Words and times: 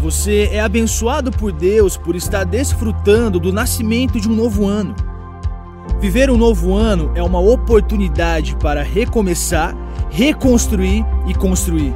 Você 0.00 0.48
é 0.52 0.60
abençoado 0.60 1.32
por 1.32 1.50
Deus 1.50 1.96
por 1.96 2.14
estar 2.14 2.44
desfrutando 2.44 3.40
do 3.40 3.52
nascimento 3.52 4.20
de 4.20 4.28
um 4.28 4.34
novo 4.34 4.64
ano. 4.64 4.94
Viver 6.00 6.30
um 6.30 6.36
novo 6.36 6.72
ano 6.72 7.10
é 7.16 7.22
uma 7.22 7.40
oportunidade 7.40 8.54
para 8.56 8.80
recomeçar, 8.80 9.74
reconstruir 10.08 11.04
e 11.26 11.34
construir. 11.34 11.92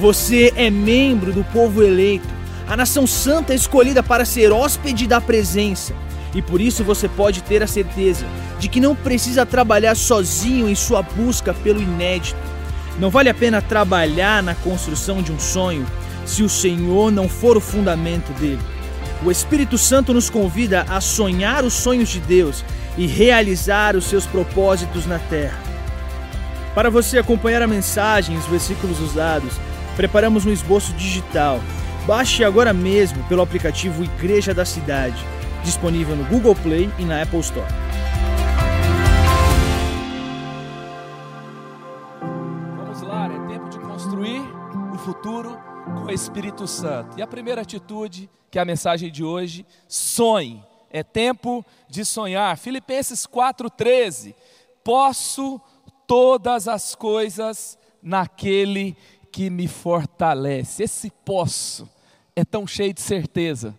Você 0.00 0.52
é 0.56 0.68
membro 0.68 1.32
do 1.32 1.44
povo 1.44 1.80
eleito, 1.80 2.26
a 2.66 2.76
nação 2.76 3.06
santa 3.06 3.54
escolhida 3.54 4.02
para 4.02 4.24
ser 4.24 4.50
hóspede 4.50 5.06
da 5.06 5.20
presença. 5.20 5.94
E 6.34 6.42
por 6.42 6.60
isso 6.60 6.82
você 6.82 7.08
pode 7.08 7.40
ter 7.44 7.62
a 7.62 7.68
certeza 7.68 8.26
de 8.58 8.68
que 8.68 8.80
não 8.80 8.96
precisa 8.96 9.46
trabalhar 9.46 9.94
sozinho 9.94 10.68
em 10.68 10.74
sua 10.74 11.02
busca 11.02 11.54
pelo 11.54 11.80
inédito. 11.80 12.55
Não 12.98 13.10
vale 13.10 13.28
a 13.28 13.34
pena 13.34 13.60
trabalhar 13.60 14.42
na 14.42 14.54
construção 14.54 15.22
de 15.22 15.30
um 15.30 15.38
sonho 15.38 15.86
se 16.24 16.42
o 16.42 16.48
Senhor 16.48 17.12
não 17.12 17.28
for 17.28 17.56
o 17.56 17.60
fundamento 17.60 18.32
dele. 18.40 18.60
O 19.24 19.30
Espírito 19.30 19.78
Santo 19.78 20.12
nos 20.12 20.30
convida 20.30 20.84
a 20.88 21.00
sonhar 21.00 21.64
os 21.64 21.74
sonhos 21.74 22.08
de 22.08 22.20
Deus 22.20 22.64
e 22.96 23.06
realizar 23.06 23.96
os 23.96 24.06
seus 24.06 24.26
propósitos 24.26 25.06
na 25.06 25.18
terra. 25.18 25.58
Para 26.74 26.90
você 26.90 27.18
acompanhar 27.18 27.62
a 27.62 27.66
mensagem 27.66 28.34
e 28.34 28.38
os 28.38 28.46
versículos 28.46 29.00
usados, 29.00 29.54
preparamos 29.96 30.44
um 30.44 30.52
esboço 30.52 30.92
digital. 30.92 31.60
Baixe 32.06 32.44
agora 32.44 32.72
mesmo 32.72 33.22
pelo 33.24 33.42
aplicativo 33.42 34.04
Igreja 34.04 34.52
da 34.52 34.64
Cidade, 34.64 35.16
disponível 35.64 36.14
no 36.14 36.24
Google 36.24 36.54
Play 36.54 36.90
e 36.98 37.04
na 37.04 37.22
Apple 37.22 37.40
Store. 37.40 37.85
Espírito 46.16 46.66
Santo. 46.66 47.18
E 47.18 47.22
a 47.22 47.26
primeira 47.26 47.60
atitude, 47.60 48.30
que 48.50 48.58
é 48.58 48.62
a 48.62 48.64
mensagem 48.64 49.12
de 49.12 49.22
hoje, 49.22 49.66
sonhe. 49.86 50.64
É 50.88 51.02
tempo 51.02 51.62
de 51.90 52.06
sonhar. 52.06 52.56
Filipenses 52.56 53.26
4:13. 53.26 54.34
Posso 54.82 55.60
todas 56.06 56.68
as 56.68 56.94
coisas 56.94 57.78
naquele 58.02 58.96
que 59.30 59.50
me 59.50 59.68
fortalece. 59.68 60.84
Esse 60.84 61.10
posso 61.10 61.86
é 62.34 62.46
tão 62.46 62.66
cheio 62.66 62.94
de 62.94 63.02
certeza, 63.02 63.76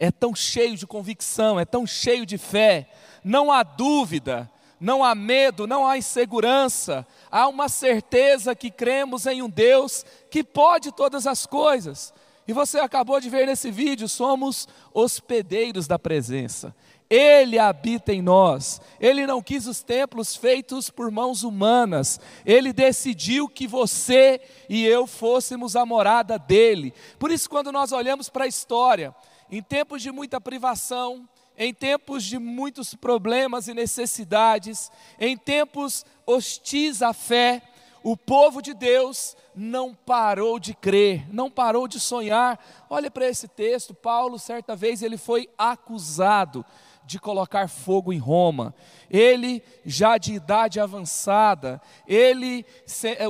é 0.00 0.10
tão 0.10 0.34
cheio 0.34 0.76
de 0.76 0.84
convicção, 0.84 1.60
é 1.60 1.64
tão 1.64 1.86
cheio 1.86 2.26
de 2.26 2.38
fé. 2.38 2.90
Não 3.22 3.52
há 3.52 3.62
dúvida, 3.62 4.50
não 4.80 5.04
há 5.04 5.14
medo, 5.14 5.64
não 5.64 5.86
há 5.86 5.96
insegurança, 5.96 7.06
há 7.30 7.48
uma 7.48 7.68
certeza 7.68 8.54
que 8.54 8.70
cremos 8.70 9.26
em 9.26 9.42
um 9.42 9.48
Deus 9.48 10.04
que 10.30 10.42
pode 10.44 10.92
todas 10.92 11.26
as 11.26 11.46
coisas. 11.46 12.12
E 12.46 12.52
você 12.52 12.78
acabou 12.80 13.20
de 13.20 13.28
ver 13.28 13.46
nesse 13.46 13.70
vídeo, 13.70 14.08
somos 14.08 14.66
hospedeiros 14.94 15.86
da 15.86 15.98
presença. 15.98 16.74
Ele 17.10 17.58
habita 17.58 18.12
em 18.12 18.20
nós. 18.20 18.80
Ele 19.00 19.26
não 19.26 19.42
quis 19.42 19.66
os 19.66 19.82
templos 19.82 20.36
feitos 20.36 20.90
por 20.90 21.10
mãos 21.10 21.42
humanas. 21.42 22.20
Ele 22.44 22.72
decidiu 22.72 23.48
que 23.48 23.66
você 23.66 24.40
e 24.68 24.84
eu 24.84 25.06
fôssemos 25.06 25.76
a 25.76 25.86
morada 25.86 26.38
dele. 26.38 26.92
Por 27.18 27.30
isso, 27.30 27.48
quando 27.48 27.72
nós 27.72 27.92
olhamos 27.92 28.28
para 28.28 28.44
a 28.44 28.48
história, 28.48 29.14
em 29.50 29.62
tempos 29.62 30.02
de 30.02 30.10
muita 30.10 30.40
privação, 30.40 31.26
em 31.58 31.74
tempos 31.74 32.22
de 32.22 32.38
muitos 32.38 32.94
problemas 32.94 33.66
e 33.66 33.74
necessidades, 33.74 34.90
em 35.18 35.36
tempos 35.36 36.06
hostis 36.24 37.02
à 37.02 37.12
fé, 37.12 37.60
o 38.02 38.16
povo 38.16 38.62
de 38.62 38.72
Deus 38.72 39.36
não 39.54 39.92
parou 39.92 40.60
de 40.60 40.72
crer, 40.72 41.26
não 41.34 41.50
parou 41.50 41.88
de 41.88 41.98
sonhar. 41.98 42.58
Olha 42.88 43.10
para 43.10 43.28
esse 43.28 43.48
texto, 43.48 43.92
Paulo, 43.92 44.38
certa 44.38 44.76
vez, 44.76 45.02
ele 45.02 45.18
foi 45.18 45.50
acusado 45.58 46.64
de 47.08 47.18
colocar 47.18 47.68
fogo 47.68 48.12
em 48.12 48.18
Roma. 48.18 48.74
Ele, 49.10 49.62
já 49.82 50.18
de 50.18 50.34
idade 50.34 50.78
avançada, 50.78 51.80
ele 52.06 52.66
é, 53.02 53.24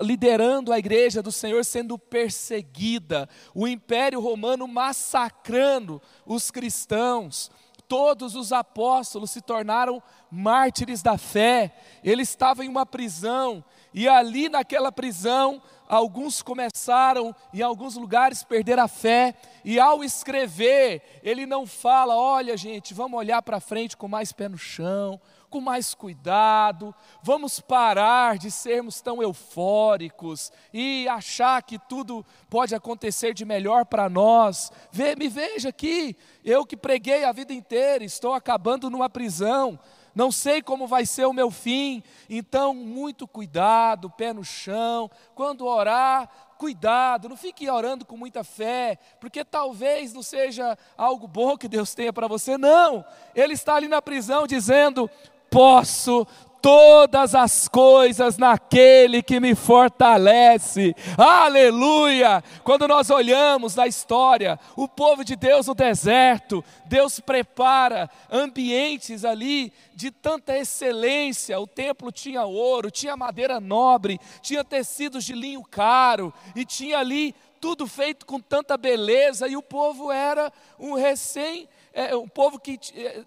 liderando 0.00 0.72
a 0.72 0.78
igreja 0.78 1.22
do 1.22 1.30
Senhor 1.30 1.64
sendo 1.64 1.96
perseguida, 1.96 3.28
o 3.54 3.68
Império 3.68 4.20
Romano 4.20 4.66
massacrando 4.66 6.02
os 6.26 6.50
cristãos. 6.50 7.48
Todos 7.86 8.34
os 8.34 8.52
apóstolos 8.52 9.30
se 9.30 9.40
tornaram 9.40 10.02
mártires 10.28 11.00
da 11.00 11.16
fé. 11.16 11.72
Ele 12.02 12.22
estava 12.22 12.64
em 12.64 12.68
uma 12.68 12.84
prisão, 12.84 13.64
e 13.94 14.08
ali 14.08 14.48
naquela 14.48 14.90
prisão, 14.90 15.62
alguns 15.90 16.40
começaram 16.40 17.34
em 17.52 17.60
alguns 17.62 17.96
lugares 17.96 18.44
perder 18.44 18.78
a 18.78 18.86
fé, 18.86 19.34
e 19.64 19.78
ao 19.80 20.04
escrever, 20.04 21.02
ele 21.22 21.44
não 21.44 21.66
fala, 21.66 22.16
olha 22.16 22.56
gente, 22.56 22.94
vamos 22.94 23.18
olhar 23.18 23.42
para 23.42 23.58
frente 23.58 23.96
com 23.96 24.06
mais 24.06 24.30
pé 24.30 24.48
no 24.48 24.56
chão, 24.56 25.20
com 25.50 25.60
mais 25.60 25.92
cuidado, 25.92 26.94
vamos 27.20 27.58
parar 27.58 28.38
de 28.38 28.52
sermos 28.52 29.00
tão 29.00 29.20
eufóricos 29.20 30.52
e 30.72 31.08
achar 31.08 31.60
que 31.60 31.76
tudo 31.76 32.24
pode 32.48 32.72
acontecer 32.72 33.34
de 33.34 33.44
melhor 33.44 33.84
para 33.84 34.08
nós. 34.08 34.70
Vê, 34.92 35.16
me 35.16 35.28
veja 35.28 35.70
aqui, 35.70 36.16
eu 36.44 36.64
que 36.64 36.76
preguei 36.76 37.24
a 37.24 37.32
vida 37.32 37.52
inteira, 37.52 38.04
estou 38.04 38.32
acabando 38.32 38.88
numa 38.88 39.10
prisão 39.10 39.76
não 40.14 40.32
sei 40.32 40.62
como 40.62 40.86
vai 40.86 41.06
ser 41.06 41.26
o 41.26 41.32
meu 41.32 41.50
fim, 41.50 42.02
então 42.28 42.74
muito 42.74 43.26
cuidado, 43.26 44.10
pé 44.10 44.32
no 44.32 44.44
chão, 44.44 45.10
quando 45.34 45.66
orar, 45.66 46.28
cuidado, 46.58 47.28
não 47.28 47.36
fique 47.36 47.70
orando 47.70 48.04
com 48.04 48.16
muita 48.16 48.44
fé, 48.44 48.98
porque 49.18 49.44
talvez 49.44 50.12
não 50.12 50.22
seja 50.22 50.76
algo 50.96 51.26
bom 51.26 51.56
que 51.56 51.68
Deus 51.68 51.94
tenha 51.94 52.12
para 52.12 52.28
você, 52.28 52.58
não, 52.58 53.04
ele 53.34 53.54
está 53.54 53.76
ali 53.76 53.88
na 53.88 54.02
prisão 54.02 54.46
dizendo: 54.46 55.08
posso 55.50 56.26
todas 56.62 57.34
as 57.34 57.68
coisas 57.68 58.36
naquele 58.36 59.22
que 59.22 59.40
me 59.40 59.54
fortalece. 59.54 60.94
Aleluia! 61.16 62.42
Quando 62.62 62.86
nós 62.86 63.10
olhamos 63.10 63.74
na 63.74 63.86
história, 63.86 64.58
o 64.76 64.88
povo 64.88 65.24
de 65.24 65.36
Deus 65.36 65.66
no 65.66 65.74
deserto, 65.74 66.64
Deus 66.86 67.20
prepara 67.20 68.10
ambientes 68.30 69.24
ali 69.24 69.72
de 69.94 70.10
tanta 70.10 70.56
excelência. 70.56 71.58
O 71.58 71.66
templo 71.66 72.12
tinha 72.12 72.44
ouro, 72.44 72.90
tinha 72.90 73.16
madeira 73.16 73.60
nobre, 73.60 74.20
tinha 74.42 74.64
tecidos 74.64 75.24
de 75.24 75.32
linho 75.32 75.62
caro 75.62 76.32
e 76.54 76.64
tinha 76.64 76.98
ali 76.98 77.34
tudo 77.60 77.86
feito 77.86 78.24
com 78.24 78.40
tanta 78.40 78.76
beleza 78.76 79.46
e 79.46 79.56
o 79.56 79.62
povo 79.62 80.10
era 80.10 80.50
um 80.78 80.94
recém, 80.94 81.68
é, 81.92 82.16
um 82.16 82.26
povo 82.26 82.58
que 82.58 82.80
é, 82.94 83.22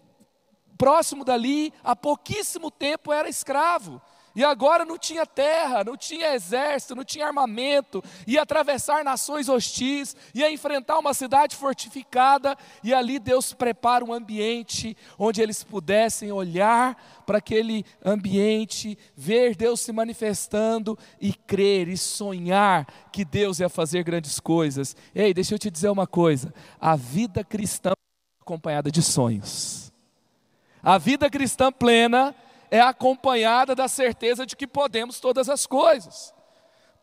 próximo 0.77 1.23
dali, 1.23 1.73
há 1.83 1.95
pouquíssimo 1.95 2.69
tempo 2.69 3.11
era 3.11 3.29
escravo. 3.29 4.01
E 4.35 4.43
agora 4.43 4.83
não 4.83 4.97
tinha 4.97 5.27
terra, 5.27 5.83
não 5.83 5.95
tinha 5.95 6.33
exército, 6.33 6.95
não 6.95 7.03
tinha 7.03 7.27
armamento, 7.27 8.03
ia 8.25 8.41
atravessar 8.41 9.03
nações 9.03 9.47
hostis, 9.47 10.15
ia 10.33 10.51
enfrentar 10.51 10.97
uma 10.97 11.13
cidade 11.13 11.55
fortificada, 11.55 12.57
e 12.83 12.93
ali 12.93 13.19
Deus 13.19 13.53
prepara 13.53 14.03
um 14.03 14.11
ambiente 14.11 14.97
onde 15.19 15.39
eles 15.39 15.63
pudessem 15.63 16.31
olhar 16.31 17.23
para 17.27 17.37
aquele 17.37 17.85
ambiente, 18.03 18.97
ver 19.15 19.55
Deus 19.55 19.81
se 19.81 19.91
manifestando 19.91 20.97
e 21.21 21.31
crer 21.31 21.87
e 21.87 21.95
sonhar 21.95 22.87
que 23.11 23.23
Deus 23.23 23.59
ia 23.59 23.69
fazer 23.69 24.03
grandes 24.03 24.39
coisas. 24.39 24.95
Ei, 25.13 25.31
deixa 25.31 25.53
eu 25.53 25.59
te 25.59 25.69
dizer 25.69 25.89
uma 25.89 26.07
coisa: 26.07 26.51
a 26.81 26.95
vida 26.95 27.43
cristã 27.43 27.91
é 27.91 28.41
acompanhada 28.41 28.89
de 28.89 29.03
sonhos. 29.03 29.92
A 30.83 30.97
vida 30.97 31.29
cristã 31.29 31.71
plena 31.71 32.35
é 32.69 32.81
acompanhada 32.81 33.73
da 33.73 33.87
certeza 33.87 34.45
de 34.45 34.53
que 34.53 34.67
podemos 34.67 35.17
todas 35.17 35.47
as 35.47 35.65
coisas. 35.65 36.33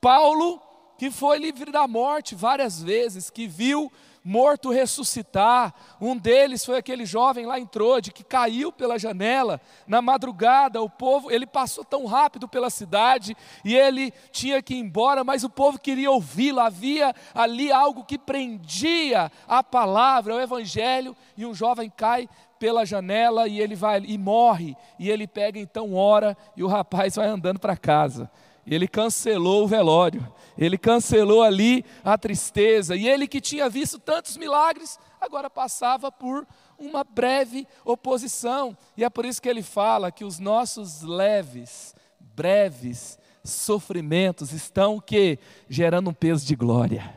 Paulo, 0.03 0.61
que 0.99 1.11
foi 1.11 1.39
livre 1.39 1.73
da 1.73 1.89
morte 1.89 2.35
várias 2.35 2.83
vezes, 2.83 3.31
que 3.31 3.47
viu 3.47 3.91
morto 4.23 4.71
ressuscitar. 4.71 5.75
Um 5.99 6.15
deles 6.15 6.63
foi 6.63 6.77
aquele 6.77 7.07
jovem 7.07 7.47
lá 7.47 7.59
em 7.59 7.67
Trode 7.67 8.13
que 8.13 8.23
caiu 8.23 8.71
pela 8.71 8.99
janela 8.99 9.59
na 9.87 10.03
madrugada. 10.03 10.83
O 10.83 10.91
povo, 10.91 11.31
ele 11.31 11.47
passou 11.47 11.85
tão 11.85 12.05
rápido 12.05 12.47
pela 12.47 12.69
cidade 12.69 13.35
e 13.65 13.75
ele 13.75 14.13
tinha 14.31 14.63
que 14.63 14.75
ir 14.75 14.79
embora, 14.79 15.25
mas 15.25 15.43
o 15.43 15.49
povo 15.49 15.79
queria 15.79 16.11
ouvi-lo. 16.11 16.61
Havia 16.61 17.15
ali 17.35 17.73
algo 17.73 18.05
que 18.05 18.19
prendia 18.19 19.33
a 19.49 19.63
palavra, 19.63 20.35
o 20.35 20.41
evangelho, 20.41 21.17
e 21.35 21.47
um 21.47 21.55
jovem 21.55 21.89
cai 21.89 22.29
pela 22.61 22.85
janela 22.85 23.49
e 23.49 23.59
ele 23.59 23.75
vai 23.75 24.01
e 24.07 24.17
morre. 24.17 24.77
E 24.99 25.11
ele 25.11 25.27
pega 25.27 25.59
então 25.59 25.95
hora 25.95 26.37
e 26.55 26.63
o 26.63 26.69
rapaz 26.69 27.17
vai 27.17 27.27
andando 27.27 27.59
para 27.59 27.77
casa. 27.77 28.31
Ele 28.67 28.87
cancelou 28.87 29.65
o 29.65 29.67
velório, 29.67 30.33
ele 30.57 30.77
cancelou 30.77 31.43
ali 31.43 31.83
a 32.05 32.17
tristeza, 32.19 32.95
e 32.95 33.09
ele 33.09 33.27
que 33.27 33.41
tinha 33.41 33.71
visto 33.71 33.99
tantos 33.99 34.37
milagres, 34.37 34.99
agora 35.19 35.49
passava 35.49 36.13
por 36.13 36.47
uma 36.79 37.03
breve 37.03 37.67
oposição, 37.85 38.77
e 38.97 39.03
é 39.03 39.11
por 39.11 39.25
isso 39.25 39.41
que 39.41 39.49
ele 39.49 39.63
fala 39.63 40.13
que 40.13 40.25
os 40.25 40.39
nossos 40.39 41.01
leves, 41.01 41.95
breves 42.21 43.19
sofrimentos 43.43 44.53
estão 44.53 45.01
que 45.01 45.39
gerando 45.69 46.11
um 46.11 46.15
peso 46.15 46.47
de 46.47 46.55
glória, 46.55 47.13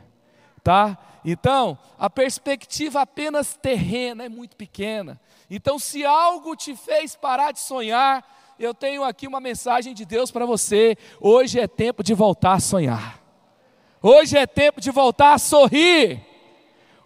tá? 0.62 0.98
Então, 1.24 1.78
a 1.98 2.10
perspectiva 2.10 3.00
apenas 3.00 3.56
terrena 3.56 4.24
é 4.24 4.28
muito 4.28 4.56
pequena. 4.56 5.18
Então, 5.50 5.78
se 5.78 6.04
algo 6.04 6.54
te 6.54 6.76
fez 6.76 7.16
parar 7.16 7.52
de 7.52 7.60
sonhar, 7.60 8.22
eu 8.58 8.74
tenho 8.74 9.02
aqui 9.02 9.26
uma 9.26 9.40
mensagem 9.40 9.94
de 9.94 10.04
Deus 10.04 10.30
para 10.30 10.44
você. 10.44 10.96
Hoje 11.18 11.58
é 11.58 11.66
tempo 11.66 12.02
de 12.02 12.12
voltar 12.12 12.52
a 12.52 12.60
sonhar. 12.60 13.20
Hoje 14.02 14.36
é 14.36 14.46
tempo 14.46 14.80
de 14.80 14.90
voltar 14.90 15.32
a 15.32 15.38
sorrir. 15.38 16.20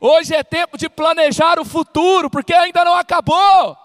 Hoje 0.01 0.35
é 0.35 0.43
tempo 0.43 0.77
de 0.77 0.89
planejar 0.89 1.61
o 1.61 1.65
futuro, 1.65 2.29
porque 2.29 2.53
ainda 2.53 2.85
não 2.85 2.95
acabou. 2.95 3.77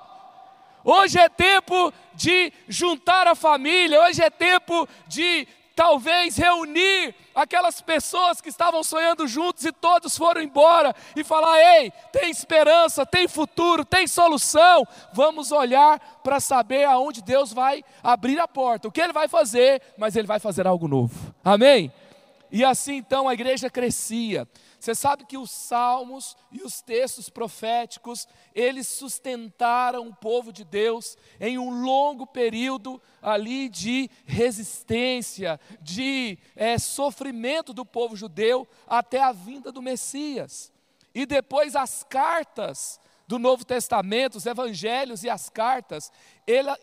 Hoje 0.83 1.18
é 1.19 1.30
tempo 1.30 1.94
de 2.13 2.51
juntar 2.68 3.27
a 3.27 3.35
família, 3.35 4.01
hoje 4.01 4.21
é 4.21 4.30
tempo 4.30 4.88
de 5.07 5.47
talvez 5.75 6.37
reunir 6.37 7.15
aquelas 7.33 7.81
pessoas 7.81 8.39
que 8.39 8.49
estavam 8.49 8.83
sonhando 8.83 9.27
juntos 9.27 9.65
e 9.65 9.71
todos 9.71 10.17
foram 10.17 10.41
embora 10.41 10.95
e 11.15 11.23
falar: 11.23 11.59
ei, 11.59 11.91
tem 12.11 12.29
esperança, 12.29 13.05
tem 13.05 13.27
futuro, 13.27 13.83
tem 13.83 14.07
solução. 14.07 14.87
Vamos 15.11 15.51
olhar 15.51 15.99
para 16.23 16.39
saber 16.39 16.85
aonde 16.85 17.21
Deus 17.21 17.51
vai 17.51 17.83
abrir 18.01 18.39
a 18.39 18.47
porta, 18.47 18.87
o 18.87 18.91
que 18.91 19.01
Ele 19.01 19.13
vai 19.13 19.27
fazer, 19.27 19.81
mas 19.97 20.15
Ele 20.15 20.27
vai 20.27 20.39
fazer 20.39 20.67
algo 20.67 20.87
novo. 20.87 21.33
Amém? 21.43 21.91
E 22.51 22.63
assim 22.63 22.97
então 22.97 23.27
a 23.27 23.33
igreja 23.33 23.69
crescia. 23.69 24.47
Você 24.83 24.94
sabe 24.94 25.24
que 25.24 25.38
os 25.38 25.50
salmos 25.50 26.35
e 26.51 26.62
os 26.62 26.81
textos 26.81 27.30
proféticos, 27.30 28.27
eles 28.53 28.85
sustentaram 28.85 30.09
o 30.09 30.13
povo 30.13 30.51
de 30.51 30.65
Deus 30.65 31.18
em 31.39 31.57
um 31.57 31.85
longo 31.85 32.27
período 32.27 33.01
ali 33.21 33.69
de 33.69 34.09
resistência, 34.25 35.57
de 35.80 36.38
é, 36.53 36.77
sofrimento 36.77 37.71
do 37.71 37.85
povo 37.85 38.18
judeu 38.18 38.68
até 38.85 39.24
a 39.24 39.31
vinda 39.31 39.71
do 39.71 39.81
Messias. 39.81 40.69
E 41.15 41.25
depois 41.25 41.77
as 41.77 42.03
cartas 42.03 43.00
do 43.27 43.39
Novo 43.39 43.63
Testamento, 43.63 44.35
os 44.35 44.45
evangelhos 44.45 45.23
e 45.23 45.29
as 45.29 45.49
cartas, 45.49 46.11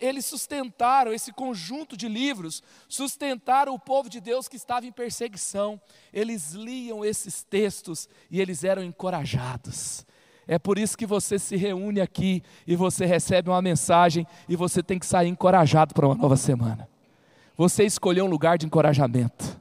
eles 0.01 0.25
sustentaram, 0.25 1.13
esse 1.13 1.33
conjunto 1.33 1.97
de 1.97 2.09
livros, 2.09 2.63
sustentaram 2.89 3.75
o 3.75 3.79
povo 3.79 4.09
de 4.09 4.21
Deus 4.21 4.49
que 4.49 4.57
estava 4.57 4.87
em 4.87 4.93
perseguição. 4.93 5.81
Eles 6.13 6.53
liam 6.53 7.05
esses 7.05 7.43
textos 7.43 8.09
e 8.31 8.41
eles 8.41 8.65
eram 8.65 8.83
encorajados. 8.83 10.07
É 10.49 10.59
por 10.59 10.79
isso 10.79 10.99
que 10.99 11.07
você 11.07 11.39
se 11.39 11.57
reúne 11.57 12.01
aqui 12.01 12.43
e 12.67 12.75
você 12.75 13.07
recebe 13.07 13.51
uma 13.51 13.63
mensagem 13.63 14.27
e 14.49 14.57
você 14.57 14.83
tem 14.83 14.99
que 14.99 15.07
sair 15.07 15.29
encorajado 15.29 15.95
para 15.95 16.07
uma 16.07 16.15
nova 16.17 16.37
semana. 16.37 16.89
Você 17.57 17.85
escolheu 17.85 18.25
um 18.25 18.29
lugar 18.29 18.59
de 18.59 18.67
encorajamento. 18.67 19.61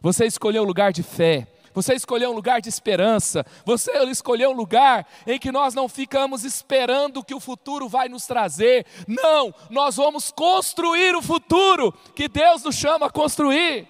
Você 0.00 0.24
escolheu 0.24 0.62
um 0.62 0.66
lugar 0.66 0.92
de 0.92 1.02
fé. 1.02 1.46
Você 1.74 1.94
escolheu 1.94 2.30
um 2.30 2.34
lugar 2.34 2.60
de 2.60 2.68
esperança. 2.68 3.44
Você 3.64 3.92
escolheu 4.04 4.50
um 4.50 4.54
lugar 4.54 5.06
em 5.26 5.38
que 5.38 5.50
nós 5.50 5.74
não 5.74 5.88
ficamos 5.88 6.44
esperando 6.44 7.24
que 7.24 7.34
o 7.34 7.40
futuro 7.40 7.88
vai 7.88 8.08
nos 8.08 8.26
trazer. 8.26 8.86
Não, 9.08 9.52
nós 9.68 9.96
vamos 9.96 10.30
construir 10.30 11.16
o 11.16 11.20
futuro 11.22 11.92
que 12.14 12.28
Deus 12.28 12.62
nos 12.62 12.76
chama 12.76 13.06
a 13.06 13.10
construir. 13.10 13.88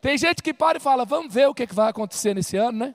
Tem 0.00 0.18
gente 0.18 0.42
que 0.42 0.52
para 0.52 0.78
e 0.78 0.80
fala: 0.80 1.04
vamos 1.04 1.32
ver 1.32 1.48
o 1.48 1.54
que 1.54 1.64
vai 1.72 1.90
acontecer 1.90 2.34
nesse 2.34 2.56
ano, 2.56 2.78
né? 2.78 2.94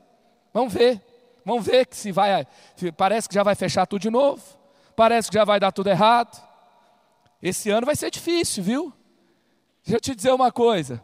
Vamos 0.54 0.74
ver. 0.74 1.02
Vamos 1.46 1.66
ver 1.66 1.86
que 1.86 1.96
se 1.96 2.12
vai. 2.12 2.46
Parece 2.98 3.30
que 3.30 3.36
já 3.36 3.44
vai 3.44 3.56
fechar 3.56 3.86
tudo 3.86 4.02
de 4.02 4.10
novo. 4.10 4.42
Parece 4.94 5.30
que 5.30 5.38
já 5.38 5.46
vai 5.46 5.60
dar 5.60 5.72
tudo 5.72 5.90
errado. 5.90 6.44
Esse 7.42 7.70
ano 7.70 7.86
vai 7.86 7.96
ser 7.96 8.10
difícil, 8.12 8.62
viu? 8.64 8.94
Deixa 9.86 9.98
eu 9.98 10.02
te 10.02 10.16
dizer 10.16 10.34
uma 10.34 10.52
coisa. 10.52 11.02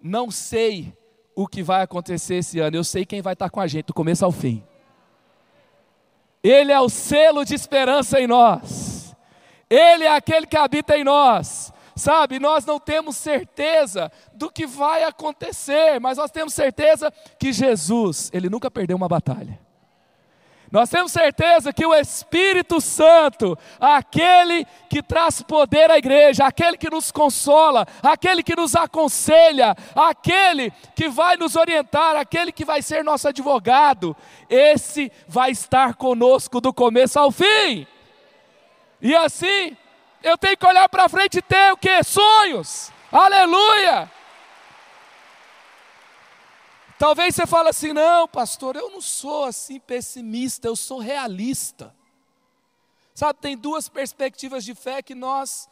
Não 0.00 0.30
sei 0.30 0.96
o 1.42 1.46
que 1.46 1.62
vai 1.62 1.80
acontecer 1.82 2.34
esse 2.34 2.58
ano, 2.58 2.76
eu 2.76 2.84
sei 2.84 3.06
quem 3.06 3.22
vai 3.22 3.32
estar 3.32 3.48
com 3.48 3.60
a 3.60 3.66
gente 3.66 3.86
do 3.86 3.94
começo 3.94 4.22
ao 4.24 4.30
fim. 4.30 4.62
Ele 6.42 6.70
é 6.70 6.78
o 6.78 6.88
selo 6.90 7.46
de 7.46 7.54
esperança 7.54 8.20
em 8.20 8.26
nós. 8.26 9.16
Ele 9.68 10.04
é 10.04 10.14
aquele 10.14 10.46
que 10.46 10.56
habita 10.56 10.98
em 10.98 11.04
nós. 11.04 11.72
Sabe, 11.96 12.38
nós 12.38 12.66
não 12.66 12.78
temos 12.78 13.16
certeza 13.16 14.12
do 14.34 14.50
que 14.50 14.66
vai 14.66 15.02
acontecer, 15.04 15.98
mas 15.98 16.18
nós 16.18 16.30
temos 16.30 16.52
certeza 16.52 17.10
que 17.38 17.54
Jesus, 17.54 18.30
ele 18.34 18.50
nunca 18.50 18.70
perdeu 18.70 18.96
uma 18.96 19.08
batalha. 19.08 19.58
Nós 20.70 20.88
temos 20.88 21.10
certeza 21.10 21.72
que 21.72 21.84
o 21.84 21.94
Espírito 21.94 22.80
Santo, 22.80 23.58
aquele 23.80 24.64
que 24.88 25.02
traz 25.02 25.42
poder 25.42 25.90
à 25.90 25.98
igreja, 25.98 26.46
aquele 26.46 26.76
que 26.76 26.88
nos 26.88 27.10
consola, 27.10 27.84
aquele 28.00 28.40
que 28.40 28.54
nos 28.54 28.76
aconselha, 28.76 29.74
aquele 29.96 30.72
que 30.94 31.08
vai 31.08 31.36
nos 31.36 31.56
orientar, 31.56 32.14
aquele 32.14 32.52
que 32.52 32.64
vai 32.64 32.82
ser 32.82 33.02
nosso 33.02 33.26
advogado, 33.26 34.16
esse 34.48 35.10
vai 35.26 35.50
estar 35.50 35.94
conosco 35.94 36.60
do 36.60 36.72
começo 36.72 37.18
ao 37.18 37.32
fim. 37.32 37.84
E 39.02 39.16
assim, 39.16 39.76
eu 40.22 40.38
tenho 40.38 40.56
que 40.56 40.66
olhar 40.66 40.88
para 40.88 41.08
frente 41.08 41.38
e 41.38 41.42
ter 41.42 41.72
o 41.72 41.76
que? 41.76 42.00
Sonhos. 42.04 42.92
Aleluia! 43.10 44.19
Talvez 47.00 47.34
você 47.34 47.46
fale 47.46 47.70
assim: 47.70 47.94
não, 47.94 48.28
pastor, 48.28 48.76
eu 48.76 48.90
não 48.90 49.00
sou 49.00 49.44
assim 49.44 49.80
pessimista, 49.80 50.68
eu 50.68 50.76
sou 50.76 50.98
realista. 50.98 51.96
Sabe, 53.14 53.38
tem 53.40 53.56
duas 53.56 53.88
perspectivas 53.88 54.62
de 54.62 54.74
fé 54.74 55.00
que 55.00 55.14
nós 55.14 55.66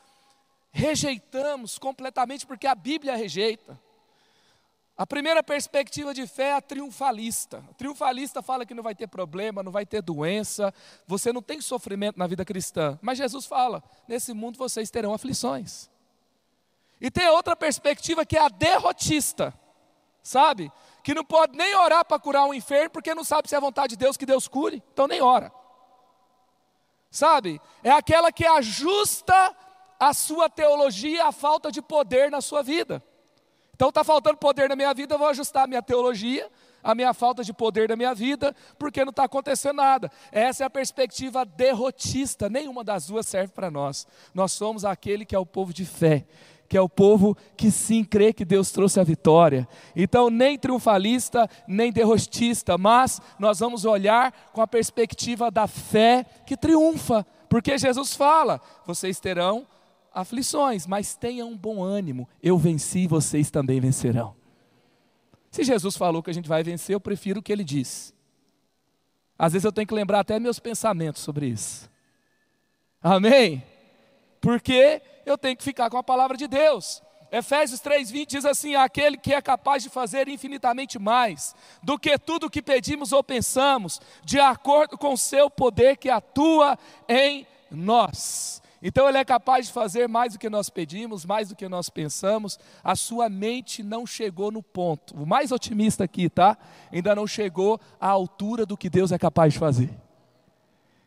rejeitamos 0.71 1.79
completamente, 1.79 2.47
porque 2.47 2.67
a 2.67 2.75
Bíblia 2.75 3.15
rejeita. 3.15 3.79
A 4.97 5.07
primeira 5.07 5.43
perspectiva 5.43 6.15
de 6.15 6.27
fé 6.27 6.45
é 6.45 6.55
a 6.55 6.63
triunfalista. 6.63 7.63
A 7.71 7.75
triunfalista 7.75 8.41
fala 8.41 8.65
que 8.65 8.73
não 8.73 8.83
vai 8.83 8.95
ter 8.95 9.07
problema, 9.07 9.63
não 9.63 9.71
vai 9.71 9.85
ter 9.85 10.01
doença, 10.01 10.73
você 11.07 11.31
não 11.31 11.43
tem 11.43 11.61
sofrimento 11.61 12.19
na 12.19 12.27
vida 12.27 12.43
cristã. 12.43 12.99
Mas 13.03 13.19
Jesus 13.19 13.45
fala: 13.45 13.85
nesse 14.09 14.33
mundo 14.33 14.57
vocês 14.57 14.91
terão 14.91 15.13
aflições. 15.13 15.91
E 16.99 17.11
tem 17.11 17.29
outra 17.29 17.55
perspectiva 17.55 18.25
que 18.25 18.39
é 18.39 18.41
a 18.41 18.49
derrotista, 18.49 19.53
sabe? 20.23 20.73
Que 21.09 21.15
não 21.15 21.25
pode 21.25 21.57
nem 21.57 21.75
orar 21.75 22.05
para 22.05 22.19
curar 22.19 22.45
um 22.45 22.53
enfermo, 22.53 22.91
porque 22.91 23.15
não 23.15 23.25
sabe 23.25 23.49
se 23.49 23.57
é 23.57 23.61
vontade 23.61 23.97
de 23.97 23.97
Deus 23.97 24.15
que 24.15 24.27
Deus 24.27 24.47
cure, 24.47 24.83
então 24.93 25.09
nem 25.09 25.23
ora. 25.23 25.51
Sabe? 27.11 27.59
É 27.83 27.91
aquela 27.91 28.31
que 28.31 28.45
ajusta 28.45 29.57
a 29.99 30.13
sua 30.13 30.51
teologia 30.51 31.25
à 31.25 31.33
falta 31.33 31.73
de 31.73 31.81
poder 31.81 32.31
na 32.31 32.43
sua 32.43 32.63
vida. 32.63 33.03
Então 33.75 33.89
está 33.89 34.05
faltando 34.05 34.37
poder 34.37 34.69
na 34.69 34.77
minha 34.77 34.93
vida, 34.93 35.15
eu 35.15 35.19
vou 35.19 35.29
ajustar 35.29 35.65
a 35.65 35.67
minha 35.67 35.81
teologia, 35.81 36.51
a 36.85 36.95
minha 36.95 37.15
falta 37.15 37.43
de 37.43 37.55
poder 37.55 37.89
na 37.89 37.97
minha 37.97 38.15
vida, 38.15 38.55
porque 38.79 39.03
não 39.03 39.11
está 39.11 39.25
acontecendo 39.25 39.77
nada. 39.77 40.13
Essa 40.31 40.65
é 40.65 40.67
a 40.67 40.71
perspectiva 40.71 41.43
derrotista, 41.43 42.51
nenhuma 42.51 42.85
das 42.85 43.07
duas 43.07 43.27
serve 43.27 43.55
para 43.55 43.71
nós. 43.71 44.07
Nós 44.35 44.53
somos 44.53 44.85
aquele 44.85 45.25
que 45.25 45.35
é 45.35 45.39
o 45.39 45.47
povo 45.47 45.73
de 45.73 45.87
fé, 45.87 46.27
que 46.69 46.77
é 46.77 46.81
o 46.81 46.89
povo 46.89 47.37
que 47.57 47.71
sim 47.71 48.05
crê 48.05 48.33
que 48.33 48.45
Deus 48.45 48.71
trouxe 48.71 49.01
a 49.01 49.05
vitória. 49.05 49.67
Então, 49.97 50.29
nem 50.29 50.59
triunfalista, 50.59 51.49
nem 51.67 51.91
derrotista, 51.91 52.77
mas 52.77 53.21
nós 53.39 53.59
vamos 53.61 53.85
olhar 53.85 54.33
com 54.53 54.61
a 54.61 54.67
perspectiva 54.67 55.51
da 55.51 55.67
fé 55.67 56.27
que 56.47 56.57
triunfa, 56.57 57.27
porque 57.49 57.79
Jesus 57.79 58.15
fala: 58.15 58.61
vocês 58.87 59.19
terão 59.19 59.67
aflições, 60.13 60.87
mas 60.87 61.15
tenham 61.15 61.51
um 61.51 61.57
bom 61.57 61.83
ânimo, 61.83 62.29
eu 62.43 62.59
venci, 62.59 63.07
vocês 63.07 63.51
também 63.51 63.81
vencerão. 63.81 64.37
Se 65.51 65.65
Jesus 65.65 65.97
falou 65.97 66.23
que 66.23 66.31
a 66.31 66.35
gente 66.35 66.49
vai 66.49 66.63
vencer, 66.63 66.95
eu 66.95 67.01
prefiro 67.01 67.41
o 67.41 67.43
que 67.43 67.53
ele 67.53 67.65
diz. 67.65 68.13
Às 69.39 69.53
vezes 69.53 69.65
eu 69.65 69.73
tenho 69.73 69.87
que 69.87 69.95
lembrar 69.95 70.21
até 70.21 70.39
meus 70.39 70.59
pensamentos 70.59 71.23
sobre 71.23 71.47
isso. 71.47 71.89
Amém? 73.01 73.63
Porque 74.41 75.03
eu 75.27 75.37
tenho 75.37 75.57
que 75.57 75.65
ficar 75.65 75.91
com 75.91 75.97
a 75.97 76.03
palavra 76.03 76.37
de 76.37 76.47
Deus. 76.47 77.03
Efésios 77.31 77.81
3:20 77.81 78.27
diz 78.27 78.45
assim: 78.45 78.75
aquele 78.75 79.17
que 79.17 79.35
é 79.35 79.43
capaz 79.43 79.83
de 79.83 79.91
fazer 79.91 80.29
infinitamente 80.29 80.99
mais 80.99 81.55
do 81.83 81.99
que 81.99 82.19
tudo 82.19 82.47
o 82.47 82.51
que 82.51 82.63
pedimos 82.63 83.13
ou 83.13 83.23
pensamos, 83.23 84.01
de 84.25 84.41
acordo 84.41 84.97
com 84.97 85.13
o 85.13 85.19
seu 85.19 85.51
poder 85.51 85.97
que 85.97 86.09
atua 86.09 86.79
em 87.09 87.47
nós. 87.71 88.63
Então 88.81 89.09
ele 89.09 89.19
é 89.19 89.25
capaz 89.25 89.67
de 89.67 89.73
fazer 89.73 90.09
mais 90.09 90.35
do 90.35 90.39
que 90.39 90.49
nós 90.49 90.71
pedimos, 90.71 91.25
mais 91.25 91.49
do 91.49 91.57
que 91.57 91.69
nós 91.69 91.91
pensamos. 91.91 92.59
A 92.83 92.95
sua 92.95 93.29
mente 93.29 93.83
não 93.83 94.07
chegou 94.07 94.53
no 94.53 94.63
ponto. 94.63 95.15
O 95.21 95.27
mais 95.27 95.51
otimista 95.51 96.05
aqui, 96.05 96.31
tá? 96.31 96.57
Ainda 96.93 97.15
não 97.15 97.27
chegou 97.27 97.81
à 98.01 98.09
altura 98.09 98.65
do 98.65 98.77
que 98.77 98.89
Deus 98.89 99.11
é 99.11 99.19
capaz 99.19 99.53
de 99.53 99.59
fazer. 99.59 100.08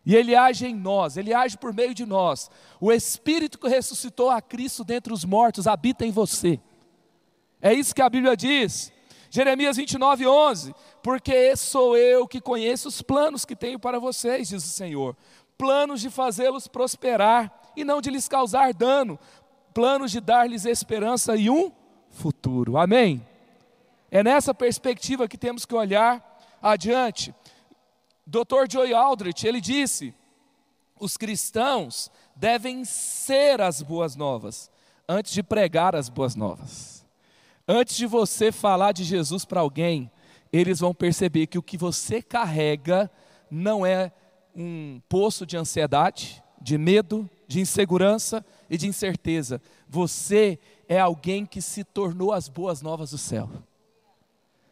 E 0.06 0.16
Ele 0.16 0.36
age 0.36 0.66
em 0.66 0.76
nós, 0.76 1.18
Ele 1.18 1.34
age 1.34 1.58
por 1.58 1.74
meio 1.74 1.94
de 1.94 2.06
nós. 2.06 2.50
O 2.80 2.92
Espírito 2.92 3.60
que 3.60 3.68
ressuscitou 3.68 4.30
a 4.30 4.42
Cristo 4.42 4.84
dentre 4.84 5.14
os 5.14 5.24
mortos 5.24 5.68
habita 5.68 6.06
em 6.06 6.12
você. 6.12 6.60
É 7.62 7.74
isso 7.74 7.94
que 7.94 8.02
a 8.02 8.10
Bíblia 8.10 8.36
diz. 8.36 8.92
Jeremias 9.30 9.78
29, 9.78 10.28
11. 10.28 10.76
Porque 11.02 11.56
sou 11.56 11.96
eu 11.96 12.28
que 12.28 12.42
conheço 12.42 12.90
os 12.90 13.02
planos 13.02 13.46
que 13.46 13.56
tenho 13.56 13.80
para 13.80 14.00
vocês, 14.00 14.50
diz 14.50 14.64
o 14.66 14.68
Senhor. 14.68 15.16
Planos 15.58 16.02
de 16.02 16.10
fazê-los 16.10 16.68
prosperar 16.68 17.72
e 17.76 17.84
não 17.84 18.02
de 18.02 18.10
lhes 18.10 18.28
causar 18.28 18.74
dano. 18.74 19.20
Planos 19.74 20.12
de 20.12 20.20
dar-lhes 20.20 20.66
esperança 20.66 21.36
e 21.36 21.50
um 21.50 21.72
futuro. 22.10 22.78
Amém? 22.78 23.26
É 24.10 24.22
nessa 24.22 24.54
perspectiva 24.54 25.28
que 25.28 25.38
temos 25.38 25.66
que 25.66 25.74
olhar 25.74 26.22
adiante. 26.62 27.34
Dr. 28.26 28.70
Joy 28.70 28.94
Aldrich, 28.94 29.46
ele 29.46 29.60
disse: 29.60 30.14
os 31.00 31.18
cristãos 31.18 32.12
devem 32.36 32.86
ser 32.86 33.60
as 33.60 33.82
boas 33.82 34.16
novas 34.16 34.70
antes 35.08 35.34
de 35.34 35.42
pregar 35.42 35.96
as 35.96 36.10
boas 36.10 36.36
novas. 36.36 37.06
Antes 37.68 37.98
de 37.98 38.06
você 38.06 38.52
falar 38.52 38.92
de 38.92 39.04
Jesus 39.04 39.44
para 39.44 39.62
alguém, 39.62 40.12
eles 40.54 40.80
vão 40.80 40.94
perceber 40.94 41.48
que 41.48 41.58
o 41.58 41.64
que 41.64 41.78
você 41.78 42.22
carrega 42.22 43.10
não 43.50 43.86
é 43.86 44.12
um 44.56 45.02
poço 45.10 45.46
de 45.46 45.58
ansiedade, 45.58 46.44
de 46.62 46.78
medo, 46.78 47.30
de 47.48 47.60
insegurança 47.60 48.46
e 48.70 48.78
de 48.78 48.88
incerteza. 48.88 49.62
Você 49.88 50.60
é 50.88 51.00
alguém 51.00 51.46
que 51.46 51.62
se 51.62 51.84
tornou 51.84 52.32
as 52.32 52.48
boas 52.48 52.82
novas 52.82 53.12
do 53.12 53.18
céu. 53.18 53.50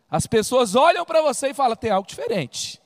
As 0.10 0.27
pessoas 0.27 0.75
olham 0.75 1.06
para 1.06 1.22
você 1.22 1.50
e 1.50 1.53
falam: 1.53 1.75
tem 1.75 1.91
algo 1.91 2.08
diferente. 2.08 2.79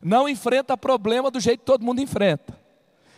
Não 0.00 0.28
enfrenta 0.28 0.76
problema 0.76 1.30
do 1.30 1.40
jeito 1.40 1.60
que 1.60 1.66
todo 1.66 1.84
mundo 1.84 2.00
enfrenta. 2.00 2.58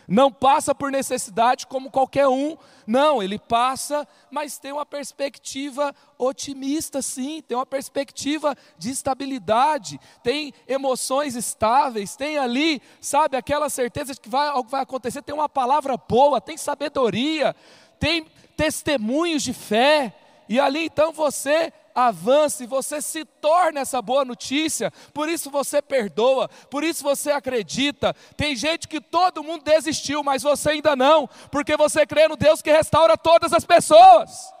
Não 0.07 0.31
passa 0.31 0.75
por 0.75 0.91
necessidade 0.91 1.65
como 1.65 1.89
qualquer 1.89 2.27
um, 2.27 2.57
não, 2.85 3.23
ele 3.23 3.39
passa, 3.39 4.05
mas 4.29 4.59
tem 4.59 4.73
uma 4.73 4.85
perspectiva 4.85 5.95
otimista, 6.17 7.01
sim, 7.01 7.41
tem 7.41 7.57
uma 7.57 7.65
perspectiva 7.65 8.55
de 8.77 8.91
estabilidade, 8.91 9.99
tem 10.21 10.53
emoções 10.67 11.35
estáveis, 11.35 12.17
tem 12.17 12.37
ali, 12.37 12.81
sabe, 12.99 13.37
aquela 13.37 13.69
certeza 13.69 14.13
de 14.13 14.19
que 14.19 14.29
vai, 14.29 14.49
algo 14.49 14.69
vai 14.69 14.81
acontecer, 14.81 15.21
tem 15.21 15.33
uma 15.33 15.47
palavra 15.47 15.95
boa, 15.95 16.41
tem 16.41 16.57
sabedoria, 16.57 17.55
tem 17.97 18.25
testemunhos 18.57 19.41
de 19.41 19.53
fé, 19.53 20.13
e 20.49 20.59
ali 20.59 20.85
então 20.85 21.13
você 21.13 21.71
avance, 21.95 22.65
você 22.65 23.01
se 23.01 23.23
torna 23.25 23.81
essa 23.81 24.01
boa 24.01 24.25
notícia, 24.25 24.91
por 25.13 25.29
isso 25.29 25.49
você 25.49 25.81
perdoa, 25.81 26.49
por 26.69 26.83
isso 26.83 27.03
você 27.03 27.31
acredita. 27.31 28.15
Tem 28.35 28.55
gente 28.55 28.87
que 28.87 28.99
todo 28.99 29.43
mundo 29.43 29.63
desistiu, 29.63 30.23
mas 30.23 30.43
você 30.43 30.71
ainda 30.71 30.95
não, 30.95 31.29
porque 31.51 31.77
você 31.77 32.05
crê 32.05 32.27
no 32.27 32.35
Deus 32.35 32.61
que 32.61 32.71
restaura 32.71 33.17
todas 33.17 33.53
as 33.53 33.65
pessoas. 33.65 34.53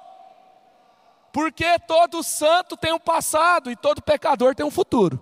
Porque 1.31 1.79
todo 1.79 2.21
santo 2.21 2.77
tem 2.77 2.93
um 2.93 2.99
passado 2.99 3.71
e 3.71 3.75
todo 3.75 4.03
pecador 4.03 4.53
tem 4.53 4.65
um 4.65 4.71
futuro. 4.71 5.21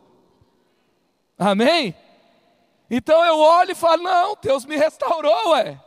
Amém? 1.39 1.95
Então 2.89 3.23
eu 3.23 3.39
olho 3.39 3.71
e 3.71 3.75
falo: 3.75 4.03
não, 4.03 4.35
Deus 4.41 4.65
me 4.65 4.75
restaurou, 4.75 5.51
ué. 5.51 5.79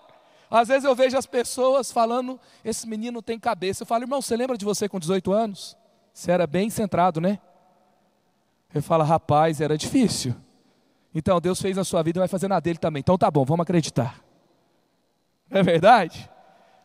Às 0.50 0.68
vezes 0.68 0.84
eu 0.84 0.94
vejo 0.94 1.18
as 1.18 1.26
pessoas 1.26 1.92
falando: 1.92 2.40
esse 2.64 2.88
menino 2.88 3.20
tem 3.20 3.38
cabeça. 3.38 3.82
Eu 3.82 3.86
falo, 3.86 4.04
irmão, 4.04 4.22
você 4.22 4.34
lembra 4.36 4.56
de 4.56 4.64
você 4.64 4.88
com 4.88 4.98
18 4.98 5.30
anos? 5.30 5.76
Você 6.14 6.30
era 6.30 6.46
bem 6.46 6.70
centrado, 6.70 7.20
né? 7.20 7.40
Ele 8.72 8.80
fala, 8.80 9.02
rapaz, 9.02 9.60
era 9.60 9.76
difícil. 9.76 10.34
Então 11.12 11.40
Deus 11.40 11.60
fez 11.60 11.76
a 11.76 11.82
sua 11.82 12.02
vida 12.04 12.18
e 12.18 12.20
vai 12.20 12.28
fazer 12.28 12.46
na 12.46 12.60
dele 12.60 12.78
também. 12.78 13.00
Então 13.00 13.18
tá 13.18 13.28
bom, 13.28 13.44
vamos 13.44 13.64
acreditar. 13.64 14.22
Não 15.50 15.58
é 15.58 15.62
verdade? 15.62 16.30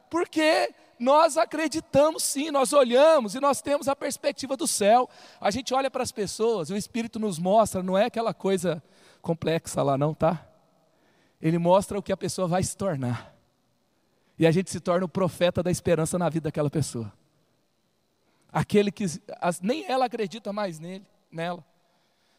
Porque 0.09 0.73
nós 0.99 1.37
acreditamos 1.37 2.23
sim, 2.23 2.49
nós 2.49 2.73
olhamos 2.73 3.35
e 3.35 3.39
nós 3.39 3.61
temos 3.61 3.87
a 3.87 3.95
perspectiva 3.95 4.57
do 4.57 4.67
céu. 4.67 5.07
A 5.39 5.51
gente 5.51 5.75
olha 5.75 5.91
para 5.91 6.01
as 6.01 6.11
pessoas, 6.11 6.71
o 6.71 6.75
Espírito 6.75 7.19
nos 7.19 7.37
mostra, 7.37 7.83
não 7.83 7.95
é 7.97 8.05
aquela 8.05 8.33
coisa 8.33 8.83
complexa 9.21 9.83
lá, 9.83 9.95
não, 9.95 10.13
tá? 10.13 10.43
Ele 11.39 11.59
mostra 11.59 11.97
o 11.97 12.03
que 12.03 12.11
a 12.11 12.17
pessoa 12.17 12.47
vai 12.47 12.63
se 12.63 12.75
tornar. 12.75 13.33
E 14.37 14.47
a 14.47 14.51
gente 14.51 14.71
se 14.71 14.79
torna 14.79 15.05
o 15.05 15.09
profeta 15.09 15.61
da 15.61 15.69
esperança 15.69 16.17
na 16.17 16.29
vida 16.29 16.45
daquela 16.45 16.69
pessoa. 16.69 17.11
Aquele 18.51 18.91
que 18.91 19.05
nem 19.61 19.85
ela 19.85 20.05
acredita 20.05 20.51
mais 20.51 20.79
nele, 20.79 21.05
nela. 21.31 21.63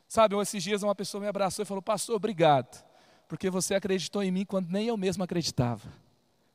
Sabe, 0.08 0.36
esses 0.40 0.62
dias 0.62 0.82
uma 0.82 0.94
pessoa 0.94 1.20
me 1.20 1.28
abraçou 1.28 1.62
e 1.62 1.66
falou: 1.66 1.82
Pastor, 1.82 2.16
obrigado, 2.16 2.84
porque 3.28 3.48
você 3.48 3.74
acreditou 3.74 4.22
em 4.22 4.30
mim 4.30 4.44
quando 4.44 4.68
nem 4.68 4.88
eu 4.88 4.96
mesmo 4.96 5.22
acreditava. 5.22 5.88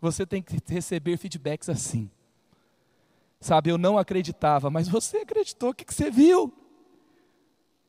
Você 0.02 0.26
tem 0.26 0.42
que 0.42 0.58
receber 0.68 1.18
feedbacks 1.18 1.70
assim. 1.70 2.10
Sabe, 3.40 3.70
eu 3.70 3.78
não 3.78 3.98
acreditava, 3.98 4.70
mas 4.70 4.88
você 4.88 5.18
acreditou, 5.18 5.70
o 5.70 5.74
que, 5.74 5.86
que 5.86 5.94
você 5.94 6.10
viu? 6.10 6.54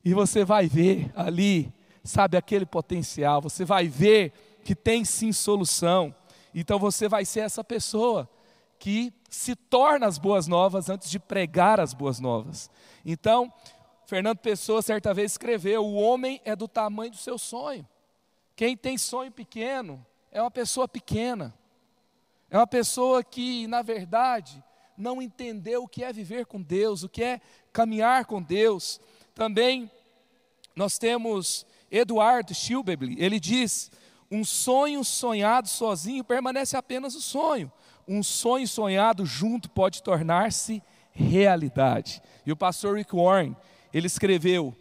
E 0.04 0.14
você 0.14 0.44
vai 0.44 0.68
ver 0.68 1.10
ali, 1.16 1.72
sabe, 2.04 2.36
aquele 2.36 2.66
potencial, 2.66 3.40
você 3.40 3.64
vai 3.64 3.88
ver 3.88 4.32
que 4.64 4.74
tem 4.74 5.04
sim 5.04 5.32
solução. 5.32 6.14
Então 6.54 6.78
você 6.78 7.08
vai 7.08 7.24
ser 7.24 7.40
essa 7.40 7.64
pessoa 7.64 8.28
que 8.78 9.12
se 9.28 9.54
torna 9.54 10.06
as 10.06 10.18
boas 10.18 10.46
novas 10.46 10.88
antes 10.88 11.10
de 11.10 11.18
pregar 11.18 11.80
as 11.80 11.92
boas 11.92 12.20
novas. 12.20 12.70
Então, 13.04 13.52
Fernando 14.06 14.38
Pessoa 14.38 14.82
certa 14.82 15.12
vez 15.12 15.32
escreveu: 15.32 15.84
o 15.84 15.94
homem 15.94 16.40
é 16.44 16.54
do 16.54 16.68
tamanho 16.68 17.10
do 17.10 17.16
seu 17.16 17.38
sonho. 17.38 17.86
Quem 18.54 18.76
tem 18.76 18.96
sonho 18.96 19.30
pequeno 19.30 20.04
é 20.30 20.40
uma 20.40 20.50
pessoa 20.50 20.88
pequena. 20.88 21.54
É 22.48 22.56
uma 22.56 22.66
pessoa 22.66 23.22
que, 23.24 23.66
na 23.66 23.82
verdade, 23.82 24.62
não 24.96 25.20
entendeu 25.20 25.82
o 25.82 25.88
que 25.88 26.04
é 26.04 26.12
viver 26.12 26.46
com 26.46 26.62
Deus, 26.62 27.02
o 27.02 27.08
que 27.08 27.22
é 27.22 27.40
caminhar 27.72 28.24
com 28.24 28.40
Deus. 28.40 29.00
Também 29.34 29.90
nós 30.74 30.96
temos 30.96 31.66
Eduardo 31.90 32.54
Schilbebli, 32.54 33.16
ele 33.18 33.40
diz: 33.40 33.90
um 34.30 34.44
sonho 34.44 35.04
sonhado 35.04 35.68
sozinho 35.68 36.24
permanece 36.24 36.76
apenas 36.76 37.14
o 37.14 37.20
sonho 37.20 37.70
um 38.06 38.22
sonho 38.22 38.66
sonhado 38.68 39.26
junto 39.26 39.68
pode 39.70 40.02
tornar-se 40.02 40.82
realidade. 41.12 42.22
E 42.44 42.52
o 42.52 42.56
pastor 42.56 42.96
Rick 42.96 43.14
Warren, 43.14 43.56
ele 43.92 44.06
escreveu: 44.06 44.74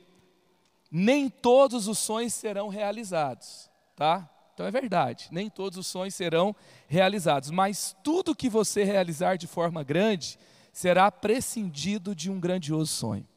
nem 0.92 1.30
todos 1.30 1.88
os 1.88 1.98
sonhos 1.98 2.34
serão 2.34 2.68
realizados, 2.68 3.70
tá? 3.96 4.30
Então 4.54 4.66
é 4.66 4.72
verdade, 4.72 5.28
nem 5.32 5.50
todos 5.50 5.78
os 5.78 5.88
sonhos 5.88 6.16
serão 6.16 6.56
realizados, 6.88 7.52
mas 7.52 7.96
tudo 8.02 8.36
que 8.36 8.48
você 8.48 8.86
realizar 8.86 9.38
de 9.38 9.48
forma 9.48 9.84
grande 9.84 10.40
será 10.72 11.12
prescindido 11.12 12.16
de 12.16 12.32
um 12.32 12.40
grandioso 12.40 12.94
sonho. 12.94 13.28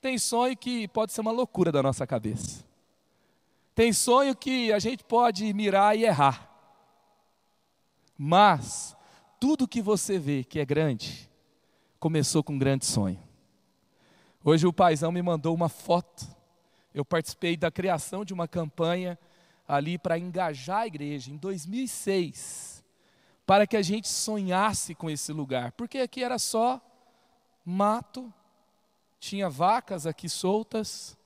Tem 0.00 0.18
sonho 0.18 0.56
que 0.56 0.88
pode 0.88 1.12
ser 1.12 1.20
uma 1.20 1.30
loucura 1.30 1.70
da 1.70 1.80
nossa 1.80 2.04
cabeça. 2.04 2.64
Tem 3.74 3.92
sonho 3.92 4.34
que 4.34 4.72
a 4.72 4.80
gente 4.80 5.04
pode 5.04 5.52
mirar 5.54 5.96
e 5.96 6.04
errar. 6.04 6.51
Mas 8.16 8.96
tudo 9.40 9.66
que 9.66 9.82
você 9.82 10.18
vê 10.18 10.44
que 10.44 10.60
é 10.60 10.64
grande, 10.64 11.28
começou 11.98 12.42
com 12.42 12.54
um 12.54 12.58
grande 12.58 12.84
sonho. 12.84 13.20
Hoje 14.44 14.66
o 14.66 14.72
paizão 14.72 15.12
me 15.12 15.22
mandou 15.22 15.54
uma 15.54 15.68
foto. 15.68 16.26
Eu 16.92 17.04
participei 17.04 17.56
da 17.56 17.70
criação 17.70 18.24
de 18.24 18.34
uma 18.34 18.48
campanha 18.48 19.18
ali 19.66 19.98
para 19.98 20.18
engajar 20.18 20.80
a 20.80 20.86
igreja 20.86 21.30
em 21.30 21.36
2006, 21.36 22.84
para 23.46 23.66
que 23.66 23.76
a 23.76 23.82
gente 23.82 24.08
sonhasse 24.08 24.94
com 24.94 25.08
esse 25.08 25.32
lugar, 25.32 25.72
porque 25.72 25.98
aqui 25.98 26.22
era 26.22 26.38
só 26.38 26.80
mato, 27.64 28.32
tinha 29.18 29.48
vacas 29.48 30.06
aqui 30.06 30.28
soltas. 30.28 31.16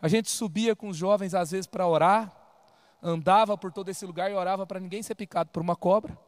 A 0.00 0.08
gente 0.08 0.30
subia 0.30 0.74
com 0.74 0.88
os 0.88 0.96
jovens 0.96 1.34
às 1.34 1.50
vezes 1.50 1.66
para 1.66 1.86
orar, 1.86 2.34
andava 3.06 3.56
por 3.56 3.72
todo 3.72 3.88
esse 3.88 4.04
lugar 4.04 4.30
e 4.30 4.34
orava 4.34 4.66
para 4.66 4.80
ninguém 4.80 5.02
ser 5.02 5.14
picado 5.14 5.50
por 5.50 5.62
uma 5.62 5.76
cobra. 5.76 6.18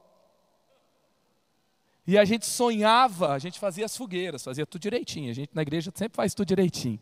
E 2.06 2.16
a 2.16 2.24
gente 2.24 2.46
sonhava, 2.46 3.32
a 3.32 3.38
gente 3.38 3.58
fazia 3.58 3.84
as 3.84 3.96
fogueiras, 3.96 4.44
fazia 4.44 4.64
tudo 4.64 4.80
direitinho. 4.80 5.30
A 5.30 5.34
gente 5.34 5.50
na 5.52 5.62
igreja 5.62 5.92
sempre 5.94 6.16
faz 6.16 6.32
tudo 6.32 6.46
direitinho. 6.46 6.98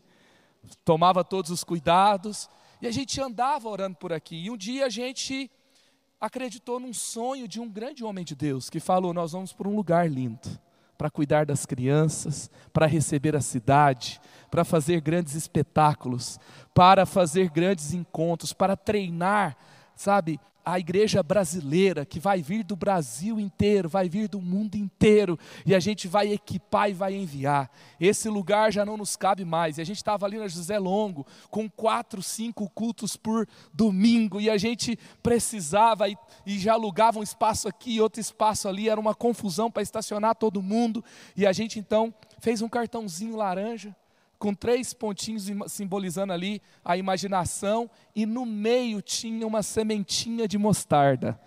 Tomava 0.83 1.23
todos 1.23 1.51
os 1.51 1.63
cuidados. 1.63 2.49
E 2.81 2.87
a 2.87 2.91
gente 2.91 3.21
andava 3.21 3.69
orando 3.69 3.95
por 3.95 4.11
aqui. 4.11 4.35
E 4.35 4.51
um 4.51 4.57
dia 4.57 4.85
a 4.85 4.89
gente 4.89 5.49
acreditou 6.19 6.79
num 6.79 6.93
sonho 6.93 7.47
de 7.47 7.59
um 7.59 7.69
grande 7.69 8.03
homem 8.03 8.25
de 8.25 8.35
Deus 8.35 8.69
que 8.69 8.81
falou: 8.81 9.13
Nós 9.13 9.31
vamos 9.31 9.53
para 9.53 9.67
um 9.67 9.75
lugar 9.75 10.09
lindo 10.11 10.59
para 10.97 11.09
cuidar 11.09 11.45
das 11.45 11.65
crianças, 11.65 12.49
para 12.73 12.85
receber 12.85 13.35
a 13.35 13.41
cidade, 13.41 14.19
para 14.49 14.63
fazer 14.63 14.99
grandes 15.01 15.35
espetáculos, 15.35 16.39
para 16.73 17.05
fazer 17.05 17.49
grandes 17.49 17.93
encontros, 17.93 18.53
para 18.53 18.75
treinar, 18.75 19.55
sabe, 19.95 20.39
a 20.67 20.77
igreja 20.77 21.23
brasileira, 21.23 22.05
que 22.05 22.19
vai 22.19 22.41
vir 22.41 22.61
do 22.61 22.75
Brasil 22.75 23.39
inteiro, 23.39 23.87
vai 23.87 24.09
vir 24.09 24.27
do 24.27 24.41
mundo 24.41 24.75
inteiro, 24.75 25.39
e 25.65 25.73
a 25.73 25.79
gente 25.79 26.09
vai 26.09 26.33
equipar 26.33 26.89
e 26.89 26.93
vai 26.93 27.15
enviar. 27.15 27.71
Esse 27.97 28.27
lugar 28.27 28.73
já 28.73 28.85
não 28.85 28.97
nos 28.97 29.15
cabe 29.15 29.45
mais. 29.45 29.77
E 29.77 29.81
a 29.81 29.85
gente 29.85 29.95
estava 29.95 30.25
ali 30.25 30.37
na 30.37 30.47
José 30.49 30.77
Longo, 30.77 31.25
com 31.49 31.69
quatro, 31.69 32.21
cinco 32.21 32.69
cultos 32.69 33.15
por 33.15 33.47
domingo, 33.73 34.41
e 34.41 34.49
a 34.49 34.57
gente 34.57 34.99
precisava, 35.23 36.09
e, 36.09 36.17
e 36.45 36.59
já 36.59 36.73
alugava 36.73 37.19
um 37.19 37.23
espaço 37.23 37.69
aqui, 37.69 38.01
outro 38.01 38.19
espaço 38.19 38.67
ali, 38.67 38.89
era 38.89 38.99
uma 38.99 39.15
confusão 39.15 39.71
para 39.71 39.81
estacionar 39.81 40.35
todo 40.35 40.61
mundo, 40.61 41.01
e 41.33 41.45
a 41.45 41.53
gente 41.53 41.79
então 41.79 42.13
fez 42.39 42.61
um 42.61 42.67
cartãozinho 42.67 43.37
laranja 43.37 43.95
com 44.37 44.53
três 44.53 44.93
pontinhos 44.93 45.49
simbolizando 45.67 46.33
ali 46.33 46.61
a 46.83 46.95
imaginação, 46.97 47.89
e 48.15 48.25
no 48.25 48.45
meio 48.45 49.01
tinha 49.01 49.45
uma 49.45 49.63
sementinha 49.63 50.47
de 50.47 50.57
mostarda. 50.57 51.39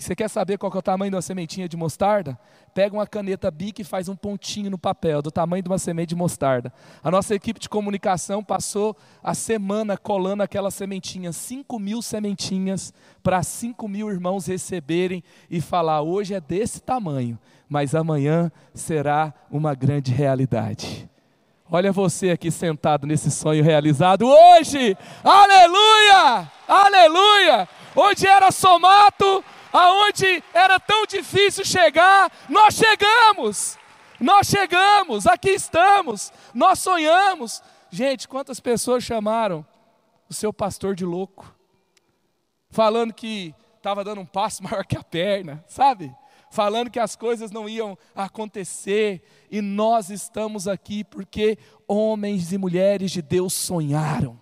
Você 0.00 0.16
quer 0.16 0.30
saber 0.30 0.56
qual 0.56 0.72
é 0.74 0.78
o 0.78 0.82
tamanho 0.82 1.10
de 1.10 1.16
uma 1.16 1.22
sementinha 1.22 1.68
de 1.68 1.76
mostarda? 1.76 2.38
Pega 2.72 2.96
uma 2.96 3.06
caneta 3.06 3.50
Bic 3.50 3.82
e 3.82 3.84
faz 3.84 4.08
um 4.08 4.16
pontinho 4.16 4.70
no 4.70 4.78
papel, 4.78 5.20
do 5.20 5.30
tamanho 5.30 5.62
de 5.62 5.68
uma 5.68 5.78
semente 5.78 6.08
de 6.08 6.14
mostarda. 6.14 6.72
A 7.04 7.10
nossa 7.10 7.34
equipe 7.34 7.60
de 7.60 7.68
comunicação 7.68 8.42
passou 8.42 8.96
a 9.22 9.34
semana 9.34 9.98
colando 9.98 10.42
aquela 10.42 10.70
sementinha, 10.70 11.32
5 11.32 11.78
mil 11.78 12.00
sementinhas, 12.00 12.94
para 13.22 13.42
5 13.42 13.86
mil 13.86 14.10
irmãos 14.10 14.46
receberem 14.46 15.22
e 15.50 15.60
falar: 15.60 16.00
hoje 16.00 16.32
é 16.32 16.40
desse 16.40 16.80
tamanho, 16.80 17.38
mas 17.68 17.94
amanhã 17.94 18.50
será 18.72 19.34
uma 19.50 19.74
grande 19.74 20.12
realidade. 20.12 21.10
Olha 21.72 21.92
você 21.92 22.30
aqui 22.30 22.50
sentado 22.50 23.06
nesse 23.06 23.30
sonho 23.30 23.62
realizado 23.62 24.26
hoje, 24.26 24.98
aleluia, 25.22 26.50
aleluia. 26.66 27.68
Onde 27.94 28.26
era 28.26 28.50
somato, 28.50 29.44
aonde 29.72 30.42
era 30.52 30.80
tão 30.80 31.06
difícil 31.06 31.64
chegar, 31.64 32.28
nós 32.48 32.74
chegamos. 32.74 33.78
Nós 34.18 34.48
chegamos, 34.48 35.28
aqui 35.28 35.50
estamos, 35.50 36.32
nós 36.52 36.80
sonhamos. 36.80 37.62
Gente, 37.88 38.26
quantas 38.26 38.58
pessoas 38.58 39.04
chamaram 39.04 39.64
o 40.28 40.34
seu 40.34 40.52
pastor 40.52 40.96
de 40.96 41.04
louco? 41.04 41.54
Falando 42.68 43.14
que 43.14 43.54
estava 43.76 44.02
dando 44.02 44.22
um 44.22 44.26
passo 44.26 44.60
maior 44.66 44.84
que 44.84 44.96
a 44.96 45.04
perna, 45.04 45.64
sabe? 45.68 46.12
Falando 46.50 46.90
que 46.90 46.98
as 46.98 47.14
coisas 47.14 47.52
não 47.52 47.68
iam 47.68 47.96
acontecer, 48.12 49.22
e 49.50 49.60
nós 49.60 50.10
estamos 50.10 50.68
aqui 50.68 51.02
porque 51.02 51.58
homens 51.88 52.52
e 52.52 52.58
mulheres 52.58 53.10
de 53.10 53.20
Deus 53.20 53.52
sonharam. 53.52 54.38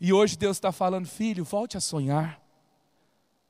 E 0.00 0.12
hoje 0.12 0.36
Deus 0.36 0.56
está 0.56 0.70
falando, 0.70 1.06
filho, 1.06 1.44
volte 1.44 1.76
a 1.76 1.80
sonhar. 1.80 2.40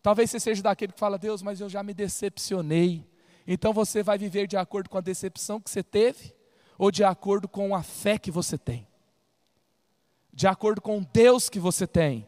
Talvez 0.02 0.30
você 0.30 0.40
seja 0.40 0.62
daquele 0.62 0.92
que 0.92 0.98
fala, 0.98 1.18
Deus, 1.18 1.42
mas 1.42 1.60
eu 1.60 1.68
já 1.68 1.82
me 1.82 1.92
decepcionei. 1.92 3.06
Então 3.46 3.72
você 3.72 4.02
vai 4.02 4.16
viver 4.16 4.46
de 4.46 4.56
acordo 4.56 4.88
com 4.88 4.96
a 4.96 5.02
decepção 5.02 5.60
que 5.60 5.68
você 5.68 5.82
teve, 5.82 6.34
ou 6.78 6.90
de 6.90 7.04
acordo 7.04 7.46
com 7.46 7.74
a 7.74 7.82
fé 7.82 8.18
que 8.18 8.30
você 8.30 8.56
tem? 8.56 8.86
De 10.32 10.46
acordo 10.46 10.80
com 10.80 11.02
Deus 11.12 11.50
que 11.50 11.58
você 11.58 11.86
tem. 11.86 12.26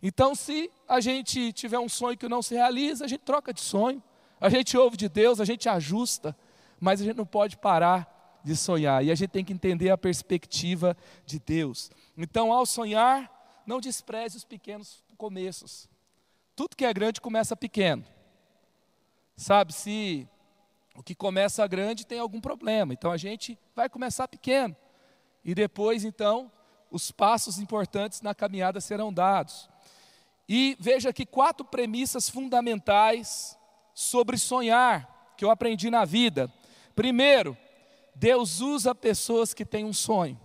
Então, 0.00 0.34
se 0.34 0.70
a 0.86 1.00
gente 1.00 1.52
tiver 1.52 1.78
um 1.78 1.88
sonho 1.88 2.16
que 2.16 2.28
não 2.28 2.40
se 2.40 2.54
realiza, 2.54 3.04
a 3.04 3.08
gente 3.08 3.22
troca 3.22 3.52
de 3.52 3.60
sonho, 3.60 4.00
a 4.40 4.48
gente 4.48 4.76
ouve 4.76 4.96
de 4.96 5.08
Deus, 5.08 5.40
a 5.40 5.44
gente 5.44 5.68
ajusta, 5.68 6.36
mas 6.80 7.00
a 7.00 7.04
gente 7.04 7.16
não 7.16 7.26
pode 7.26 7.56
parar 7.56 8.40
de 8.44 8.56
sonhar, 8.56 9.04
e 9.04 9.10
a 9.10 9.14
gente 9.14 9.30
tem 9.30 9.44
que 9.44 9.52
entender 9.52 9.90
a 9.90 9.98
perspectiva 9.98 10.96
de 11.26 11.38
Deus. 11.38 11.90
Então, 12.16 12.52
ao 12.52 12.64
sonhar, 12.64 13.62
não 13.66 13.80
despreze 13.80 14.36
os 14.36 14.44
pequenos 14.44 15.02
começos. 15.16 15.88
Tudo 16.56 16.76
que 16.76 16.84
é 16.84 16.92
grande 16.92 17.20
começa 17.20 17.56
pequeno. 17.56 18.04
Sabe, 19.36 19.72
se 19.72 20.26
o 20.94 21.02
que 21.02 21.14
começa 21.14 21.66
grande 21.66 22.06
tem 22.06 22.18
algum 22.18 22.40
problema, 22.40 22.92
então 22.92 23.12
a 23.12 23.16
gente 23.16 23.58
vai 23.74 23.88
começar 23.88 24.26
pequeno. 24.26 24.74
E 25.44 25.54
depois, 25.54 26.04
então, 26.04 26.50
os 26.90 27.10
passos 27.10 27.58
importantes 27.58 28.22
na 28.22 28.34
caminhada 28.34 28.80
serão 28.80 29.12
dados. 29.12 29.68
E 30.48 30.76
veja 30.80 31.10
aqui 31.10 31.26
quatro 31.26 31.64
premissas 31.64 32.28
fundamentais 32.28 33.56
sobre 33.94 34.38
sonhar 34.38 35.34
que 35.36 35.44
eu 35.44 35.50
aprendi 35.50 35.90
na 35.90 36.04
vida. 36.04 36.50
Primeiro, 36.98 37.56
Deus 38.12 38.60
usa 38.60 38.92
pessoas 38.92 39.54
que 39.54 39.64
têm 39.64 39.84
um 39.84 39.92
sonho. 39.92 40.36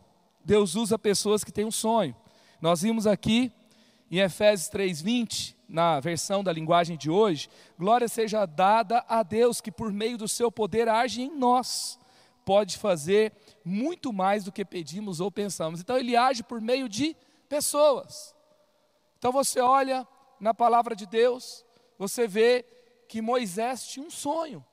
Deus 0.45 0.75
usa 0.75 0.99
pessoas 0.99 1.43
que 1.43 1.51
têm 1.51 1.65
um 1.65 1.71
sonho. 1.71 2.15
Nós 2.61 2.83
vimos 2.83 3.07
aqui 3.07 3.51
em 4.11 4.19
Efésios 4.19 4.69
3:20, 4.69 5.55
na 5.67 5.99
versão 5.99 6.43
da 6.43 6.53
linguagem 6.53 6.95
de 6.95 7.09
hoje, 7.09 7.49
glória 7.75 8.07
seja 8.07 8.45
dada 8.45 9.03
a 9.09 9.23
Deus 9.23 9.61
que 9.61 9.71
por 9.71 9.91
meio 9.91 10.15
do 10.15 10.27
seu 10.27 10.51
poder 10.51 10.87
age 10.87 11.23
em 11.23 11.35
nós. 11.35 11.97
Pode 12.45 12.77
fazer 12.77 13.33
muito 13.65 14.13
mais 14.13 14.43
do 14.43 14.51
que 14.51 14.63
pedimos 14.63 15.19
ou 15.19 15.31
pensamos. 15.31 15.79
Então 15.79 15.97
ele 15.97 16.15
age 16.15 16.43
por 16.43 16.61
meio 16.61 16.87
de 16.87 17.17
pessoas. 17.49 18.35
Então 19.17 19.31
você 19.31 19.59
olha 19.59 20.07
na 20.39 20.53
palavra 20.53 20.95
de 20.95 21.07
Deus, 21.07 21.65
você 21.97 22.27
vê 22.27 22.63
que 23.07 23.23
Moisés 23.23 23.87
tinha 23.87 24.05
um 24.05 24.11
sonho. 24.11 24.63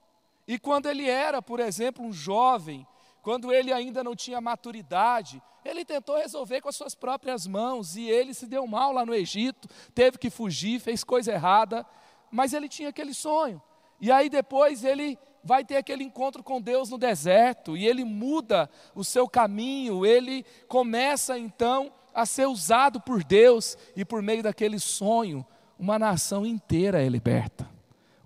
E 0.50 0.58
quando 0.58 0.86
ele 0.86 1.08
era, 1.08 1.40
por 1.40 1.60
exemplo, 1.60 2.04
um 2.04 2.12
jovem, 2.12 2.84
quando 3.22 3.52
ele 3.52 3.72
ainda 3.72 4.02
não 4.02 4.16
tinha 4.16 4.40
maturidade, 4.40 5.40
ele 5.64 5.84
tentou 5.84 6.16
resolver 6.16 6.60
com 6.60 6.68
as 6.68 6.74
suas 6.74 6.92
próprias 6.92 7.46
mãos 7.46 7.94
e 7.94 8.10
ele 8.10 8.34
se 8.34 8.48
deu 8.48 8.66
mal 8.66 8.90
lá 8.90 9.06
no 9.06 9.14
Egito, 9.14 9.68
teve 9.94 10.18
que 10.18 10.28
fugir, 10.28 10.80
fez 10.80 11.04
coisa 11.04 11.30
errada, 11.30 11.86
mas 12.32 12.52
ele 12.52 12.68
tinha 12.68 12.88
aquele 12.88 13.14
sonho. 13.14 13.62
E 14.00 14.10
aí 14.10 14.28
depois 14.28 14.82
ele 14.82 15.16
vai 15.44 15.64
ter 15.64 15.76
aquele 15.76 16.02
encontro 16.02 16.42
com 16.42 16.60
Deus 16.60 16.90
no 16.90 16.98
deserto 16.98 17.76
e 17.76 17.86
ele 17.86 18.04
muda 18.04 18.68
o 18.92 19.04
seu 19.04 19.28
caminho, 19.28 20.04
ele 20.04 20.44
começa 20.66 21.38
então 21.38 21.92
a 22.12 22.26
ser 22.26 22.48
usado 22.48 23.00
por 23.00 23.22
Deus 23.22 23.78
e 23.94 24.04
por 24.04 24.20
meio 24.20 24.42
daquele 24.42 24.80
sonho, 24.80 25.46
uma 25.78 25.96
nação 25.96 26.44
inteira 26.44 27.00
é 27.00 27.08
liberta. 27.08 27.70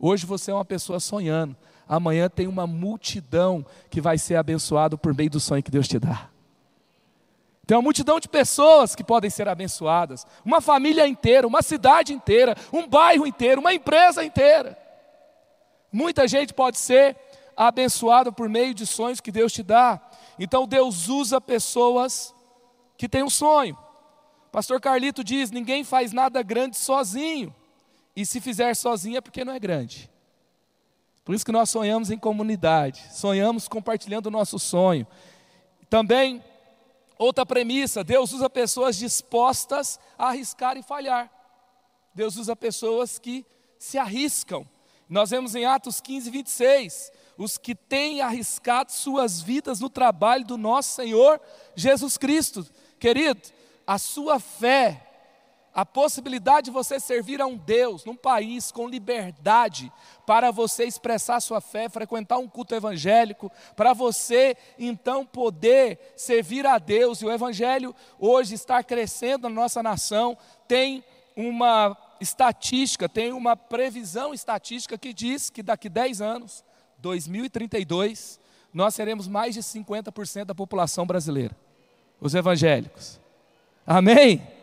Hoje 0.00 0.24
você 0.24 0.50
é 0.50 0.54
uma 0.54 0.64
pessoa 0.64 0.98
sonhando, 0.98 1.54
amanhã 1.88 2.28
tem 2.28 2.46
uma 2.46 2.66
multidão 2.66 3.64
que 3.90 4.00
vai 4.00 4.18
ser 4.18 4.36
abençoado 4.36 4.96
por 4.96 5.14
meio 5.14 5.30
do 5.30 5.40
sonho 5.40 5.62
que 5.62 5.70
Deus 5.70 5.88
te 5.88 5.98
dá. 5.98 6.28
Tem 7.66 7.76
uma 7.76 7.82
multidão 7.82 8.20
de 8.20 8.28
pessoas 8.28 8.94
que 8.94 9.02
podem 9.02 9.30
ser 9.30 9.48
abençoadas, 9.48 10.26
uma 10.44 10.60
família 10.60 11.06
inteira, 11.06 11.46
uma 11.46 11.62
cidade 11.62 12.12
inteira, 12.12 12.54
um 12.72 12.86
bairro 12.86 13.26
inteiro, 13.26 13.60
uma 13.60 13.72
empresa 13.72 14.22
inteira. 14.22 14.78
Muita 15.90 16.28
gente 16.28 16.52
pode 16.52 16.78
ser 16.78 17.16
abençoada 17.56 18.30
por 18.30 18.48
meio 18.48 18.74
de 18.74 18.86
sonhos 18.86 19.20
que 19.20 19.32
Deus 19.32 19.52
te 19.52 19.62
dá. 19.62 20.00
Então 20.38 20.66
Deus 20.66 21.08
usa 21.08 21.40
pessoas 21.40 22.34
que 22.98 23.08
têm 23.08 23.22
um 23.22 23.30
sonho. 23.30 23.78
Pastor 24.52 24.80
Carlito 24.80 25.24
diz: 25.24 25.50
ninguém 25.50 25.84
faz 25.84 26.12
nada 26.12 26.42
grande 26.42 26.76
sozinho. 26.76 27.54
E 28.14 28.24
se 28.26 28.40
fizer 28.40 28.74
sozinho 28.76 29.16
é 29.16 29.20
porque 29.20 29.44
não 29.44 29.52
é 29.52 29.58
grande. 29.58 30.10
Por 31.24 31.34
isso 31.34 31.44
que 31.44 31.52
nós 31.52 31.70
sonhamos 31.70 32.10
em 32.10 32.18
comunidade, 32.18 33.02
sonhamos 33.12 33.66
compartilhando 33.66 34.26
o 34.26 34.30
nosso 34.30 34.58
sonho. 34.58 35.06
Também, 35.88 36.44
outra 37.18 37.46
premissa: 37.46 38.04
Deus 38.04 38.32
usa 38.32 38.50
pessoas 38.50 38.96
dispostas 38.96 39.98
a 40.18 40.28
arriscar 40.28 40.76
e 40.76 40.82
falhar. 40.82 41.30
Deus 42.14 42.36
usa 42.36 42.54
pessoas 42.54 43.18
que 43.18 43.44
se 43.78 43.96
arriscam. 43.96 44.68
Nós 45.08 45.30
vemos 45.30 45.54
em 45.54 45.64
Atos 45.64 46.00
15, 46.00 46.30
26, 46.30 47.12
os 47.38 47.58
que 47.58 47.74
têm 47.74 48.20
arriscado 48.20 48.92
suas 48.92 49.40
vidas 49.40 49.80
no 49.80 49.88
trabalho 49.88 50.44
do 50.44 50.56
nosso 50.58 50.92
Senhor 50.92 51.40
Jesus 51.74 52.16
Cristo. 52.18 52.66
Querido, 52.98 53.40
a 53.86 53.98
sua 53.98 54.38
fé 54.38 55.13
a 55.74 55.84
possibilidade 55.84 56.66
de 56.66 56.70
você 56.70 57.00
servir 57.00 57.42
a 57.42 57.46
um 57.46 57.56
Deus 57.56 58.04
num 58.04 58.14
país 58.14 58.70
com 58.70 58.88
liberdade 58.88 59.92
para 60.24 60.52
você 60.52 60.84
expressar 60.84 61.40
sua 61.40 61.60
fé, 61.60 61.88
frequentar 61.88 62.38
um 62.38 62.48
culto 62.48 62.74
evangélico, 62.74 63.50
para 63.74 63.92
você 63.92 64.56
então 64.78 65.26
poder 65.26 65.98
servir 66.16 66.64
a 66.64 66.78
Deus. 66.78 67.20
E 67.20 67.26
o 67.26 67.32
evangelho 67.32 67.94
hoje 68.20 68.54
está 68.54 68.82
crescendo 68.84 69.48
na 69.48 69.54
nossa 69.54 69.82
nação, 69.82 70.38
tem 70.68 71.02
uma 71.36 71.96
estatística, 72.20 73.08
tem 73.08 73.32
uma 73.32 73.56
previsão 73.56 74.32
estatística 74.32 74.96
que 74.96 75.12
diz 75.12 75.50
que 75.50 75.62
daqui 75.62 75.88
10 75.88 76.22
anos, 76.22 76.64
2032, 76.98 78.38
nós 78.72 78.94
seremos 78.94 79.26
mais 79.26 79.54
de 79.54 79.60
50% 79.60 80.44
da 80.44 80.54
população 80.54 81.04
brasileira, 81.04 81.56
os 82.20 82.34
evangélicos. 82.34 83.20
Amém? 83.84 84.53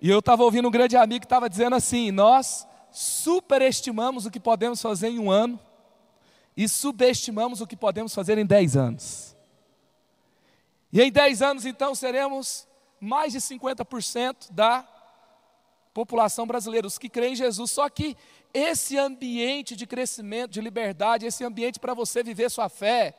E 0.00 0.10
eu 0.10 0.18
estava 0.18 0.42
ouvindo 0.42 0.68
um 0.68 0.70
grande 0.70 0.96
amigo 0.96 1.20
que 1.20 1.26
estava 1.26 1.48
dizendo 1.48 1.76
assim: 1.76 2.10
nós 2.10 2.66
superestimamos 2.90 4.26
o 4.26 4.30
que 4.30 4.40
podemos 4.40 4.80
fazer 4.80 5.08
em 5.08 5.18
um 5.18 5.30
ano 5.30 5.58
e 6.56 6.68
subestimamos 6.68 7.60
o 7.60 7.66
que 7.66 7.76
podemos 7.76 8.14
fazer 8.14 8.38
em 8.38 8.46
dez 8.46 8.76
anos. 8.76 9.36
E 10.92 11.02
em 11.02 11.12
dez 11.12 11.42
anos, 11.42 11.66
então, 11.66 11.94
seremos 11.94 12.66
mais 12.98 13.32
de 13.32 13.38
50% 13.38 14.52
da 14.52 14.86
população 15.92 16.46
brasileira, 16.46 16.86
os 16.86 16.98
que 16.98 17.08
creem 17.08 17.32
em 17.32 17.36
Jesus. 17.36 17.70
Só 17.70 17.88
que 17.88 18.16
esse 18.54 18.96
ambiente 18.96 19.76
de 19.76 19.86
crescimento, 19.86 20.52
de 20.52 20.60
liberdade, 20.60 21.26
esse 21.26 21.44
ambiente 21.44 21.78
para 21.78 21.92
você 21.92 22.22
viver 22.22 22.50
sua 22.50 22.68
fé, 22.68 23.14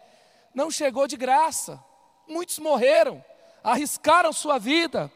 não 0.54 0.72
chegou 0.72 1.08
de 1.08 1.16
graça. 1.16 1.84
Muitos 2.28 2.58
morreram, 2.58 3.24
arriscaram 3.64 4.34
sua 4.34 4.58
vida. 4.58 5.12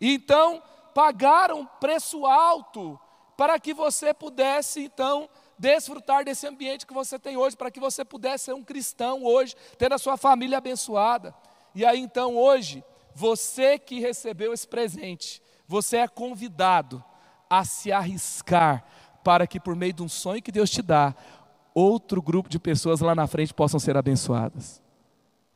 E 0.00 0.12
então, 0.12 0.62
pagaram 0.94 1.60
um 1.60 1.66
preço 1.66 2.24
alto 2.24 2.98
para 3.36 3.58
que 3.58 3.74
você 3.74 4.14
pudesse 4.14 4.84
então 4.84 5.28
desfrutar 5.58 6.24
desse 6.24 6.46
ambiente 6.46 6.86
que 6.86 6.94
você 6.94 7.18
tem 7.18 7.36
hoje, 7.36 7.56
para 7.56 7.70
que 7.70 7.80
você 7.80 8.04
pudesse 8.04 8.44
ser 8.44 8.54
um 8.54 8.62
cristão 8.62 9.24
hoje, 9.24 9.54
ter 9.76 9.92
a 9.92 9.98
sua 9.98 10.16
família 10.16 10.58
abençoada. 10.58 11.34
E 11.74 11.84
aí 11.84 12.00
então 12.00 12.36
hoje, 12.36 12.84
você 13.14 13.78
que 13.78 14.00
recebeu 14.00 14.52
esse 14.52 14.66
presente, 14.66 15.42
você 15.66 15.98
é 15.98 16.08
convidado 16.08 17.02
a 17.48 17.64
se 17.64 17.92
arriscar 17.92 18.84
para 19.22 19.46
que 19.46 19.58
por 19.58 19.74
meio 19.74 19.92
de 19.92 20.02
um 20.02 20.08
sonho 20.08 20.42
que 20.42 20.52
Deus 20.52 20.70
te 20.70 20.82
dá, 20.82 21.14
outro 21.72 22.20
grupo 22.20 22.48
de 22.48 22.58
pessoas 22.58 23.00
lá 23.00 23.14
na 23.14 23.26
frente 23.26 23.54
possam 23.54 23.80
ser 23.80 23.96
abençoadas. 23.96 24.82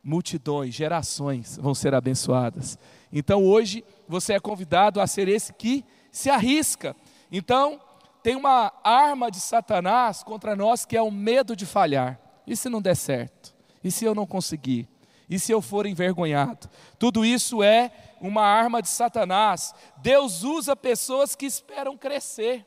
Multidões, 0.03 0.73
gerações 0.73 1.57
vão 1.57 1.75
ser 1.75 1.93
abençoadas. 1.93 2.77
Então 3.11 3.45
hoje 3.45 3.83
você 4.07 4.33
é 4.33 4.39
convidado 4.39 5.01
a 5.01 5.07
ser 5.07 5.27
esse 5.27 5.53
que 5.53 5.85
se 6.11 6.29
arrisca. 6.29 6.95
Então, 7.31 7.79
tem 8.21 8.35
uma 8.35 8.73
arma 8.83 9.31
de 9.31 9.39
Satanás 9.39 10.23
contra 10.23 10.55
nós 10.55 10.85
que 10.85 10.97
é 10.97 11.01
o 11.01 11.11
medo 11.11 11.55
de 11.55 11.65
falhar. 11.65 12.19
E 12.45 12.55
se 12.55 12.69
não 12.69 12.81
der 12.81 12.95
certo? 12.95 13.55
E 13.83 13.91
se 13.91 14.05
eu 14.05 14.13
não 14.13 14.25
conseguir? 14.25 14.87
E 15.29 15.37
se 15.37 15.51
eu 15.51 15.61
for 15.61 15.85
envergonhado? 15.85 16.69
Tudo 16.97 17.23
isso 17.23 17.61
é 17.61 17.91
uma 18.19 18.43
arma 18.43 18.81
de 18.81 18.89
Satanás. 18.89 19.73
Deus 19.97 20.43
usa 20.43 20.75
pessoas 20.75 21.35
que 21.35 21.45
esperam 21.45 21.95
crescer. 21.95 22.65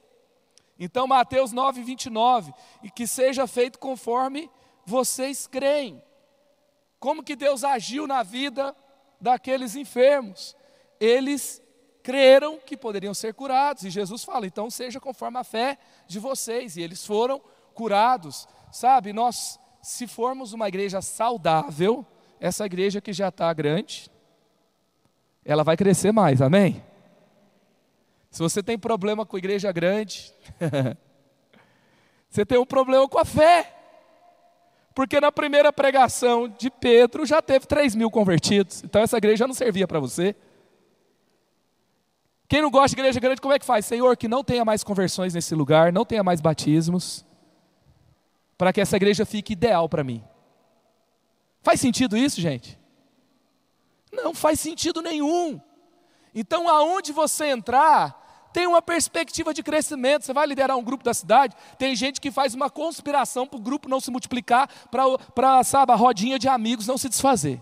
Então, 0.79 1.07
Mateus 1.07 1.53
9, 1.53 1.83
29, 1.83 2.53
e 2.83 2.91
que 2.91 3.07
seja 3.07 3.47
feito 3.47 3.79
conforme 3.79 4.51
vocês 4.87 5.47
creem. 5.47 6.03
Como 6.99 7.23
que 7.23 7.37
Deus 7.37 7.65
agiu 7.65 8.07
na 8.07 8.23
vida 8.23 8.75
daqueles 9.23 9.77
enfermos? 9.77 10.57
Eles 11.01 11.63
creram 12.03 12.59
que 12.59 12.77
poderiam 12.77 13.15
ser 13.15 13.33
curados, 13.33 13.85
e 13.85 13.91
Jesus 13.91 14.25
fala: 14.25 14.47
então 14.47 14.69
seja 14.69 15.01
conforme 15.01 15.39
a 15.39 15.45
fé 15.45 15.79
de 16.07 16.19
vocês, 16.19 16.77
e 16.77 16.83
eles 16.83 17.07
foram 17.07 17.41
curados. 17.73 18.49
Sabe, 18.71 19.13
nós, 19.13 19.59
se 19.81 20.07
formos 20.07 20.53
uma 20.53 20.69
igreja 20.69 21.01
saudável, 21.01 22.05
essa 22.41 22.67
igreja 22.67 23.01
que 23.01 23.13
já 23.13 23.29
está 23.29 23.53
grande, 23.53 24.11
ela 25.45 25.63
vai 25.63 25.77
crescer 25.77 26.13
mais, 26.13 26.43
amém? 26.43 26.83
Se 28.31 28.41
você 28.41 28.63
tem 28.63 28.79
problema 28.79 29.27
com 29.27 29.37
igreja 29.39 29.71
grande, 29.71 30.33
você 32.29 32.45
tem 32.47 32.59
um 32.59 32.67
problema 32.67 33.09
com 33.09 33.19
a 33.19 33.25
fé. 33.25 33.82
Porque 34.95 35.21
na 35.21 35.33
primeira 35.33 35.73
pregação 35.73 36.49
de 36.49 36.71
Pedro 36.71 37.25
já 37.25 37.41
teve 37.41 37.67
3 37.67 37.95
mil 37.95 38.11
convertidos. 38.11 38.83
Então 38.85 39.03
essa 39.03 39.17
igreja 39.17 39.47
não 39.47 39.55
servia 39.55 39.89
para 39.89 40.01
você. 40.01 40.35
Quem 42.49 42.61
não 42.61 42.71
gosta 42.71 42.95
de 42.95 43.01
igreja 43.01 43.19
grande, 43.19 43.41
como 43.41 43.55
é 43.55 43.59
que 43.59 43.65
faz? 43.65 43.87
Senhor, 43.87 44.15
que 44.17 44.29
não 44.29 44.45
tenha 44.45 44.65
mais 44.65 44.85
conversões 44.85 45.33
nesse 45.33 45.55
lugar, 45.55 45.91
não 45.91 46.05
tenha 46.05 46.23
mais 46.23 46.39
batismos, 46.39 47.25
para 48.59 48.73
que 48.75 48.81
essa 48.81 48.97
igreja 48.97 49.25
fique 49.25 49.55
ideal 49.55 49.89
para 49.89 50.05
mim. 50.05 50.23
Faz 51.63 51.81
sentido 51.81 52.15
isso, 52.15 52.41
gente? 52.43 52.79
Não 54.13 54.35
faz 54.35 54.61
sentido 54.61 55.01
nenhum. 55.01 55.59
Então, 56.35 56.69
aonde 56.69 57.11
você 57.11 57.47
entrar, 57.47 58.22
tem 58.53 58.67
uma 58.67 58.83
perspectiva 58.83 59.55
de 59.55 59.63
crescimento. 59.63 60.25
Você 60.25 60.33
vai 60.33 60.47
liderar 60.47 60.77
um 60.77 60.83
grupo 60.83 61.03
da 61.03 61.15
cidade, 61.15 61.57
tem 61.79 61.97
gente 61.97 62.21
que 62.21 62.31
faz 62.31 62.55
uma 62.55 62.71
conspiração 62.71 63.47
para 63.47 63.59
o 63.59 63.63
grupo 63.63 63.89
não 63.89 64.01
se 64.01 64.11
multiplicar, 64.11 64.69
para, 64.91 65.61
a 65.89 65.95
rodinha 65.95 66.39
de 66.39 66.49
amigos 66.49 66.87
não 66.87 66.99
se 66.99 67.09
desfazer. 67.09 67.61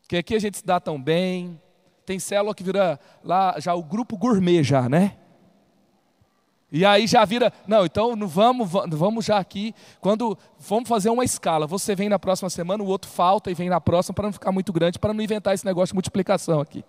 Porque 0.00 0.16
aqui 0.16 0.34
a 0.34 0.38
gente 0.38 0.58
se 0.58 0.64
dá 0.64 0.80
tão 0.80 1.00
bem, 1.00 1.60
tem 2.06 2.18
célula 2.18 2.54
que 2.54 2.62
vira 2.62 2.98
lá 3.22 3.56
já 3.58 3.74
o 3.74 3.82
grupo 3.82 4.16
gourmet 4.16 4.62
já, 4.62 4.88
né? 4.88 5.16
E 6.70 6.84
aí 6.84 7.06
já 7.06 7.24
vira, 7.24 7.50
não, 7.66 7.86
então 7.86 8.14
não 8.14 8.28
vamos, 8.28 8.70
vamos 8.90 9.24
já 9.24 9.38
aqui, 9.38 9.74
quando 10.00 10.36
vamos 10.58 10.86
fazer 10.86 11.08
uma 11.08 11.24
escala, 11.24 11.66
você 11.66 11.94
vem 11.94 12.10
na 12.10 12.18
próxima 12.18 12.50
semana, 12.50 12.82
o 12.82 12.86
outro 12.86 13.10
falta 13.10 13.50
e 13.50 13.54
vem 13.54 13.70
na 13.70 13.80
próxima 13.80 14.14
para 14.14 14.26
não 14.26 14.32
ficar 14.32 14.52
muito 14.52 14.70
grande, 14.70 14.98
para 14.98 15.14
não 15.14 15.22
inventar 15.22 15.54
esse 15.54 15.64
negócio 15.64 15.92
de 15.92 15.94
multiplicação 15.94 16.60
aqui. 16.60 16.84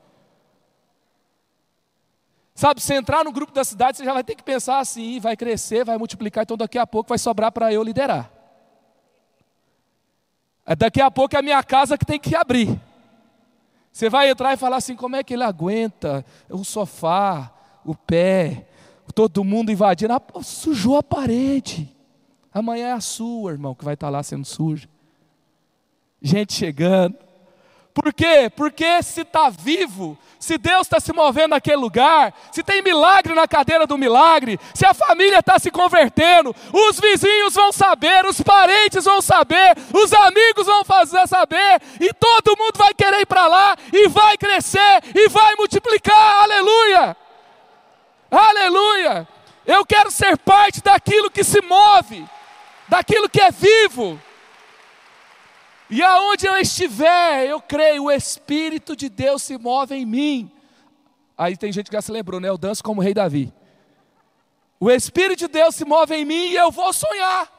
Sabe, 2.60 2.82
se 2.82 2.94
entrar 2.94 3.24
no 3.24 3.32
grupo 3.32 3.54
da 3.54 3.64
cidade, 3.64 3.96
você 3.96 4.04
já 4.04 4.12
vai 4.12 4.22
ter 4.22 4.36
que 4.36 4.44
pensar 4.44 4.80
assim, 4.80 5.18
vai 5.18 5.38
crescer, 5.38 5.86
vai 5.86 5.98
multiplicar, 5.98 6.44
então 6.44 6.58
daqui 6.58 6.78
a 6.78 6.86
pouco 6.86 7.08
vai 7.08 7.18
sobrar 7.18 7.54
para 7.54 7.72
eu 7.72 7.82
liderar. 7.82 8.30
É 10.66 10.76
daqui 10.76 11.00
a 11.00 11.10
pouco 11.10 11.38
é 11.38 11.40
a 11.40 11.42
minha 11.42 11.64
casa 11.64 11.98
que 11.98 12.06
tem 12.06 12.20
que 12.20 12.36
abrir. 12.36 12.78
Você 13.94 14.10
vai 14.10 14.30
entrar 14.30 14.54
e 14.54 14.58
falar 14.58 14.76
assim: 14.76 14.94
como 14.94 15.16
é 15.16 15.24
que 15.24 15.36
ele 15.36 15.44
aguenta 15.46 16.26
o 16.50 16.66
sofá, 16.66 17.50
o 17.86 17.96
pé, 17.96 18.68
todo 19.16 19.42
mundo 19.42 19.72
invadindo? 19.72 20.12
Ah, 20.12 20.22
sujou 20.44 20.98
a 20.98 21.02
parede. 21.02 21.96
Amanhã 22.54 22.88
é 22.88 22.92
a 22.92 23.00
sua, 23.00 23.54
irmão, 23.54 23.74
que 23.74 23.86
vai 23.86 23.94
estar 23.94 24.10
lá 24.10 24.22
sendo 24.22 24.44
suja. 24.44 24.90
Gente 26.22 26.52
chegando. 26.52 27.29
Por 27.94 28.14
quê? 28.14 28.52
Porque 28.56 29.02
se 29.02 29.22
está 29.22 29.50
vivo, 29.50 30.18
se 30.40 30.58
Deus 30.58 30.84
está 30.84 31.00
se 31.00 31.12
movendo 31.12 31.50
naquele 31.50 31.78
lugar, 31.78 32.34
se 32.52 32.64
tem 32.64 32.82
milagre 32.82 33.34
na 33.34 33.48
cadeira 33.48 33.86
do 33.86 33.98
milagre, 33.98 34.60
se 34.74 34.86
a 34.86 34.94
família 34.94 35.40
está 35.40 35.58
se 35.60 35.70
convertendo, 35.72 36.56
os 36.72 37.00
vizinhos 37.00 37.54
vão 37.54 37.72
saber, 37.72 38.26
os 38.26 38.40
parentes 38.42 39.04
vão 39.04 39.22
saber, 39.22 39.76
os 39.92 40.14
amigos 40.14 40.66
vão 40.66 40.86
fazer 40.86 41.28
saber, 41.28 41.82
e 42.00 42.14
todo 42.14 42.58
mundo 42.58 42.78
vai 42.78 42.94
querer 42.94 43.22
ir 43.22 43.26
para 43.26 43.48
lá, 43.48 43.76
e 43.92 44.08
vai 44.08 44.38
crescer, 44.38 45.02
e 45.14 45.28
vai 45.28 45.56
multiplicar, 45.56 46.44
aleluia! 46.44 47.18
Aleluia! 48.32 49.28
Eu 49.66 49.86
quero 49.86 50.10
ser 50.12 50.38
parte 50.38 50.82
daquilo 50.82 51.30
que 51.30 51.44
se 51.44 51.62
move, 51.62 52.26
daquilo 52.88 53.28
que 53.28 53.42
é 53.42 53.52
vivo. 53.52 54.20
E 55.90 56.04
aonde 56.04 56.46
eu 56.46 56.56
estiver, 56.58 57.48
eu 57.48 57.60
creio, 57.60 58.06
o 58.06 58.12
Espírito 58.12 58.96
de 58.96 59.10
Deus 59.10 59.42
se 59.42 59.58
move 59.58 59.96
em 59.96 60.06
mim. 60.06 60.52
Aí 61.36 61.58
tem 61.58 61.72
gente 61.72 61.90
que 61.90 61.96
já 61.96 62.02
se 62.02 62.12
lembrou, 62.12 62.40
né? 62.40 62.48
Eu 62.48 62.58
danço 62.58 62.84
como 62.84 63.02
o 63.02 63.04
rei 63.04 63.14
Davi. 63.14 63.52
O 64.80 64.92
Espírito 64.92 65.40
de 65.40 65.48
Deus 65.48 65.76
se 65.76 65.84
move 65.84 66.16
em 66.16 66.26
mim 66.26 66.50
e 66.50 66.56
eu 66.56 66.70
vou 66.72 66.94
sonhar. 66.94 67.52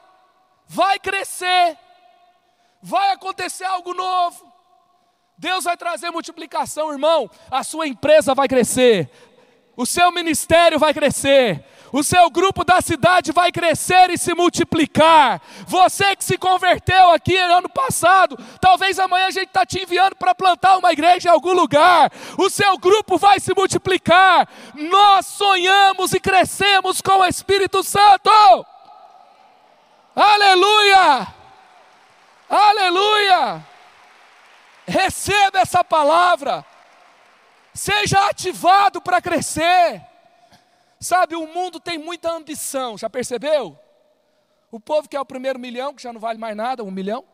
Vai 0.65 0.97
crescer. 0.97 1.77
Vai 2.81 3.11
acontecer 3.11 3.65
algo 3.65 3.93
novo. 3.93 4.49
Deus 5.37 5.65
vai 5.65 5.75
trazer 5.75 6.09
multiplicação, 6.09 6.91
irmão. 6.91 7.29
A 7.49 7.63
sua 7.63 7.87
empresa 7.87 8.33
vai 8.33 8.47
crescer. 8.47 9.09
O 9.75 9.85
seu 9.85 10.11
ministério 10.11 10.79
vai 10.79 10.93
crescer 10.93 11.65
o 11.91 12.03
seu 12.03 12.29
grupo 12.29 12.63
da 12.63 12.81
cidade 12.81 13.31
vai 13.31 13.51
crescer 13.51 14.09
e 14.09 14.17
se 14.17 14.33
multiplicar. 14.33 15.41
Você 15.67 16.15
que 16.15 16.23
se 16.23 16.37
converteu 16.37 17.11
aqui 17.11 17.35
ano 17.35 17.67
passado, 17.67 18.37
talvez 18.59 18.97
amanhã 18.97 19.27
a 19.27 19.31
gente 19.31 19.47
está 19.47 19.65
te 19.65 19.81
enviando 19.81 20.15
para 20.15 20.33
plantar 20.33 20.77
uma 20.77 20.91
igreja 20.91 21.29
em 21.29 21.31
algum 21.31 21.53
lugar. 21.53 22.11
O 22.37 22.49
seu 22.49 22.77
grupo 22.77 23.17
vai 23.17 23.39
se 23.39 23.53
multiplicar. 23.53 24.47
Nós 24.73 25.25
sonhamos 25.25 26.13
e 26.13 26.19
crescemos 26.19 27.01
com 27.01 27.19
o 27.19 27.25
Espírito 27.25 27.83
Santo. 27.83 28.29
Aleluia! 30.15 31.27
Aleluia! 32.49 33.65
Receba 34.87 35.59
essa 35.59 35.83
palavra. 35.83 36.65
Seja 37.73 38.27
ativado 38.27 39.01
para 39.01 39.21
crescer. 39.21 40.10
Sabe, 41.01 41.35
o 41.35 41.47
mundo 41.47 41.79
tem 41.79 41.97
muita 41.97 42.31
ambição, 42.31 42.95
já 42.95 43.09
percebeu? 43.09 43.75
O 44.69 44.79
povo 44.79 45.09
quer 45.09 45.19
o 45.19 45.25
primeiro 45.25 45.57
milhão, 45.57 45.95
que 45.95 46.03
já 46.03 46.13
não 46.13 46.21
vale 46.21 46.37
mais 46.37 46.55
nada, 46.55 46.83
um 46.83 46.91
milhão. 46.91 47.25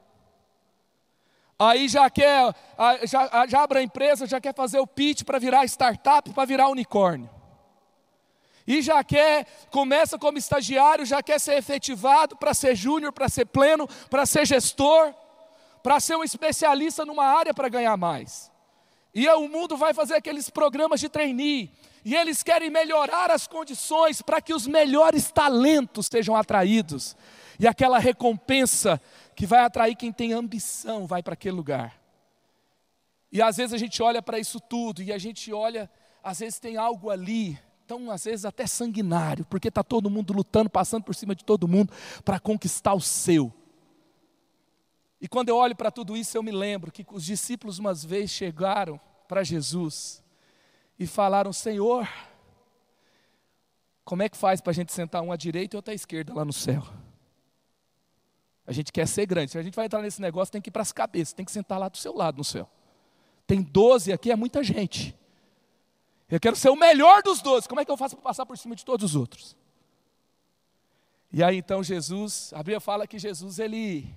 Aí 1.60 1.90
já 1.90 2.10
quer, 2.10 2.56
já, 3.04 3.46
já 3.46 3.64
abre 3.64 3.80
a 3.80 3.84
empresa, 3.84 4.26
já 4.26 4.40
quer 4.40 4.56
fazer 4.56 4.80
o 4.80 4.88
pitch 4.88 5.24
para 5.24 5.38
virar 5.38 5.66
startup, 5.66 6.32
para 6.32 6.46
virar 6.46 6.70
unicórnio. 6.70 7.30
E 8.66 8.82
já 8.82 9.04
quer, 9.04 9.46
começa 9.70 10.18
como 10.18 10.38
estagiário, 10.38 11.06
já 11.06 11.22
quer 11.22 11.38
ser 11.38 11.58
efetivado 11.58 12.38
para 12.38 12.54
ser 12.54 12.74
júnior, 12.74 13.12
para 13.12 13.28
ser 13.28 13.46
pleno, 13.48 13.86
para 14.10 14.26
ser 14.26 14.46
gestor, 14.46 15.14
para 15.84 16.00
ser 16.00 16.16
um 16.16 16.24
especialista 16.24 17.04
numa 17.04 17.26
área 17.26 17.54
para 17.54 17.68
ganhar 17.68 17.98
mais. 17.98 18.50
E 19.14 19.28
o 19.28 19.50
mundo 19.50 19.76
vai 19.76 19.94
fazer 19.94 20.16
aqueles 20.16 20.50
programas 20.50 21.02
de 21.02 21.10
trainee, 21.10 21.72
e 22.08 22.16
eles 22.16 22.42
querem 22.42 22.70
melhorar 22.70 23.30
as 23.30 23.48
condições 23.48 24.22
para 24.22 24.40
que 24.40 24.54
os 24.54 24.66
melhores 24.66 25.30
talentos 25.30 26.08
sejam 26.10 26.38
atraídos. 26.38 27.18
E 27.60 27.68
aquela 27.68 28.00
recompensa 28.00 29.02
que 29.36 29.46
vai 29.46 29.60
atrair 29.60 29.94
quem 29.94 30.14
tem 30.14 30.32
ambição 30.32 31.06
vai 31.06 31.22
para 31.22 31.34
aquele 31.34 31.58
lugar. 31.58 32.02
E 33.30 33.42
às 33.42 33.58
vezes 33.58 33.74
a 33.74 33.78
gente 33.78 34.02
olha 34.02 34.22
para 34.22 34.40
isso 34.40 34.58
tudo 34.58 35.04
e 35.04 35.12
a 35.12 35.18
gente 35.18 35.52
olha, 35.52 35.92
às 36.24 36.40
vezes 36.40 36.60
tem 36.60 36.78
algo 36.78 37.10
ali, 37.10 37.60
tão 37.86 38.10
às 38.10 38.24
vezes 38.24 38.46
até 38.46 38.66
sanguinário, 38.66 39.44
porque 39.44 39.68
está 39.68 39.84
todo 39.84 40.10
mundo 40.10 40.32
lutando, 40.32 40.70
passando 40.70 41.04
por 41.04 41.14
cima 41.14 41.36
de 41.36 41.44
todo 41.44 41.68
mundo 41.68 41.92
para 42.24 42.40
conquistar 42.40 42.94
o 42.94 43.02
seu. 43.02 43.54
E 45.20 45.28
quando 45.28 45.50
eu 45.50 45.58
olho 45.58 45.76
para 45.76 45.92
tudo 45.92 46.16
isso, 46.16 46.38
eu 46.38 46.42
me 46.42 46.52
lembro 46.52 46.90
que 46.90 47.06
os 47.12 47.26
discípulos 47.26 47.80
umas 47.80 48.06
vezes 48.06 48.32
chegaram 48.32 48.98
para 49.28 49.44
Jesus 49.44 50.26
e 50.98 51.06
falaram: 51.06 51.52
Senhor, 51.54 52.08
como 54.04 54.24
é 54.24 54.30
que 54.30 54.38
faz 54.38 54.62
para 54.62 54.72
a 54.72 54.74
gente 54.74 54.94
sentar 54.94 55.22
um 55.22 55.32
à 55.32 55.36
direita 55.36 55.76
e 55.76 55.78
outro 55.78 55.92
à 55.92 55.96
esquerda 55.96 56.34
lá 56.34 56.46
no 56.46 56.54
céu? 56.54 56.84
A 58.66 58.72
gente 58.72 58.92
quer 58.92 59.08
ser 59.08 59.26
grande. 59.26 59.52
Se 59.52 59.58
a 59.58 59.64
gente 59.64 59.76
vai 59.76 59.86
entrar 59.86 60.02
nesse 60.02 60.22
negócio, 60.22 60.52
tem 60.52 60.62
que 60.62 60.70
ir 60.70 60.72
para 60.72 60.82
as 60.82 60.92
cabeças, 60.92 61.34
tem 61.34 61.46
que 61.46 61.52
sentar 61.52 61.80
lá 61.80 61.88
do 61.88 61.98
seu 61.98 62.14
lado 62.14 62.38
no 62.38 62.44
céu. 62.44 62.70
Tem 63.46 63.62
12 63.62 64.12
aqui, 64.12 64.30
é 64.30 64.36
muita 64.36 64.62
gente. 64.64 65.18
Eu 66.30 66.40
quero 66.40 66.58
ser 66.58 66.70
o 66.70 66.76
melhor 66.76 67.24
dos 67.24 67.42
12. 67.42 67.68
Como 67.70 67.80
é 67.80 67.86
que 67.86 67.92
eu 67.92 67.96
faço 67.96 68.16
para 68.18 68.24
passar 68.24 68.46
por 68.46 68.58
cima 68.58 68.76
de 68.76 68.84
todos 68.84 69.12
os 69.12 69.16
outros? 69.16 69.56
E 71.32 71.42
aí 71.42 71.58
então 71.58 71.82
Jesus, 71.82 72.52
a 72.54 72.58
Bíblia 72.58 72.82
fala 72.82 73.08
que 73.08 73.18
Jesus 73.18 73.60
ele 73.60 74.14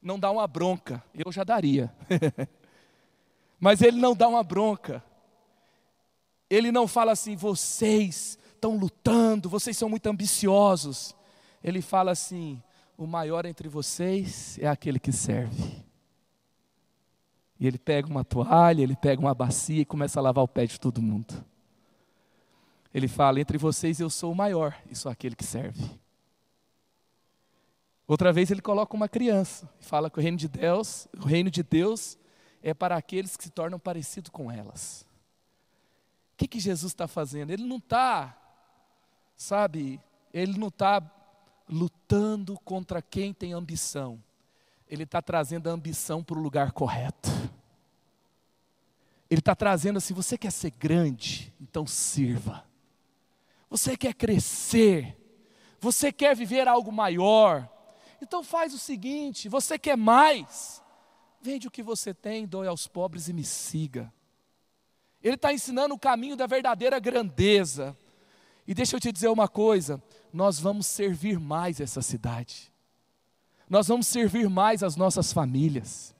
não 0.00 0.18
dá 0.18 0.30
uma 0.30 0.46
bronca, 0.46 1.02
eu 1.14 1.30
já 1.30 1.44
daria. 1.44 1.92
Mas 3.60 3.82
ele 3.82 3.98
não 3.98 4.14
dá 4.14 4.28
uma 4.28 4.42
bronca. 4.42 5.02
Ele 6.48 6.70
não 6.70 6.86
fala 6.86 7.12
assim, 7.12 7.36
vocês 7.36 8.38
estão 8.54 8.76
lutando, 8.76 9.48
vocês 9.48 9.76
são 9.76 9.88
muito 9.88 10.06
ambiciosos. 10.06 11.14
Ele 11.62 11.80
fala 11.80 12.10
assim: 12.12 12.62
o 12.96 13.06
maior 13.06 13.44
entre 13.46 13.68
vocês 13.68 14.58
é 14.58 14.66
aquele 14.66 14.98
que 14.98 15.12
serve. 15.12 15.84
E 17.58 17.66
ele 17.66 17.78
pega 17.78 18.08
uma 18.08 18.24
toalha, 18.24 18.82
ele 18.82 18.96
pega 18.96 19.20
uma 19.20 19.34
bacia 19.34 19.80
e 19.80 19.84
começa 19.84 20.20
a 20.20 20.22
lavar 20.22 20.44
o 20.44 20.48
pé 20.48 20.66
de 20.66 20.78
todo 20.78 21.02
mundo. 21.02 21.44
Ele 22.92 23.08
fala: 23.08 23.40
entre 23.40 23.58
vocês 23.58 24.00
eu 24.00 24.10
sou 24.10 24.32
o 24.32 24.36
maior, 24.36 24.76
e 24.90 24.94
sou 24.94 25.10
aquele 25.10 25.36
que 25.36 25.44
serve. 25.44 25.90
Outra 28.06 28.32
vez 28.32 28.50
ele 28.50 28.62
coloca 28.62 28.94
uma 28.94 29.08
criança 29.08 29.68
e 29.80 29.84
fala 29.84 30.08
que 30.08 30.18
o 30.18 30.22
reino 30.22 30.38
de 30.38 30.48
Deus, 30.48 31.08
o 31.18 31.24
reino 31.24 31.50
de 31.50 31.62
Deus 31.62 32.16
é 32.62 32.72
para 32.72 32.96
aqueles 32.96 33.36
que 33.36 33.44
se 33.44 33.50
tornam 33.50 33.78
parecidos 33.78 34.30
com 34.30 34.50
elas. 34.50 35.05
O 36.36 36.38
que, 36.38 36.46
que 36.46 36.60
Jesus 36.60 36.92
está 36.92 37.08
fazendo? 37.08 37.50
Ele 37.50 37.64
não 37.64 37.78
está, 37.78 38.36
sabe, 39.34 39.98
ele 40.34 40.58
não 40.58 40.68
está 40.68 41.00
lutando 41.66 42.60
contra 42.60 43.00
quem 43.00 43.32
tem 43.32 43.54
ambição. 43.54 44.22
Ele 44.86 45.04
está 45.04 45.22
trazendo 45.22 45.70
a 45.70 45.72
ambição 45.72 46.22
para 46.22 46.38
o 46.38 46.42
lugar 46.42 46.72
correto. 46.72 47.30
Ele 49.30 49.40
está 49.40 49.54
trazendo 49.54 49.96
assim: 49.96 50.12
você 50.12 50.36
quer 50.36 50.52
ser 50.52 50.72
grande, 50.72 51.54
então 51.58 51.86
sirva. 51.86 52.66
Você 53.70 53.96
quer 53.96 54.12
crescer, 54.12 55.16
você 55.80 56.12
quer 56.12 56.36
viver 56.36 56.68
algo 56.68 56.92
maior, 56.92 57.66
então 58.20 58.44
faz 58.44 58.74
o 58.74 58.78
seguinte: 58.78 59.48
você 59.48 59.78
quer 59.78 59.96
mais, 59.96 60.82
vende 61.40 61.66
o 61.66 61.70
que 61.70 61.82
você 61.82 62.12
tem, 62.12 62.46
doe 62.46 62.68
aos 62.68 62.86
pobres 62.86 63.26
e 63.26 63.32
me 63.32 63.42
siga. 63.42 64.12
Ele 65.22 65.34
está 65.34 65.52
ensinando 65.52 65.94
o 65.94 65.98
caminho 65.98 66.36
da 66.36 66.46
verdadeira 66.46 66.98
grandeza. 66.98 67.96
E 68.66 68.74
deixa 68.74 68.96
eu 68.96 69.00
te 69.00 69.12
dizer 69.12 69.28
uma 69.28 69.48
coisa: 69.48 70.02
nós 70.32 70.58
vamos 70.58 70.86
servir 70.86 71.38
mais 71.38 71.80
essa 71.80 72.02
cidade, 72.02 72.72
nós 73.68 73.88
vamos 73.88 74.06
servir 74.06 74.48
mais 74.48 74.82
as 74.82 74.96
nossas 74.96 75.32
famílias, 75.32 76.14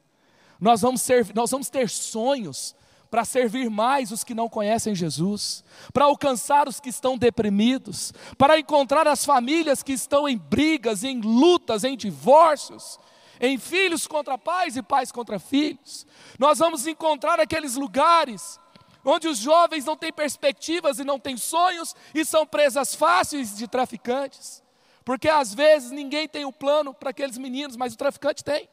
nós 0.61 0.81
vamos, 0.81 1.03
servir, 1.03 1.35
nós 1.35 1.51
vamos 1.51 1.69
ter 1.69 1.89
sonhos 1.89 2.75
para 3.11 3.25
servir 3.25 3.71
mais 3.71 4.11
os 4.11 4.25
que 4.25 4.35
não 4.35 4.49
conhecem 4.49 4.95
Jesus, 4.95 5.65
para 5.93 6.05
alcançar 6.05 6.69
os 6.69 6.81
que 6.81 6.89
estão 6.89 7.17
deprimidos, 7.17 8.13
para 8.37 8.59
encontrar 8.59 9.07
as 9.07 9.25
famílias 9.25 9.83
que 9.83 9.93
estão 9.93 10.29
em 10.29 10.37
brigas, 10.37 11.05
em 11.05 11.21
lutas, 11.21 11.85
em 11.85 11.97
divórcios, 11.97 12.99
em 13.41 13.59
filhos 13.59 14.07
contra 14.07 14.37
pais 14.37 14.77
e 14.77 14.83
pais 14.83 15.13
contra 15.13 15.39
filhos. 15.39 16.07
Nós 16.39 16.59
vamos 16.59 16.87
encontrar 16.87 17.39
aqueles 17.39 17.77
lugares 17.77 18.59
onde 19.07 19.29
os 19.29 19.39
jovens 19.39 19.85
não 19.85 19.97
têm 19.97 20.13
perspectivas 20.13 20.99
e 20.99 21.05
não 21.05 21.19
têm 21.19 21.37
sonhos 21.37 21.95
e 22.13 22.25
são 22.25 22.45
presas 22.45 22.95
fáceis 22.95 23.57
de 23.57 23.69
traficantes. 23.69 24.63
Porque 25.05 25.29
às 25.29 25.55
vezes 25.55 25.93
ninguém 25.93 26.29
tem 26.29 26.45
um 26.45 26.53
plano 26.53 26.93
para 26.93 27.11
aqueles 27.11 27.39
meninos, 27.39 27.77
mas 27.77 27.95
o 27.95 27.97
traficante 27.97 28.43
tem. 28.43 28.69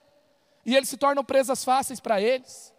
E 0.65 0.75
eles 0.75 0.89
se 0.89 0.97
tornam 0.97 1.23
presas 1.23 1.63
fáceis 1.63 1.99
para 1.99 2.19
eles 2.19 2.72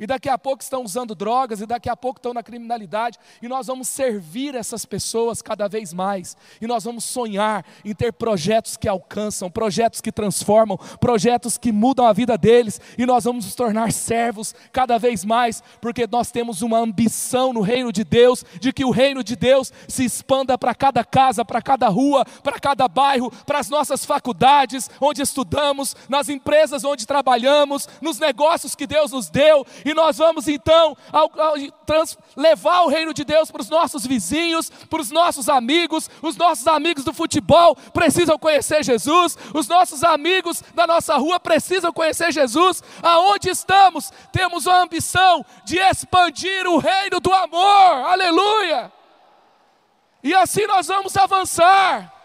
e 0.00 0.06
daqui 0.06 0.30
a 0.30 0.38
pouco 0.38 0.62
estão 0.62 0.82
usando 0.82 1.14
drogas, 1.14 1.60
e 1.60 1.66
daqui 1.66 1.90
a 1.90 1.94
pouco 1.94 2.18
estão 2.18 2.32
na 2.32 2.42
criminalidade, 2.42 3.18
e 3.42 3.46
nós 3.46 3.66
vamos 3.66 3.86
servir 3.86 4.54
essas 4.54 4.86
pessoas 4.86 5.42
cada 5.42 5.68
vez 5.68 5.92
mais, 5.92 6.36
e 6.60 6.66
nós 6.66 6.84
vamos 6.84 7.04
sonhar 7.04 7.64
em 7.84 7.94
ter 7.94 8.12
projetos 8.14 8.78
que 8.78 8.88
alcançam, 8.88 9.50
projetos 9.50 10.00
que 10.00 10.10
transformam, 10.10 10.78
projetos 10.98 11.58
que 11.58 11.70
mudam 11.70 12.06
a 12.06 12.14
vida 12.14 12.38
deles, 12.38 12.80
e 12.96 13.04
nós 13.04 13.24
vamos 13.24 13.44
nos 13.44 13.54
tornar 13.54 13.92
servos 13.92 14.54
cada 14.72 14.98
vez 14.98 15.24
mais, 15.24 15.62
porque 15.80 16.08
nós 16.10 16.30
temos 16.30 16.62
uma 16.62 16.78
ambição 16.78 17.52
no 17.52 17.60
reino 17.60 17.92
de 17.92 18.02
Deus, 18.02 18.42
de 18.58 18.72
que 18.72 18.84
o 18.84 18.90
reino 18.90 19.22
de 19.22 19.36
Deus 19.36 19.70
se 19.86 20.04
expanda 20.04 20.56
para 20.56 20.74
cada 20.74 21.04
casa, 21.04 21.44
para 21.44 21.60
cada 21.60 21.88
rua, 21.88 22.24
para 22.42 22.58
cada 22.58 22.88
bairro, 22.88 23.30
para 23.44 23.58
as 23.58 23.68
nossas 23.68 24.06
faculdades, 24.06 24.88
onde 24.98 25.20
estudamos, 25.20 25.94
nas 26.08 26.30
empresas 26.30 26.84
onde 26.84 27.06
trabalhamos, 27.06 27.86
nos 28.00 28.18
negócios 28.18 28.74
que 28.74 28.86
Deus 28.86 29.12
nos 29.12 29.28
deu, 29.28 29.66
e 29.84 29.89
nós 29.94 30.18
vamos 30.18 30.48
então 30.48 30.96
ao, 31.12 31.30
ao, 31.40 31.54
trans, 31.86 32.16
levar 32.36 32.82
o 32.82 32.88
reino 32.88 33.14
de 33.14 33.24
Deus 33.24 33.50
para 33.50 33.62
os 33.62 33.68
nossos 33.68 34.06
vizinhos, 34.06 34.70
para 34.88 35.00
os 35.00 35.10
nossos 35.10 35.48
amigos. 35.48 36.08
Os 36.22 36.36
nossos 36.36 36.66
amigos 36.66 37.04
do 37.04 37.12
futebol 37.12 37.76
precisam 37.92 38.38
conhecer 38.38 38.84
Jesus, 38.84 39.36
os 39.54 39.68
nossos 39.68 40.02
amigos 40.04 40.62
da 40.74 40.86
nossa 40.86 41.16
rua 41.16 41.40
precisam 41.40 41.92
conhecer 41.92 42.32
Jesus. 42.32 42.82
Aonde 43.02 43.50
estamos, 43.50 44.12
temos 44.32 44.66
a 44.66 44.82
ambição 44.82 45.44
de 45.64 45.78
expandir 45.78 46.66
o 46.66 46.78
reino 46.78 47.20
do 47.20 47.32
amor, 47.32 48.06
aleluia! 48.06 48.92
E 50.22 50.34
assim 50.34 50.66
nós 50.66 50.86
vamos 50.86 51.16
avançar. 51.16 52.19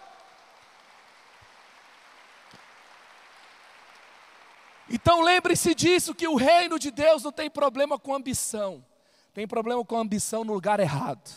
Então 4.89 5.21
lembre-se 5.21 5.73
disso: 5.73 6.13
que 6.13 6.27
o 6.27 6.35
reino 6.35 6.77
de 6.77 6.91
Deus 6.91 7.23
não 7.23 7.31
tem 7.31 7.49
problema 7.49 7.97
com 7.97 8.13
ambição, 8.13 8.85
tem 9.33 9.47
problema 9.47 9.83
com 9.83 9.97
ambição 9.97 10.43
no 10.43 10.53
lugar 10.53 10.79
errado. 10.79 11.29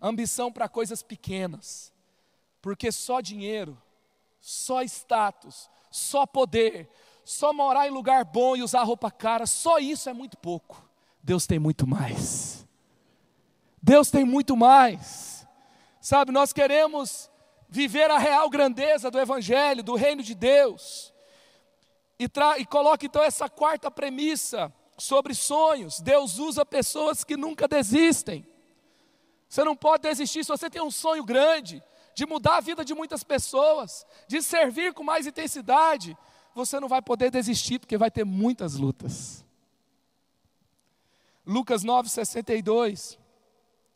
Ambição 0.00 0.52
para 0.52 0.68
coisas 0.68 1.02
pequenas, 1.02 1.92
porque 2.62 2.92
só 2.92 3.20
dinheiro, 3.20 3.76
só 4.40 4.82
status, 4.82 5.68
só 5.90 6.24
poder, 6.24 6.88
só 7.24 7.52
morar 7.52 7.88
em 7.88 7.90
lugar 7.90 8.24
bom 8.24 8.56
e 8.56 8.62
usar 8.62 8.82
roupa 8.84 9.10
cara, 9.10 9.44
só 9.44 9.78
isso 9.78 10.08
é 10.08 10.12
muito 10.12 10.36
pouco. 10.38 10.88
Deus 11.22 11.46
tem 11.46 11.58
muito 11.58 11.86
mais. 11.86 12.66
Deus 13.82 14.10
tem 14.10 14.24
muito 14.24 14.56
mais. 14.56 15.46
Sabe, 16.00 16.32
nós 16.32 16.52
queremos 16.52 17.30
viver 17.68 18.10
a 18.10 18.18
real 18.18 18.48
grandeza 18.48 19.10
do 19.10 19.18
Evangelho, 19.18 19.82
do 19.82 19.94
reino 19.94 20.22
de 20.22 20.34
Deus. 20.34 21.12
E, 22.18 22.28
e 22.58 22.66
coloca 22.66 23.06
então 23.06 23.22
essa 23.22 23.48
quarta 23.48 23.90
premissa 23.90 24.72
sobre 24.98 25.34
sonhos. 25.34 26.00
Deus 26.00 26.38
usa 26.38 26.66
pessoas 26.66 27.22
que 27.22 27.36
nunca 27.36 27.68
desistem. 27.68 28.46
Você 29.48 29.64
não 29.64 29.76
pode 29.76 30.02
desistir 30.02 30.44
se 30.44 30.48
você 30.48 30.68
tem 30.68 30.82
um 30.82 30.90
sonho 30.90 31.24
grande 31.24 31.82
de 32.14 32.26
mudar 32.26 32.56
a 32.56 32.60
vida 32.60 32.84
de 32.84 32.94
muitas 32.94 33.22
pessoas, 33.22 34.04
de 34.26 34.42
servir 34.42 34.92
com 34.92 35.04
mais 35.04 35.26
intensidade. 35.26 36.18
Você 36.54 36.80
não 36.80 36.88
vai 36.88 37.00
poder 37.00 37.30
desistir 37.30 37.78
porque 37.78 37.96
vai 37.96 38.10
ter 38.10 38.24
muitas 38.24 38.74
lutas. 38.74 39.44
Lucas 41.46 41.84
9:62. 41.84 43.16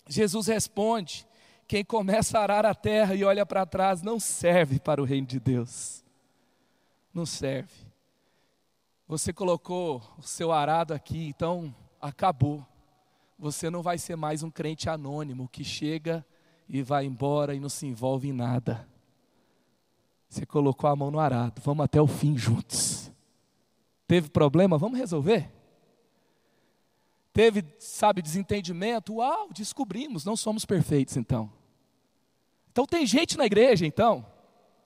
Jesus 0.09 0.47
responde: 0.47 1.27
Quem 1.67 1.85
começa 1.85 2.39
a 2.39 2.43
arar 2.43 2.65
a 2.65 2.75
terra 2.75 3.15
e 3.15 3.25
olha 3.25 3.45
para 3.45 3.67
trás 3.67 4.03
não 4.03 4.19
serve 4.19 4.79
para 4.79 5.03
o 5.03 5.05
reino 5.05 5.27
de 5.27 5.39
Deus. 5.39 6.05
Não 7.13 7.27
serve. 7.27 7.92
Você 9.13 9.31
colocou 9.31 10.01
o 10.17 10.23
seu 10.23 10.51
arado 10.51 10.95
aqui, 10.95 11.27
então 11.27 11.75
acabou. 12.01 12.67
Você 13.39 13.69
não 13.69 13.83
vai 13.83 13.99
ser 13.99 14.17
mais 14.17 14.43
um 14.43 14.51
crente 14.51 14.89
anônimo 14.89 15.51
que 15.53 15.63
chega 15.63 16.25
e 16.67 16.83
vai 16.83 17.05
embora 17.05 17.55
e 17.55 17.61
não 17.61 17.69
se 17.69 17.87
envolve 17.87 18.31
em 18.31 18.33
nada. 18.33 18.89
Você 20.31 20.47
colocou 20.47 20.89
a 20.89 20.97
mão 20.97 21.11
no 21.11 21.21
arado, 21.21 21.61
vamos 21.63 21.85
até 21.85 22.01
o 22.01 22.07
fim 22.07 22.39
juntos. 22.39 23.13
Teve 24.09 24.31
problema? 24.31 24.79
Vamos 24.79 24.99
resolver. 24.99 25.53
Teve, 27.35 27.67
sabe, 27.79 28.23
desentendimento? 28.23 29.17
Uau, 29.17 29.51
descobrimos, 29.53 30.25
não 30.25 30.39
somos 30.39 30.65
perfeitos 30.65 31.19
então. 31.19 31.53
Então 32.71 32.87
tem 32.87 33.05
gente 33.05 33.37
na 33.37 33.45
igreja, 33.45 33.85
então. 33.85 34.25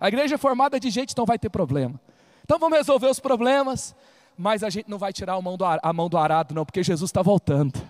A 0.01 0.09
igreja 0.09 0.35
é 0.35 0.39
formada 0.39 0.81
de 0.81 0.91
gente, 0.91 1.13
então 1.13 1.25
vai 1.25 1.39
ter 1.39 1.49
problema. 1.49 2.01
Então 2.43 2.59
vamos 2.59 2.79
resolver 2.79 3.07
os 3.07 3.21
problemas, 3.21 3.95
mas 4.37 4.63
a 4.63 4.71
gente 4.71 4.89
não 4.89 4.99
vai 4.99 5.13
tirar 5.13 5.35
a 5.35 5.41
mão 5.93 6.09
do, 6.09 6.19
arado, 6.19 6.55
não, 6.55 6.65
porque 6.65 6.83
Jesus 6.83 7.09
está 7.09 7.23
voltando. 7.23 7.81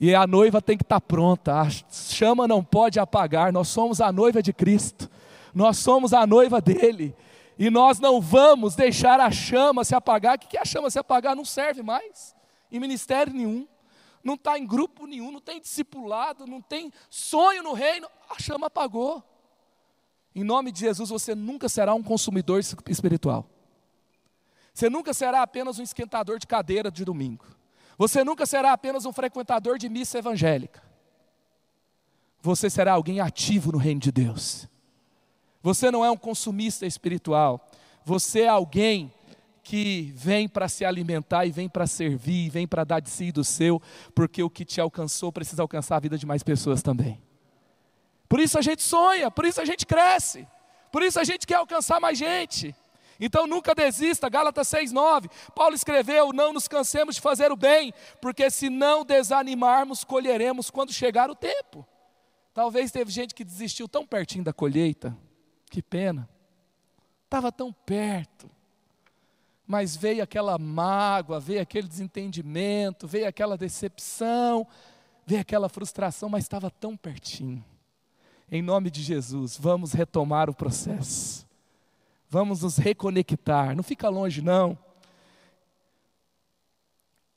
E 0.00 0.14
a 0.14 0.26
noiva 0.26 0.62
tem 0.62 0.76
que 0.76 0.84
estar 0.84 1.00
tá 1.00 1.06
pronta, 1.06 1.60
a 1.60 1.68
chama 1.90 2.46
não 2.46 2.62
pode 2.62 3.00
apagar, 3.00 3.52
nós 3.52 3.68
somos 3.68 4.00
a 4.00 4.12
noiva 4.12 4.40
de 4.40 4.52
Cristo, 4.52 5.10
nós 5.52 5.78
somos 5.78 6.12
a 6.12 6.24
noiva 6.24 6.60
dele, 6.60 7.16
e 7.58 7.68
nós 7.68 7.98
não 7.98 8.20
vamos 8.20 8.76
deixar 8.76 9.18
a 9.18 9.30
chama 9.32 9.84
se 9.84 9.94
apagar. 9.94 10.36
O 10.36 10.38
que 10.38 10.56
é 10.56 10.60
a 10.60 10.64
chama 10.64 10.88
se 10.88 11.00
apagar? 11.00 11.34
Não 11.34 11.44
serve 11.44 11.82
mais, 11.82 12.36
em 12.70 12.78
ministério 12.78 13.32
nenhum, 13.32 13.66
não 14.22 14.34
está 14.34 14.56
em 14.56 14.64
grupo 14.64 15.04
nenhum, 15.04 15.32
não 15.32 15.40
tem 15.40 15.60
discipulado, 15.60 16.46
não 16.46 16.60
tem 16.60 16.92
sonho 17.10 17.62
no 17.64 17.72
reino, 17.72 18.06
a 18.30 18.40
chama 18.40 18.68
apagou. 18.68 19.24
Em 20.32 20.44
nome 20.44 20.70
de 20.70 20.78
Jesus, 20.78 21.10
você 21.10 21.34
nunca 21.34 21.68
será 21.68 21.92
um 21.94 22.02
consumidor 22.02 22.60
espiritual. 22.86 23.48
Você 24.78 24.88
nunca 24.88 25.12
será 25.12 25.42
apenas 25.42 25.80
um 25.80 25.82
esquentador 25.82 26.38
de 26.38 26.46
cadeira 26.46 26.88
de 26.88 27.04
domingo. 27.04 27.44
Você 27.98 28.22
nunca 28.22 28.46
será 28.46 28.72
apenas 28.72 29.04
um 29.04 29.12
frequentador 29.12 29.76
de 29.76 29.88
missa 29.88 30.18
evangélica. 30.18 30.80
Você 32.40 32.70
será 32.70 32.92
alguém 32.92 33.18
ativo 33.18 33.72
no 33.72 33.78
reino 33.78 34.00
de 34.00 34.12
Deus. 34.12 34.68
Você 35.64 35.90
não 35.90 36.04
é 36.04 36.10
um 36.12 36.16
consumista 36.16 36.86
espiritual. 36.86 37.68
Você 38.04 38.42
é 38.42 38.48
alguém 38.48 39.12
que 39.64 40.12
vem 40.14 40.48
para 40.48 40.68
se 40.68 40.84
alimentar 40.84 41.44
e 41.44 41.50
vem 41.50 41.68
para 41.68 41.84
servir, 41.84 42.48
vem 42.48 42.64
para 42.64 42.84
dar 42.84 43.00
de 43.00 43.10
si 43.10 43.24
e 43.24 43.32
do 43.32 43.42
seu, 43.42 43.82
porque 44.14 44.44
o 44.44 44.48
que 44.48 44.64
te 44.64 44.80
alcançou 44.80 45.32
precisa 45.32 45.60
alcançar 45.60 45.96
a 45.96 46.00
vida 46.00 46.16
de 46.16 46.24
mais 46.24 46.44
pessoas 46.44 46.84
também. 46.84 47.20
Por 48.28 48.38
isso 48.38 48.56
a 48.56 48.62
gente 48.62 48.84
sonha, 48.84 49.28
por 49.28 49.44
isso 49.44 49.60
a 49.60 49.64
gente 49.64 49.84
cresce, 49.84 50.46
por 50.92 51.02
isso 51.02 51.18
a 51.18 51.24
gente 51.24 51.48
quer 51.48 51.56
alcançar 51.56 51.98
mais 51.98 52.16
gente. 52.16 52.76
Então 53.20 53.46
nunca 53.46 53.74
desista, 53.74 54.28
Gálatas 54.28 54.68
6,9. 54.68 55.30
Paulo 55.54 55.74
escreveu: 55.74 56.32
Não 56.32 56.52
nos 56.52 56.68
cansemos 56.68 57.16
de 57.16 57.20
fazer 57.20 57.50
o 57.50 57.56
bem, 57.56 57.92
porque 58.20 58.50
se 58.50 58.70
não 58.70 59.04
desanimarmos, 59.04 60.04
colheremos 60.04 60.70
quando 60.70 60.92
chegar 60.92 61.30
o 61.30 61.34
tempo. 61.34 61.86
Talvez 62.54 62.90
teve 62.90 63.10
gente 63.10 63.34
que 63.34 63.44
desistiu 63.44 63.88
tão 63.88 64.06
pertinho 64.06 64.44
da 64.44 64.52
colheita, 64.52 65.16
que 65.70 65.82
pena, 65.82 66.28
estava 67.24 67.52
tão 67.52 67.72
perto, 67.72 68.50
mas 69.66 69.94
veio 69.94 70.22
aquela 70.22 70.58
mágoa, 70.58 71.38
veio 71.38 71.60
aquele 71.60 71.86
desentendimento, 71.86 73.06
veio 73.06 73.28
aquela 73.28 73.56
decepção, 73.56 74.66
veio 75.26 75.40
aquela 75.40 75.68
frustração, 75.68 76.28
mas 76.28 76.44
estava 76.44 76.70
tão 76.70 76.96
pertinho. 76.96 77.64
Em 78.50 78.62
nome 78.62 78.90
de 78.90 79.02
Jesus, 79.02 79.58
vamos 79.58 79.92
retomar 79.92 80.48
o 80.48 80.54
processo. 80.54 81.47
Vamos 82.28 82.62
nos 82.62 82.76
reconectar. 82.76 83.74
Não 83.74 83.82
fica 83.82 84.08
longe, 84.08 84.42
não. 84.42 84.78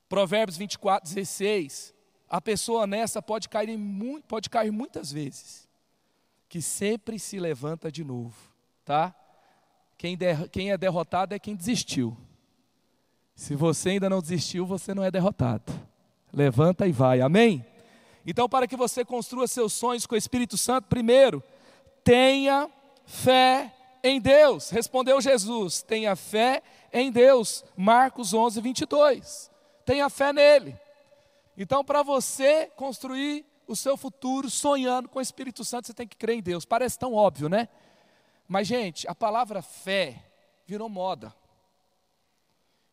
Provérbios 0.10 0.58
24, 0.58 1.08
16. 1.08 1.94
A 2.30 2.42
pessoa 2.42 2.84
honesta 2.84 3.22
pode 3.22 3.48
cair, 3.48 3.70
em, 3.70 4.22
pode 4.28 4.50
cair 4.50 4.72
muitas 4.72 5.12
vezes, 5.12 5.68
que 6.50 6.62
sempre 6.62 7.18
se 7.18 7.40
levanta 7.40 7.92
de 7.92 8.04
novo, 8.04 8.36
tá? 8.84 9.16
Quem, 9.98 10.18
der, 10.18 10.50
quem 10.50 10.72
é 10.72 10.78
derrotado 10.78 11.34
é 11.34 11.40
quem 11.40 11.56
desistiu. 11.56 12.18
Se 13.36 13.56
você 13.56 13.92
ainda 13.92 14.10
não 14.10 14.22
desistiu, 14.22 14.66
você 14.66 14.94
não 14.94 15.04
é 15.04 15.12
derrotado. 15.12 15.72
Levanta 16.34 16.88
e 16.88 16.92
vai, 16.92 17.22
amém? 17.22 17.66
Então, 18.26 18.48
para 18.48 18.68
que 18.68 18.76
você 18.76 19.04
construa 19.04 19.48
seus 19.48 19.74
sonhos 19.74 20.06
com 20.06 20.16
o 20.16 20.18
Espírito 20.18 20.58
Santo, 20.58 20.88
primeiro, 20.88 21.44
tenha 22.04 22.70
fé 23.06 23.74
em 24.04 24.20
Deus. 24.20 24.70
Respondeu 24.70 25.22
Jesus: 25.22 25.82
tenha 25.82 26.16
fé 26.16 26.62
em 26.92 27.12
Deus. 27.12 27.64
Marcos 27.76 28.34
11, 28.34 28.62
22. 28.62 29.52
Tenha 29.86 30.10
fé 30.10 30.32
nele. 30.32 30.78
Então, 31.58 31.84
para 31.84 32.04
você 32.04 32.68
construir 32.76 33.46
o 33.68 33.76
seu 33.76 33.96
futuro 33.96 34.50
sonhando 34.50 35.08
com 35.08 35.20
o 35.20 35.22
Espírito 35.22 35.64
Santo, 35.64 35.88
você 35.88 35.94
tem 35.94 36.08
que 36.08 36.18
crer 36.18 36.38
em 36.38 36.42
Deus. 36.42 36.66
Parece 36.66 36.98
tão 36.98 37.14
óbvio, 37.14 37.50
né? 37.50 37.68
Mas, 38.48 38.68
gente, 38.68 39.08
a 39.08 39.16
palavra 39.16 39.62
fé 39.62 40.24
virou 40.66 40.90
moda. 40.90 41.34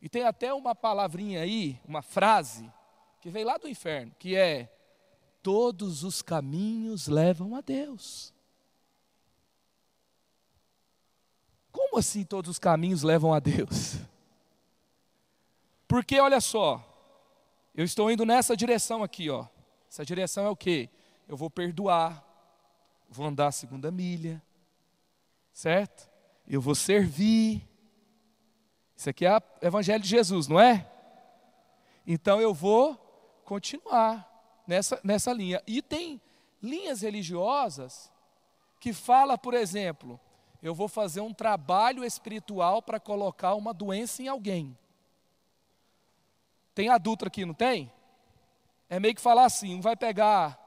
E 0.01 0.09
tem 0.09 0.23
até 0.23 0.53
uma 0.55 0.75
palavrinha 0.75 1.43
aí, 1.43 1.81
uma 1.87 2.03
frase, 2.03 2.71
que 3.21 3.31
veio 3.31 3.47
lá 3.47 3.59
do 3.59 3.69
inferno, 3.69 4.15
que 4.19 4.37
é: 4.37 4.73
Todos 5.43 6.05
os 6.05 6.23
caminhos 6.23 7.09
levam 7.09 7.55
a 7.55 7.61
Deus. 7.61 8.33
Como 11.79 11.97
assim 11.97 12.25
todos 12.25 12.51
os 12.51 12.59
caminhos 12.59 13.05
levam 13.05 13.33
a 13.33 13.39
Deus? 13.39 13.99
Porque 15.87 16.19
olha 16.19 16.41
só, 16.41 16.85
eu 17.73 17.85
estou 17.85 18.11
indo 18.11 18.27
nessa 18.27 18.57
direção 18.57 19.05
aqui, 19.05 19.31
ó. 19.31 19.47
Essa 19.89 20.05
direção 20.05 20.45
é 20.45 20.49
o 20.49 20.57
quê? 20.57 20.91
Eu 21.29 21.37
vou 21.37 21.49
perdoar, 21.49 22.25
vou 23.09 23.25
andar 23.25 23.47
a 23.47 23.53
segunda 23.53 23.93
milha, 23.93 24.43
certo? 25.53 26.11
Eu 26.49 26.61
vou 26.61 26.75
servir. 26.75 27.65
Isso 28.97 29.09
aqui 29.09 29.25
é 29.25 29.37
o 29.37 29.43
Evangelho 29.63 30.03
de 30.03 30.09
Jesus, 30.09 30.49
não 30.49 30.59
é? 30.59 30.85
Então 32.05 32.41
eu 32.41 32.53
vou 32.53 32.97
continuar 33.45 34.29
nessa, 34.67 34.99
nessa 35.05 35.33
linha. 35.33 35.63
E 35.65 35.81
tem 35.81 36.21
linhas 36.61 37.03
religiosas 37.03 38.11
que 38.81 38.93
fala, 38.93 39.39
por 39.39 39.55
exemplo, 39.55 40.21
eu 40.63 40.75
vou 40.75 40.89
fazer 40.89 41.21
um 41.21 41.33
trabalho 41.33 42.05
espiritual 42.05 42.83
para 42.83 42.99
colocar 42.99 43.55
uma 43.55 43.73
doença 43.73 44.23
em 44.23 44.29
alguém. 44.29 44.77
Tem 46.75 46.89
adulto 46.89 47.27
aqui, 47.27 47.45
não 47.45 47.55
tem? 47.55 47.93
É 48.89 48.99
meio 48.99 49.15
que 49.15 49.21
falar 49.21 49.45
assim: 49.45 49.75
um 49.75 49.81
vai 49.81 49.97
pegar 49.97 50.59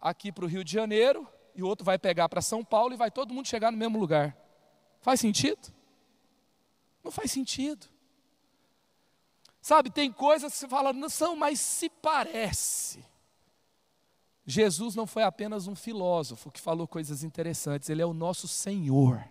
aqui 0.00 0.32
para 0.32 0.44
o 0.44 0.48
Rio 0.48 0.64
de 0.64 0.72
Janeiro, 0.72 1.28
e 1.54 1.62
o 1.62 1.66
outro 1.66 1.84
vai 1.84 1.98
pegar 1.98 2.28
para 2.28 2.42
São 2.42 2.64
Paulo, 2.64 2.94
e 2.94 2.96
vai 2.96 3.10
todo 3.10 3.34
mundo 3.34 3.46
chegar 3.46 3.70
no 3.70 3.78
mesmo 3.78 3.98
lugar. 3.98 4.36
Faz 5.00 5.20
sentido? 5.20 5.72
Não 7.02 7.10
faz 7.10 7.30
sentido. 7.30 7.86
Sabe, 9.60 9.90
tem 9.90 10.12
coisas 10.12 10.52
que 10.52 10.58
você 10.58 10.68
fala, 10.68 10.92
não 10.92 11.08
são, 11.08 11.34
mas 11.36 11.58
se 11.60 11.88
parece. 11.88 13.04
Jesus 14.46 14.94
não 14.94 15.06
foi 15.06 15.22
apenas 15.22 15.66
um 15.66 15.74
filósofo 15.74 16.50
que 16.50 16.60
falou 16.60 16.86
coisas 16.86 17.24
interessantes, 17.24 17.88
ele 17.88 18.02
é 18.02 18.06
o 18.06 18.12
nosso 18.12 18.46
Senhor, 18.46 19.24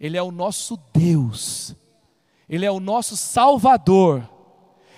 ele 0.00 0.16
é 0.16 0.22
o 0.22 0.32
nosso 0.32 0.76
Deus, 0.92 1.76
ele 2.48 2.66
é 2.66 2.70
o 2.70 2.80
nosso 2.80 3.16
Salvador, 3.16 4.28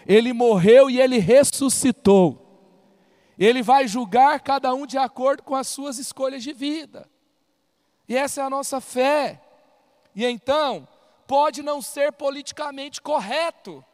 ele 0.07 0.33
morreu 0.33 0.89
e 0.89 0.99
ele 0.99 1.19
ressuscitou, 1.19 2.47
ele 3.39 3.63
vai 3.63 3.87
julgar 3.87 4.41
cada 4.41 4.73
um 4.73 4.87
de 4.87 4.97
acordo 4.97 5.43
com 5.43 5.55
as 5.55 5.69
suas 5.69 5.99
escolhas 5.99 6.43
de 6.43 6.55
vida, 6.55 7.07
e 8.09 8.17
essa 8.17 8.41
é 8.41 8.45
a 8.45 8.51
nossa 8.51 8.81
fé, 8.81 9.43
e 10.17 10.25
então, 10.25 10.89
pode 11.27 11.63
não 11.63 11.83
ser 11.83 12.13
politicamente 12.13 13.01
correto, 13.01 13.85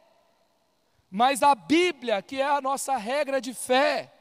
mas 1.11 1.43
a 1.43 1.53
Bíblia, 1.53 2.21
que 2.21 2.39
é 2.39 2.47
a 2.47 2.61
nossa 2.61 2.95
regra 2.95 3.41
de 3.41 3.53
fé, 3.53 4.13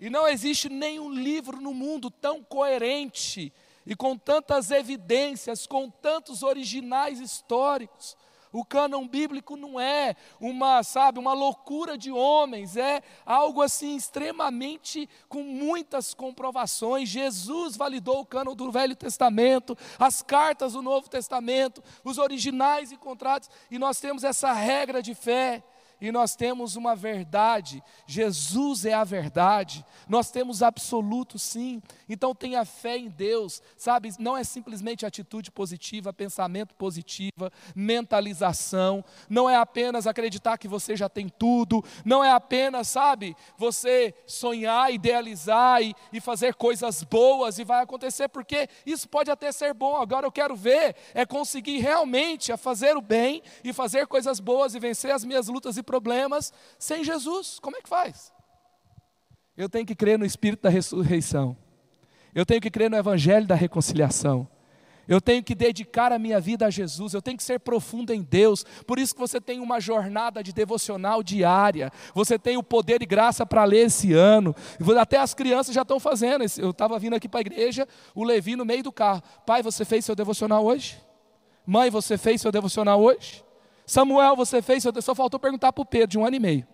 e 0.00 0.10
não 0.10 0.26
existe 0.26 0.68
nenhum 0.68 1.10
livro 1.10 1.60
no 1.60 1.72
mundo 1.72 2.10
tão 2.10 2.42
coerente 2.42 3.52
e 3.86 3.94
com 3.94 4.16
tantas 4.16 4.70
evidências, 4.70 5.66
com 5.66 5.90
tantos 5.90 6.42
originais 6.42 7.20
históricos. 7.20 8.16
O 8.54 8.64
cânon 8.64 9.08
bíblico 9.08 9.56
não 9.56 9.80
é 9.80 10.14
uma, 10.40 10.80
sabe, 10.84 11.18
uma 11.18 11.32
loucura 11.32 11.98
de 11.98 12.12
homens, 12.12 12.76
é 12.76 13.02
algo 13.26 13.60
assim 13.60 13.96
extremamente 13.96 15.08
com 15.28 15.42
muitas 15.42 16.14
comprovações. 16.14 17.08
Jesus 17.08 17.76
validou 17.76 18.20
o 18.20 18.24
cânon 18.24 18.54
do 18.54 18.70
Velho 18.70 18.94
Testamento, 18.94 19.76
as 19.98 20.22
cartas 20.22 20.74
do 20.74 20.82
Novo 20.82 21.10
Testamento, 21.10 21.82
os 22.04 22.16
originais 22.16 22.92
encontrados, 22.92 23.50
e 23.68 23.76
nós 23.76 23.98
temos 23.98 24.22
essa 24.22 24.52
regra 24.52 25.02
de 25.02 25.16
fé 25.16 25.60
e 26.04 26.12
nós 26.12 26.36
temos 26.36 26.76
uma 26.76 26.94
verdade, 26.94 27.82
Jesus 28.06 28.84
é 28.84 28.92
a 28.92 29.04
verdade, 29.04 29.82
nós 30.06 30.30
temos 30.30 30.62
absoluto 30.62 31.38
sim, 31.38 31.80
então 32.06 32.34
tenha 32.34 32.62
fé 32.66 32.98
em 32.98 33.08
Deus, 33.08 33.62
sabe? 33.74 34.12
Não 34.18 34.36
é 34.36 34.44
simplesmente 34.44 35.06
atitude 35.06 35.50
positiva, 35.50 36.12
pensamento 36.12 36.74
positiva, 36.74 37.50
mentalização, 37.74 39.02
não 39.30 39.48
é 39.48 39.56
apenas 39.56 40.06
acreditar 40.06 40.58
que 40.58 40.68
você 40.68 40.94
já 40.94 41.08
tem 41.08 41.26
tudo, 41.26 41.82
não 42.04 42.22
é 42.22 42.32
apenas, 42.32 42.88
sabe, 42.88 43.34
você 43.56 44.12
sonhar, 44.26 44.92
idealizar 44.92 45.80
e, 45.80 45.94
e 46.12 46.20
fazer 46.20 46.54
coisas 46.54 47.02
boas 47.02 47.58
e 47.58 47.64
vai 47.64 47.82
acontecer, 47.82 48.28
porque 48.28 48.68
isso 48.84 49.08
pode 49.08 49.30
até 49.30 49.50
ser 49.50 49.72
bom, 49.72 49.96
agora 49.96 50.26
eu 50.26 50.32
quero 50.32 50.54
ver, 50.54 50.94
é 51.14 51.24
conseguir 51.24 51.78
realmente 51.78 52.52
a 52.52 52.58
fazer 52.58 52.94
o 52.94 53.00
bem 53.00 53.42
e 53.64 53.72
fazer 53.72 54.06
coisas 54.06 54.38
boas 54.38 54.74
e 54.74 54.78
vencer 54.78 55.10
as 55.10 55.24
minhas 55.24 55.48
lutas 55.48 55.78
e 55.78 55.82
sem 56.78 57.04
Jesus. 57.04 57.58
Como 57.60 57.76
é 57.76 57.82
que 57.82 57.88
faz? 57.88 58.32
Eu 59.56 59.68
tenho 59.68 59.86
que 59.86 59.94
crer 59.94 60.18
no 60.18 60.24
Espírito 60.24 60.62
da 60.62 60.68
ressurreição. 60.68 61.56
Eu 62.34 62.44
tenho 62.44 62.60
que 62.60 62.70
crer 62.70 62.90
no 62.90 62.96
Evangelho 62.96 63.46
da 63.46 63.54
reconciliação. 63.54 64.48
Eu 65.06 65.20
tenho 65.20 65.42
que 65.42 65.54
dedicar 65.54 66.12
a 66.12 66.18
minha 66.18 66.40
vida 66.40 66.66
a 66.66 66.70
Jesus, 66.70 67.12
eu 67.12 67.20
tenho 67.20 67.36
que 67.36 67.42
ser 67.42 67.60
profundo 67.60 68.12
em 68.12 68.22
Deus. 68.22 68.64
Por 68.86 68.98
isso 68.98 69.14
que 69.14 69.20
você 69.20 69.40
tem 69.40 69.60
uma 69.60 69.78
jornada 69.78 70.42
de 70.42 70.52
devocional 70.52 71.22
diária. 71.22 71.92
Você 72.14 72.38
tem 72.38 72.56
o 72.56 72.62
poder 72.62 73.02
e 73.02 73.06
graça 73.06 73.44
para 73.44 73.64
ler 73.64 73.86
esse 73.86 74.12
ano. 74.12 74.56
Até 74.98 75.18
as 75.18 75.34
crianças 75.34 75.74
já 75.74 75.82
estão 75.82 76.00
fazendo. 76.00 76.44
Eu 76.58 76.70
estava 76.70 76.98
vindo 76.98 77.14
aqui 77.14 77.28
para 77.28 77.40
a 77.40 77.42
igreja, 77.42 77.86
o 78.14 78.24
Levi 78.24 78.56
no 78.56 78.64
meio 78.64 78.82
do 78.82 78.92
carro. 78.92 79.22
Pai, 79.46 79.62
você 79.62 79.84
fez 79.84 80.04
seu 80.04 80.14
devocional 80.14 80.64
hoje? 80.64 80.98
Mãe, 81.66 81.90
você 81.90 82.16
fez 82.16 82.40
seu 82.40 82.50
devocional 82.50 83.00
hoje? 83.00 83.44
Samuel, 83.86 84.34
você 84.36 84.62
fez 84.62 84.84
Só 85.02 85.14
faltou 85.14 85.38
perguntar 85.38 85.72
para 85.72 85.82
o 85.82 85.86
Pedro, 85.86 86.08
de 86.08 86.18
um 86.18 86.24
ano 86.24 86.36
e 86.36 86.40
meio. 86.40 86.66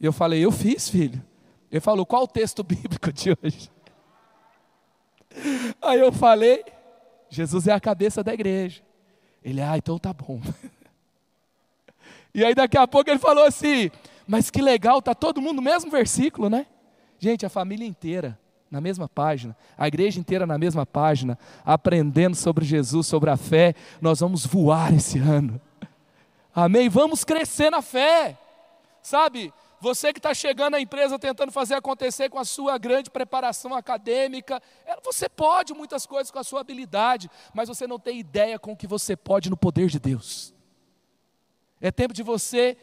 E 0.00 0.04
eu 0.04 0.12
falei, 0.12 0.44
eu 0.44 0.50
fiz, 0.50 0.88
filho. 0.88 1.22
Ele 1.70 1.80
falou, 1.80 2.06
qual 2.06 2.24
o 2.24 2.28
texto 2.28 2.62
bíblico 2.64 3.12
de 3.12 3.30
hoje? 3.30 3.70
Aí 5.80 6.00
eu 6.00 6.12
falei, 6.12 6.64
Jesus 7.28 7.68
é 7.68 7.72
a 7.72 7.80
cabeça 7.80 8.22
da 8.22 8.34
igreja. 8.34 8.82
Ele, 9.42 9.60
ah, 9.60 9.76
então 9.76 9.98
tá 9.98 10.12
bom. 10.12 10.40
E 12.32 12.44
aí 12.44 12.54
daqui 12.54 12.78
a 12.78 12.86
pouco 12.86 13.10
ele 13.10 13.18
falou 13.18 13.44
assim, 13.44 13.90
mas 14.24 14.50
que 14.50 14.62
legal, 14.62 15.02
tá 15.02 15.16
todo 15.16 15.40
mundo 15.40 15.56
no 15.56 15.62
mesmo 15.62 15.90
versículo, 15.90 16.48
né? 16.48 16.64
Gente, 17.18 17.44
a 17.44 17.48
família 17.48 17.84
inteira 17.84 18.38
na 18.70 18.80
mesma 18.80 19.08
página, 19.08 19.56
a 19.76 19.88
igreja 19.88 20.20
inteira 20.20 20.46
na 20.46 20.56
mesma 20.56 20.86
página, 20.86 21.36
aprendendo 21.64 22.36
sobre 22.36 22.64
Jesus, 22.64 23.08
sobre 23.08 23.28
a 23.28 23.36
fé, 23.36 23.74
nós 24.00 24.20
vamos 24.20 24.46
voar 24.46 24.94
esse 24.94 25.18
ano. 25.18 25.60
Amém? 26.54 26.88
Vamos 26.88 27.24
crescer 27.24 27.70
na 27.70 27.82
fé. 27.82 28.38
Sabe, 29.02 29.52
você 29.80 30.12
que 30.12 30.18
está 30.18 30.34
chegando 30.34 30.74
à 30.74 30.80
empresa 30.80 31.18
tentando 31.18 31.50
fazer 31.50 31.74
acontecer 31.74 32.28
com 32.28 32.38
a 32.38 32.44
sua 32.44 32.76
grande 32.76 33.10
preparação 33.10 33.74
acadêmica, 33.74 34.60
é, 34.84 34.94
você 35.02 35.28
pode 35.28 35.72
muitas 35.72 36.04
coisas 36.04 36.30
com 36.30 36.38
a 36.38 36.44
sua 36.44 36.60
habilidade, 36.60 37.30
mas 37.54 37.68
você 37.68 37.86
não 37.86 37.98
tem 37.98 38.18
ideia 38.18 38.58
com 38.58 38.72
o 38.72 38.76
que 38.76 38.86
você 38.86 39.16
pode 39.16 39.48
no 39.48 39.56
poder 39.56 39.88
de 39.88 39.98
Deus. 39.98 40.52
É 41.80 41.90
tempo 41.90 42.12
de 42.12 42.22
você 42.22 42.76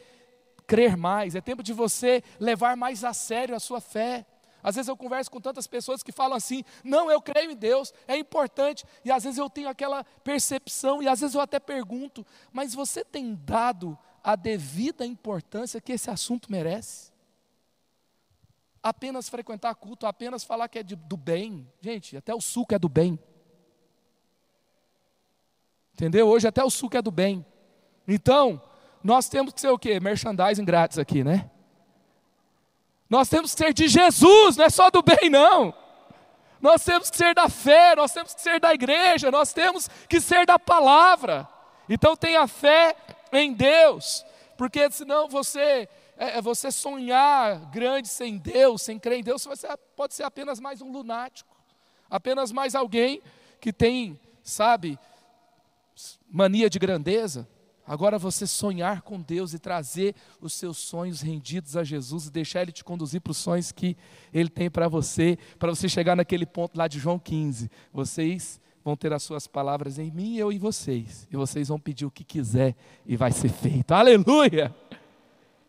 crer 0.66 0.96
mais, 0.96 1.36
é 1.36 1.40
tempo 1.40 1.62
de 1.62 1.72
você 1.72 2.22
levar 2.40 2.76
mais 2.76 3.04
a 3.04 3.12
sério 3.12 3.54
a 3.54 3.60
sua 3.60 3.80
fé. 3.80 4.26
Às 4.62 4.74
vezes 4.74 4.88
eu 4.88 4.96
converso 4.96 5.30
com 5.30 5.40
tantas 5.40 5.66
pessoas 5.66 6.02
que 6.02 6.12
falam 6.12 6.36
assim: 6.36 6.64
não, 6.82 7.10
eu 7.10 7.20
creio 7.20 7.50
em 7.50 7.56
Deus, 7.56 7.92
é 8.06 8.16
importante. 8.16 8.84
E 9.04 9.10
às 9.10 9.24
vezes 9.24 9.38
eu 9.38 9.48
tenho 9.48 9.68
aquela 9.68 10.04
percepção, 10.24 11.02
e 11.02 11.08
às 11.08 11.20
vezes 11.20 11.34
eu 11.34 11.40
até 11.40 11.58
pergunto: 11.60 12.26
mas 12.52 12.74
você 12.74 13.04
tem 13.04 13.34
dado 13.34 13.98
a 14.22 14.36
devida 14.36 15.06
importância 15.06 15.80
que 15.80 15.92
esse 15.92 16.10
assunto 16.10 16.50
merece? 16.50 17.12
Apenas 18.82 19.28
frequentar 19.28 19.74
culto, 19.74 20.06
apenas 20.06 20.44
falar 20.44 20.68
que 20.68 20.78
é 20.78 20.82
de, 20.82 20.96
do 20.96 21.16
bem. 21.16 21.70
Gente, 21.80 22.16
até 22.16 22.34
o 22.34 22.40
suco 22.40 22.74
é 22.74 22.78
do 22.78 22.88
bem. 22.88 23.18
Entendeu? 25.92 26.28
Hoje 26.28 26.46
até 26.46 26.62
o 26.62 26.70
suco 26.70 26.96
é 26.96 27.02
do 27.02 27.10
bem. 27.10 27.44
Então, 28.06 28.62
nós 29.02 29.28
temos 29.28 29.52
que 29.52 29.60
ser 29.60 29.68
o 29.68 29.78
quê? 29.78 29.98
Merchandising 30.00 30.64
grátis 30.64 30.98
aqui, 30.98 31.24
né? 31.24 31.50
Nós 33.08 33.28
temos 33.28 33.54
que 33.54 33.64
ser 33.64 33.72
de 33.72 33.88
Jesus, 33.88 34.56
não 34.56 34.64
é 34.64 34.70
só 34.70 34.90
do 34.90 35.02
bem, 35.02 35.30
não. 35.30 35.74
Nós 36.60 36.84
temos 36.84 37.10
que 37.10 37.16
ser 37.16 37.34
da 37.34 37.48
fé, 37.48 37.94
nós 37.94 38.12
temos 38.12 38.34
que 38.34 38.40
ser 38.40 38.60
da 38.60 38.74
igreja, 38.74 39.30
nós 39.30 39.52
temos 39.52 39.88
que 40.08 40.20
ser 40.20 40.44
da 40.44 40.58
palavra. 40.58 41.48
Então 41.88 42.16
tenha 42.16 42.46
fé 42.46 42.94
em 43.32 43.52
Deus, 43.52 44.24
porque 44.56 44.90
senão 44.90 45.28
você 45.28 45.88
é, 46.16 46.38
é 46.38 46.42
você 46.42 46.70
sonhar 46.70 47.70
grande 47.70 48.08
sem 48.08 48.36
Deus, 48.36 48.82
sem 48.82 48.98
crer 48.98 49.20
em 49.20 49.22
Deus, 49.22 49.44
você 49.44 49.68
pode 49.96 50.14
ser 50.14 50.24
apenas 50.24 50.58
mais 50.58 50.82
um 50.82 50.90
lunático, 50.90 51.56
apenas 52.10 52.50
mais 52.50 52.74
alguém 52.74 53.22
que 53.60 53.72
tem, 53.72 54.18
sabe, 54.42 54.98
mania 56.28 56.68
de 56.68 56.78
grandeza. 56.78 57.48
Agora 57.88 58.18
você 58.18 58.46
sonhar 58.46 59.00
com 59.00 59.18
Deus 59.18 59.54
e 59.54 59.58
trazer 59.58 60.14
os 60.42 60.52
seus 60.52 60.76
sonhos 60.76 61.22
rendidos 61.22 61.74
a 61.74 61.82
Jesus 61.82 62.26
e 62.26 62.30
deixar 62.30 62.60
Ele 62.60 62.70
te 62.70 62.84
conduzir 62.84 63.22
para 63.22 63.30
os 63.30 63.38
sonhos 63.38 63.72
que 63.72 63.96
Ele 64.30 64.50
tem 64.50 64.70
para 64.70 64.88
você, 64.88 65.38
para 65.58 65.70
você 65.70 65.88
chegar 65.88 66.14
naquele 66.14 66.44
ponto 66.44 66.76
lá 66.76 66.86
de 66.86 66.98
João 66.98 67.18
15. 67.18 67.70
Vocês 67.90 68.60
vão 68.84 68.94
ter 68.94 69.10
as 69.14 69.22
suas 69.22 69.46
palavras 69.46 69.98
em 69.98 70.10
mim, 70.10 70.36
eu 70.36 70.52
em 70.52 70.58
vocês, 70.58 71.26
e 71.32 71.36
vocês 71.36 71.68
vão 71.68 71.80
pedir 71.80 72.04
o 72.04 72.10
que 72.10 72.24
quiser 72.24 72.76
e 73.06 73.16
vai 73.16 73.32
ser 73.32 73.48
feito. 73.48 73.92
Aleluia! 73.92 74.74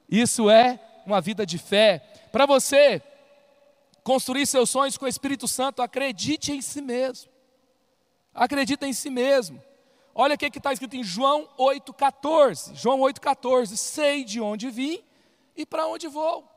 Isso 0.10 0.50
é 0.50 0.78
uma 1.06 1.22
vida 1.22 1.46
de 1.46 1.58
fé. 1.58 2.00
Para 2.34 2.46
você 2.46 3.02
construir 4.04 4.46
seus 4.46 4.70
sonhos 4.70 4.98
com 4.98 5.06
o 5.06 5.10
Espírito 5.10 5.48
Santo, 5.48 5.82
acredite 5.82 6.52
em 6.52 6.62
si 6.62 6.82
mesmo. 6.82 7.32
Acredite 8.34 8.86
em 8.86 8.92
si 8.92 9.10
mesmo. 9.10 9.69
Olha 10.14 10.36
o 10.36 10.38
que 10.38 10.46
está 10.48 10.74
escrito 10.74 10.96
em 10.96 11.04
João 11.04 11.48
8,14. 11.58 12.76
João 12.76 13.00
8,14. 13.00 13.76
Sei 13.76 14.24
de 14.24 14.42
onde 14.42 14.70
vim 14.70 15.04
e 15.56 15.66
para 15.66 15.88
onde 15.88 16.08
vou. 16.08 16.48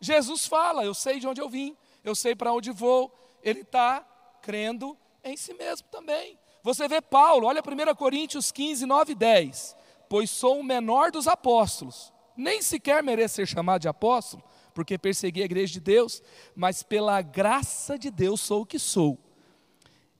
Jesus 0.00 0.46
fala: 0.46 0.84
Eu 0.84 0.94
sei 0.94 1.20
de 1.20 1.26
onde 1.26 1.40
eu 1.40 1.48
vim, 1.48 1.76
eu 2.02 2.14
sei 2.14 2.34
para 2.34 2.52
onde 2.52 2.70
vou. 2.70 3.12
Ele 3.42 3.60
está 3.60 4.06
crendo 4.40 4.96
em 5.24 5.36
si 5.36 5.54
mesmo 5.54 5.86
também. 5.90 6.38
Você 6.62 6.86
vê 6.86 7.00
Paulo, 7.00 7.46
olha 7.46 7.60
1 7.60 7.94
Coríntios 7.94 8.52
15, 8.52 8.86
9 8.86 9.12
e 9.12 9.14
10. 9.14 9.76
Pois 10.08 10.30
sou 10.30 10.60
o 10.60 10.64
menor 10.64 11.10
dos 11.10 11.26
apóstolos, 11.26 12.12
nem 12.36 12.60
sequer 12.60 13.02
mereço 13.02 13.36
ser 13.36 13.46
chamado 13.46 13.80
de 13.80 13.88
apóstolo, 13.88 14.42
porque 14.74 14.98
persegui 14.98 15.42
a 15.42 15.46
igreja 15.46 15.72
de 15.72 15.80
Deus, 15.80 16.22
mas 16.54 16.82
pela 16.82 17.20
graça 17.22 17.98
de 17.98 18.10
Deus 18.10 18.40
sou 18.40 18.62
o 18.62 18.66
que 18.66 18.78
sou. 18.78 19.18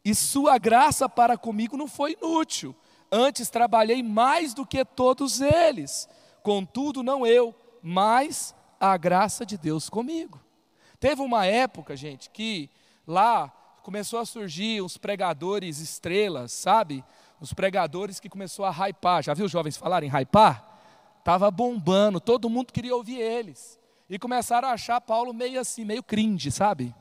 E 0.04 0.14
sua 0.14 0.58
graça 0.58 1.08
para 1.08 1.36
comigo 1.36 1.76
não 1.76 1.86
foi 1.86 2.12
inútil, 2.20 2.74
Antes 3.14 3.50
trabalhei 3.50 4.02
mais 4.02 4.54
do 4.54 4.64
que 4.64 4.82
todos 4.86 5.42
eles. 5.42 6.08
Contudo, 6.42 7.02
não 7.02 7.26
eu, 7.26 7.54
mas 7.82 8.54
a 8.80 8.96
graça 8.96 9.44
de 9.44 9.58
Deus 9.58 9.90
comigo. 9.90 10.40
Teve 10.98 11.20
uma 11.20 11.44
época, 11.44 11.94
gente, 11.94 12.30
que 12.30 12.70
lá 13.06 13.52
começou 13.82 14.18
a 14.18 14.24
surgir 14.24 14.80
os 14.80 14.96
pregadores 14.96 15.78
estrelas, 15.78 16.52
sabe? 16.52 17.04
Os 17.38 17.52
pregadores 17.52 18.18
que 18.18 18.30
começou 18.30 18.64
a 18.64 18.70
hypar. 18.70 19.22
Já 19.22 19.34
viu 19.34 19.44
os 19.44 19.52
jovens 19.52 19.76
falarem 19.76 20.08
hypar? 20.08 20.66
Tava 21.22 21.50
bombando, 21.50 22.18
todo 22.18 22.48
mundo 22.48 22.72
queria 22.72 22.96
ouvir 22.96 23.20
eles. 23.20 23.78
E 24.08 24.18
começaram 24.18 24.68
a 24.68 24.72
achar 24.72 25.02
Paulo 25.02 25.34
meio 25.34 25.60
assim, 25.60 25.84
meio 25.84 26.02
cringe, 26.02 26.50
sabe? 26.50 26.94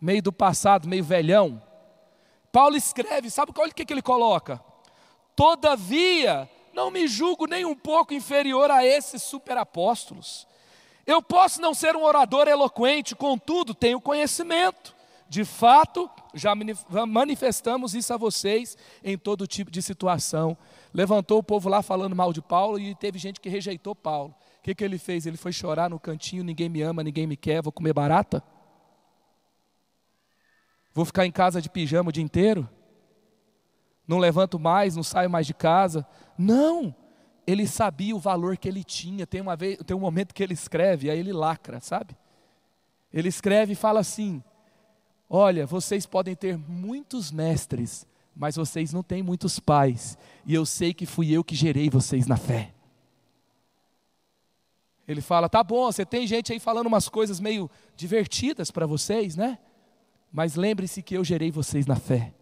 Meio 0.00 0.20
do 0.20 0.32
passado, 0.32 0.88
meio 0.88 1.04
velhão. 1.04 1.62
Paulo 2.58 2.74
escreve, 2.74 3.30
sabe 3.30 3.52
olha 3.56 3.70
o 3.70 3.72
que, 3.72 3.84
que 3.84 3.92
ele 3.92 4.02
coloca? 4.02 4.60
Todavia, 5.36 6.50
não 6.74 6.90
me 6.90 7.06
julgo 7.06 7.46
nem 7.46 7.64
um 7.64 7.76
pouco 7.76 8.12
inferior 8.12 8.68
a 8.68 8.84
esses 8.84 9.22
superapóstolos. 9.22 10.44
Eu 11.06 11.22
posso 11.22 11.60
não 11.60 11.72
ser 11.72 11.94
um 11.94 12.02
orador 12.02 12.48
eloquente, 12.48 13.14
contudo, 13.14 13.76
tenho 13.76 14.00
conhecimento. 14.00 14.92
De 15.28 15.44
fato, 15.44 16.10
já 16.34 16.52
manifestamos 17.06 17.94
isso 17.94 18.12
a 18.12 18.16
vocês 18.16 18.76
em 19.04 19.16
todo 19.16 19.46
tipo 19.46 19.70
de 19.70 19.80
situação. 19.80 20.58
Levantou 20.92 21.38
o 21.38 21.44
povo 21.44 21.68
lá 21.68 21.80
falando 21.80 22.16
mal 22.16 22.32
de 22.32 22.42
Paulo 22.42 22.76
e 22.80 22.92
teve 22.96 23.20
gente 23.20 23.38
que 23.38 23.48
rejeitou 23.48 23.94
Paulo. 23.94 24.34
O 24.58 24.62
que, 24.64 24.74
que 24.74 24.82
ele 24.82 24.98
fez? 24.98 25.26
Ele 25.26 25.36
foi 25.36 25.52
chorar 25.52 25.88
no 25.88 26.00
cantinho: 26.00 26.42
ninguém 26.42 26.68
me 26.68 26.82
ama, 26.82 27.04
ninguém 27.04 27.24
me 27.24 27.36
quer, 27.36 27.62
vou 27.62 27.70
comer 27.70 27.92
barata? 27.92 28.42
Vou 30.98 31.04
ficar 31.04 31.24
em 31.24 31.30
casa 31.30 31.62
de 31.62 31.70
pijama 31.70 32.08
o 32.08 32.12
dia 32.12 32.24
inteiro? 32.24 32.68
não 34.04 34.18
levanto 34.18 34.58
mais, 34.58 34.96
não 34.96 35.04
saio 35.04 35.30
mais 35.30 35.46
de 35.46 35.54
casa. 35.54 36.04
Não, 36.36 36.92
ele 37.46 37.68
sabia 37.68 38.16
o 38.16 38.18
valor 38.18 38.56
que 38.56 38.66
ele 38.66 38.82
tinha. 38.82 39.24
Tem, 39.24 39.40
uma 39.40 39.54
vez, 39.54 39.78
tem 39.86 39.96
um 39.96 40.00
momento 40.00 40.34
que 40.34 40.42
ele 40.42 40.54
escreve, 40.54 41.08
aí 41.08 41.20
ele 41.20 41.32
lacra, 41.32 41.78
sabe? 41.78 42.16
Ele 43.12 43.28
escreve 43.28 43.74
e 43.74 43.76
fala 43.76 44.00
assim: 44.00 44.42
Olha, 45.30 45.68
vocês 45.68 46.04
podem 46.04 46.34
ter 46.34 46.58
muitos 46.58 47.30
mestres, 47.30 48.04
mas 48.34 48.56
vocês 48.56 48.92
não 48.92 49.04
têm 49.04 49.22
muitos 49.22 49.60
pais, 49.60 50.18
e 50.44 50.52
eu 50.52 50.66
sei 50.66 50.92
que 50.92 51.06
fui 51.06 51.30
eu 51.30 51.44
que 51.44 51.54
gerei 51.54 51.88
vocês 51.88 52.26
na 52.26 52.36
fé. 52.36 52.74
Ele 55.06 55.20
fala: 55.20 55.48
Tá 55.48 55.62
bom, 55.62 55.92
você 55.92 56.04
tem 56.04 56.26
gente 56.26 56.52
aí 56.52 56.58
falando 56.58 56.88
umas 56.88 57.08
coisas 57.08 57.38
meio 57.38 57.70
divertidas 57.94 58.72
para 58.72 58.84
vocês, 58.84 59.36
né? 59.36 59.58
Mas 60.32 60.54
lembre-se 60.54 61.02
que 61.02 61.16
eu 61.16 61.24
gerei 61.24 61.50
vocês 61.50 61.86
na 61.86 61.96
fé. 61.96 62.37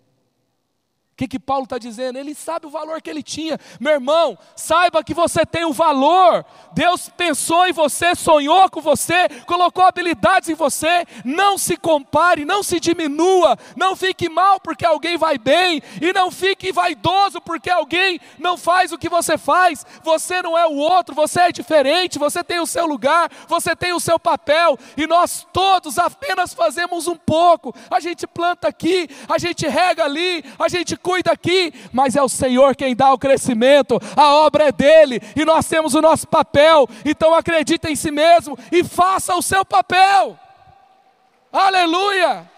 O 1.17 1.19
que, 1.19 1.27
que 1.27 1.39
Paulo 1.39 1.65
está 1.65 1.79
dizendo? 1.79 2.19
Ele 2.19 2.35
sabe 2.35 2.67
o 2.67 2.71
valor 2.71 3.01
que 3.01 3.09
ele 3.09 3.23
tinha. 3.23 3.59
Meu 3.81 3.95
irmão, 3.95 4.37
saiba 4.55 5.03
que 5.03 5.15
você 5.15 5.47
tem 5.47 5.65
o 5.65 5.71
um 5.71 5.73
valor. 5.73 6.45
Deus 6.75 7.09
pensou 7.09 7.67
em 7.67 7.73
você, 7.73 8.15
sonhou 8.15 8.69
com 8.69 8.83
você, 8.83 9.27
colocou 9.47 9.83
habilidades 9.83 10.51
em 10.51 10.55
você. 10.55 11.07
Não 11.25 11.57
se 11.57 11.79
compare, 11.79 12.45
não 12.45 12.63
se 12.63 12.79
diminua. 12.79 13.59
Não 13.75 13.97
fique 13.97 14.29
mal 14.29 14.61
porque 14.61 14.85
alguém 14.85 15.17
vai 15.17 15.39
bem. 15.39 15.83
E 16.03 16.13
não 16.13 16.31
fique 16.31 16.71
vaidoso 16.71 17.41
porque 17.41 17.71
alguém 17.71 18.21
não 18.39 18.59
faz 18.59 18.93
o 18.93 18.99
que 18.99 19.09
você 19.09 19.39
faz. 19.39 19.87
Você 20.05 20.43
não 20.43 20.59
é 20.59 20.67
o 20.67 20.75
outro, 20.75 21.15
você 21.15 21.41
é 21.41 21.51
diferente. 21.51 22.19
Você 22.19 22.45
tem 22.45 22.61
o 22.61 22.67
seu 22.67 22.85
lugar, 22.85 23.31
você 23.49 23.75
tem 23.75 23.95
o 23.95 24.01
seu 24.01 24.19
papel. 24.19 24.79
E 24.99 25.07
nós 25.07 25.47
todos 25.51 25.99
apenas 25.99 26.53
fazemos 26.53 27.07
um 27.07 27.17
pouco. 27.17 27.75
A 27.91 28.01
gente 28.01 28.27
planta 28.27 28.69
aqui, 28.69 29.09
a 29.27 29.39
gente 29.39 29.67
rega 29.67 30.05
ali, 30.05 30.45
a 30.59 30.69
gente 30.69 30.95
cuida 31.07 31.31
aqui, 31.31 31.73
mas 31.93 32.17
é 32.17 32.23
o 32.23 32.29
Senhor 32.29 32.75
quem 32.75 32.97
dá 32.97 33.13
o 33.13 33.19
crescimento, 33.19 33.97
a 34.17 34.35
obra 34.35 34.65
é 34.65 34.73
dele 34.73 35.21
e 35.37 35.45
nós 35.45 35.69
temos 35.69 35.95
o 35.95 36.03
nosso 36.03 36.27
papel. 36.27 36.89
Então 37.05 37.33
acredite 37.33 37.87
em 37.87 37.95
si 37.95 38.11
mesmo 38.11 38.59
e 38.73 38.83
faça 38.83 39.37
o 39.37 39.41
seu 39.41 39.65
papel. 39.65 40.37
Aleluia! 41.53 42.51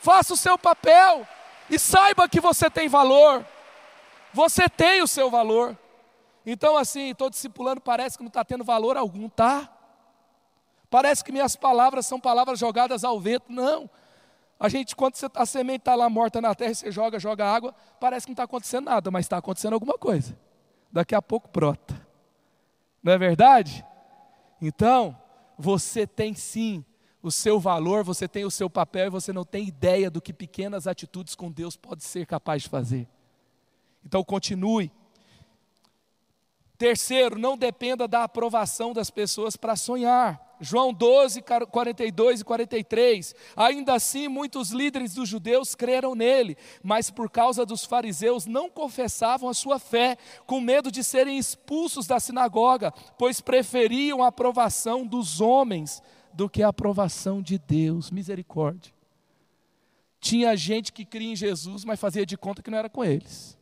Faça 0.00 0.32
o 0.32 0.36
seu 0.38 0.56
papel 0.56 1.28
e 1.68 1.78
saiba 1.78 2.26
que 2.26 2.40
você 2.40 2.70
tem 2.70 2.88
valor. 2.88 3.44
Você 4.32 4.70
tem 4.70 5.02
o 5.02 5.06
seu 5.06 5.30
valor. 5.30 5.76
Então, 6.46 6.78
assim, 6.78 7.10
estou 7.10 7.28
discipulando, 7.28 7.80
parece 7.80 8.16
que 8.16 8.22
não 8.22 8.28
está 8.28 8.44
tendo 8.44 8.64
valor 8.64 8.96
algum, 8.96 9.28
tá? 9.28 9.68
Parece 10.88 11.22
que 11.22 11.32
minhas 11.32 11.56
palavras 11.56 12.06
são 12.06 12.18
palavras 12.18 12.58
jogadas 12.58 13.04
ao 13.04 13.20
vento. 13.20 13.46
Não. 13.50 13.90
A 14.58 14.68
gente, 14.68 14.96
quando 14.96 15.16
você, 15.16 15.26
a 15.34 15.44
semente 15.44 15.80
está 15.80 15.94
lá 15.94 16.08
morta 16.08 16.40
na 16.40 16.54
terra, 16.54 16.74
você 16.74 16.90
joga, 16.90 17.18
joga 17.18 17.44
água, 17.44 17.74
parece 18.00 18.26
que 18.26 18.30
não 18.30 18.34
está 18.34 18.44
acontecendo 18.44 18.86
nada, 18.86 19.10
mas 19.10 19.26
está 19.26 19.36
acontecendo 19.36 19.74
alguma 19.74 19.98
coisa. 19.98 20.36
Daqui 20.90 21.14
a 21.14 21.20
pouco 21.20 21.48
brota. 21.52 21.94
Não 23.02 23.12
é 23.12 23.18
verdade? 23.18 23.84
Então, 24.60 25.16
você 25.58 26.06
tem 26.06 26.34
sim 26.34 26.84
o 27.22 27.30
seu 27.30 27.58
valor, 27.58 28.04
você 28.04 28.28
tem 28.28 28.44
o 28.44 28.50
seu 28.50 28.70
papel 28.70 29.06
e 29.06 29.10
você 29.10 29.32
não 29.32 29.44
tem 29.44 29.66
ideia 29.66 30.10
do 30.10 30.22
que 30.22 30.32
pequenas 30.32 30.86
atitudes 30.86 31.34
com 31.34 31.50
Deus 31.50 31.76
pode 31.76 32.04
ser 32.04 32.24
capaz 32.24 32.62
de 32.62 32.68
fazer. 32.68 33.08
Então 34.04 34.22
continue. 34.22 34.92
Terceiro, 36.78 37.38
não 37.38 37.56
dependa 37.58 38.06
da 38.06 38.22
aprovação 38.22 38.92
das 38.92 39.10
pessoas 39.10 39.56
para 39.56 39.74
sonhar. 39.74 40.45
João 40.60 40.92
12, 40.92 41.42
42 41.70 42.40
e 42.40 42.44
43. 42.44 43.34
Ainda 43.56 43.94
assim, 43.94 44.28
muitos 44.28 44.70
líderes 44.70 45.14
dos 45.14 45.28
judeus 45.28 45.74
creram 45.74 46.14
nele, 46.14 46.56
mas 46.82 47.10
por 47.10 47.30
causa 47.30 47.66
dos 47.66 47.84
fariseus 47.84 48.46
não 48.46 48.70
confessavam 48.70 49.48
a 49.48 49.54
sua 49.54 49.78
fé, 49.78 50.16
com 50.46 50.60
medo 50.60 50.90
de 50.90 51.04
serem 51.04 51.38
expulsos 51.38 52.06
da 52.06 52.18
sinagoga, 52.18 52.92
pois 53.18 53.40
preferiam 53.40 54.22
a 54.22 54.28
aprovação 54.28 55.06
dos 55.06 55.40
homens 55.40 56.02
do 56.32 56.48
que 56.48 56.62
a 56.62 56.68
aprovação 56.68 57.42
de 57.42 57.58
Deus. 57.58 58.10
Misericórdia. 58.10 58.92
Tinha 60.20 60.56
gente 60.56 60.92
que 60.92 61.04
cria 61.04 61.32
em 61.32 61.36
Jesus, 61.36 61.84
mas 61.84 62.00
fazia 62.00 62.26
de 62.26 62.36
conta 62.36 62.62
que 62.62 62.70
não 62.70 62.78
era 62.78 62.88
com 62.88 63.04
eles. 63.04 63.56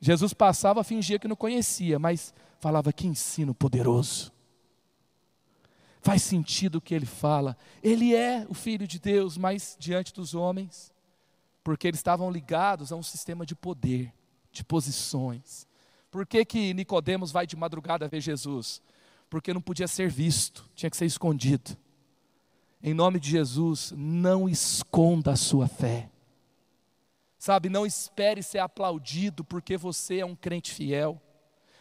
Jesus 0.00 0.32
passava, 0.32 0.84
fingia 0.84 1.18
que 1.18 1.28
não 1.28 1.36
conhecia, 1.36 1.98
mas 1.98 2.34
falava 2.60 2.92
que 2.92 3.06
ensino 3.06 3.54
poderoso. 3.54 4.32
Faz 6.00 6.22
sentido 6.22 6.76
o 6.76 6.80
que 6.80 6.94
ele 6.94 7.06
fala. 7.06 7.56
Ele 7.82 8.14
é 8.14 8.46
o 8.48 8.54
filho 8.54 8.86
de 8.86 8.98
Deus, 8.98 9.36
mas 9.36 9.76
diante 9.78 10.12
dos 10.12 10.34
homens, 10.34 10.92
porque 11.62 11.88
eles 11.88 11.98
estavam 11.98 12.30
ligados 12.30 12.92
a 12.92 12.96
um 12.96 13.02
sistema 13.02 13.44
de 13.44 13.54
poder, 13.54 14.12
de 14.52 14.64
posições. 14.64 15.66
Por 16.10 16.26
que 16.26 16.44
que 16.44 16.72
Nicodemos 16.72 17.30
vai 17.30 17.46
de 17.46 17.56
madrugada 17.56 18.08
ver 18.08 18.20
Jesus? 18.20 18.80
porque 19.28 19.52
não 19.52 19.60
podia 19.60 19.86
ser 19.86 20.08
visto, 20.08 20.68
tinha 20.74 20.90
que 20.90 20.96
ser 20.96 21.06
escondido. 21.06 21.76
Em 22.82 22.94
nome 22.94 23.18
de 23.18 23.30
Jesus, 23.30 23.92
não 23.96 24.48
esconda 24.48 25.32
a 25.32 25.36
sua 25.36 25.66
fé. 25.66 26.08
Sabe, 27.38 27.68
não 27.68 27.86
espere 27.86 28.42
ser 28.42 28.58
aplaudido 28.58 29.44
porque 29.44 29.76
você 29.76 30.20
é 30.20 30.26
um 30.26 30.34
crente 30.34 30.72
fiel. 30.72 31.20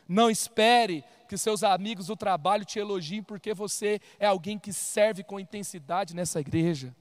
Não 0.08 0.30
espere 0.30 1.04
que 1.28 1.38
seus 1.38 1.64
amigos 1.64 2.08
do 2.08 2.16
trabalho 2.16 2.64
te 2.64 2.80
elogiem 2.80 3.22
porque 3.22 3.54
você 3.54 4.00
é 4.18 4.26
alguém 4.26 4.58
que 4.58 4.72
serve 4.72 5.24
com 5.24 5.40
intensidade 5.40 6.16
nessa 6.16 6.40
igreja. 6.40 6.96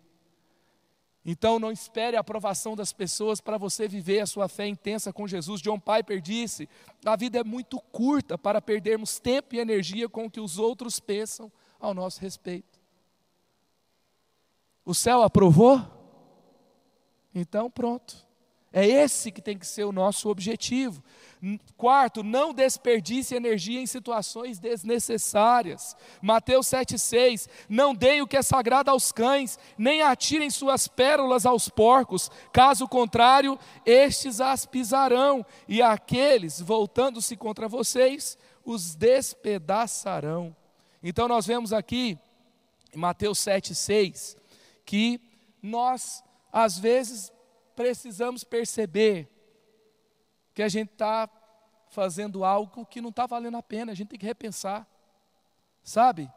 Então 1.28 1.58
não 1.58 1.72
espere 1.72 2.16
a 2.16 2.20
aprovação 2.20 2.76
das 2.76 2.92
pessoas 2.92 3.40
para 3.40 3.58
você 3.58 3.88
viver 3.88 4.20
a 4.20 4.26
sua 4.26 4.48
fé 4.48 4.66
intensa 4.66 5.12
com 5.12 5.26
Jesus. 5.26 5.60
John 5.60 5.78
Piper 5.78 6.20
disse: 6.20 6.68
a 7.04 7.16
vida 7.16 7.40
é 7.40 7.44
muito 7.44 7.80
curta 7.80 8.38
para 8.38 8.62
perdermos 8.62 9.18
tempo 9.18 9.54
e 9.54 9.58
energia 9.58 10.08
com 10.08 10.26
o 10.26 10.30
que 10.30 10.40
os 10.40 10.58
outros 10.58 11.00
pensam 11.00 11.50
ao 11.80 11.92
nosso 11.92 12.20
respeito. 12.20 12.78
O 14.84 14.94
céu 14.94 15.22
aprovou? 15.22 15.80
Então 17.34 17.70
pronto. 17.70 18.25
É 18.78 18.86
esse 18.86 19.32
que 19.32 19.40
tem 19.40 19.56
que 19.56 19.66
ser 19.66 19.84
o 19.84 19.90
nosso 19.90 20.28
objetivo. 20.28 21.02
Quarto, 21.78 22.22
não 22.22 22.52
desperdice 22.52 23.34
energia 23.34 23.80
em 23.80 23.86
situações 23.86 24.58
desnecessárias. 24.58 25.96
Mateus 26.20 26.66
7,6: 26.66 27.48
Não 27.70 27.94
deem 27.94 28.20
o 28.20 28.26
que 28.26 28.36
é 28.36 28.42
sagrado 28.42 28.90
aos 28.90 29.10
cães, 29.10 29.58
nem 29.78 30.02
atirem 30.02 30.50
suas 30.50 30.86
pérolas 30.86 31.46
aos 31.46 31.70
porcos, 31.70 32.30
caso 32.52 32.86
contrário, 32.86 33.58
estes 33.86 34.42
as 34.42 34.66
pisarão, 34.66 35.46
e 35.66 35.80
aqueles, 35.80 36.60
voltando-se 36.60 37.34
contra 37.34 37.66
vocês, 37.66 38.36
os 38.62 38.94
despedaçarão. 38.94 40.54
Então 41.02 41.26
nós 41.26 41.46
vemos 41.46 41.72
aqui, 41.72 42.18
em 42.94 42.98
Mateus 42.98 43.38
7,6, 43.38 44.36
que 44.84 45.18
nós, 45.62 46.22
às 46.52 46.78
vezes, 46.78 47.32
precisamos 47.76 48.42
perceber 48.42 49.28
que 50.54 50.62
a 50.62 50.68
gente 50.68 50.92
está 50.92 51.28
fazendo 51.90 52.44
algo 52.44 52.86
que 52.86 53.00
não 53.00 53.10
está 53.10 53.26
valendo 53.26 53.58
a 53.58 53.62
pena, 53.62 53.92
a 53.92 53.94
gente 53.94 54.08
tem 54.08 54.18
que 54.18 54.26
repensar, 54.26 54.88
sabe? 55.82 56.30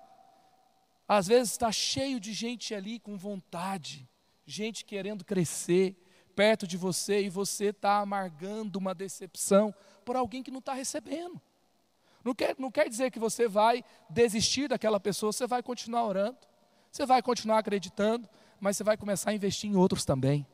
Às 1.08 1.28
vezes 1.28 1.54
está 1.54 1.72
cheio 1.72 2.20
de 2.20 2.34
gente 2.34 2.76
ali 2.76 3.00
com 3.00 3.18
vontade, 3.18 4.08
gente 4.46 4.86
querendo 4.86 5.26
crescer 5.26 5.96
perto 6.36 6.68
de 6.68 6.78
você 6.78 7.22
e 7.22 7.30
você 7.30 7.68
está 7.68 7.98
amargando 7.98 8.78
uma 8.78 8.94
decepção 8.94 9.74
por 10.06 10.16
alguém 10.16 10.44
que 10.44 10.52
não 10.52 10.60
está 10.60 10.74
recebendo. 10.74 11.42
Não 12.24 12.36
quer, 12.36 12.56
não 12.60 12.70
quer 12.70 12.88
dizer 12.90 13.12
que 13.12 13.20
você 13.20 13.48
vai 13.48 13.84
desistir 14.10 14.68
daquela 14.68 15.00
pessoa, 15.00 15.32
você 15.32 15.48
vai 15.48 15.64
continuar 15.64 16.06
orando, 16.06 16.38
você 16.92 17.06
vai 17.06 17.22
continuar 17.22 17.60
acreditando, 17.60 18.30
mas 18.60 18.78
você 18.78 18.84
vai 18.84 18.98
começar 18.98 19.32
a 19.32 19.34
investir 19.34 19.70
em 19.70 19.76
outros 19.76 20.06
também. 20.06 20.46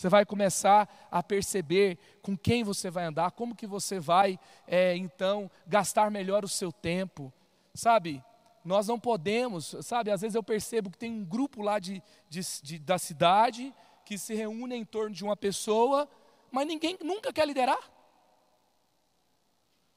Você 0.00 0.08
vai 0.08 0.24
começar 0.24 0.88
a 1.10 1.22
perceber 1.22 1.98
com 2.22 2.34
quem 2.34 2.64
você 2.64 2.90
vai 2.90 3.04
andar, 3.04 3.32
como 3.32 3.54
que 3.54 3.66
você 3.66 4.00
vai, 4.00 4.40
é, 4.66 4.96
então, 4.96 5.50
gastar 5.66 6.10
melhor 6.10 6.42
o 6.42 6.48
seu 6.48 6.72
tempo. 6.72 7.30
Sabe, 7.74 8.24
nós 8.64 8.88
não 8.88 8.98
podemos, 8.98 9.76
sabe, 9.82 10.10
às 10.10 10.22
vezes 10.22 10.34
eu 10.34 10.42
percebo 10.42 10.88
que 10.88 10.96
tem 10.96 11.12
um 11.12 11.22
grupo 11.22 11.60
lá 11.60 11.78
de, 11.78 12.02
de, 12.30 12.40
de, 12.62 12.78
da 12.78 12.96
cidade 12.96 13.74
que 14.06 14.16
se 14.16 14.34
reúne 14.34 14.74
em 14.74 14.86
torno 14.86 15.14
de 15.14 15.22
uma 15.22 15.36
pessoa, 15.36 16.08
mas 16.50 16.66
ninguém 16.66 16.96
nunca 17.04 17.30
quer 17.30 17.46
liderar. 17.46 17.90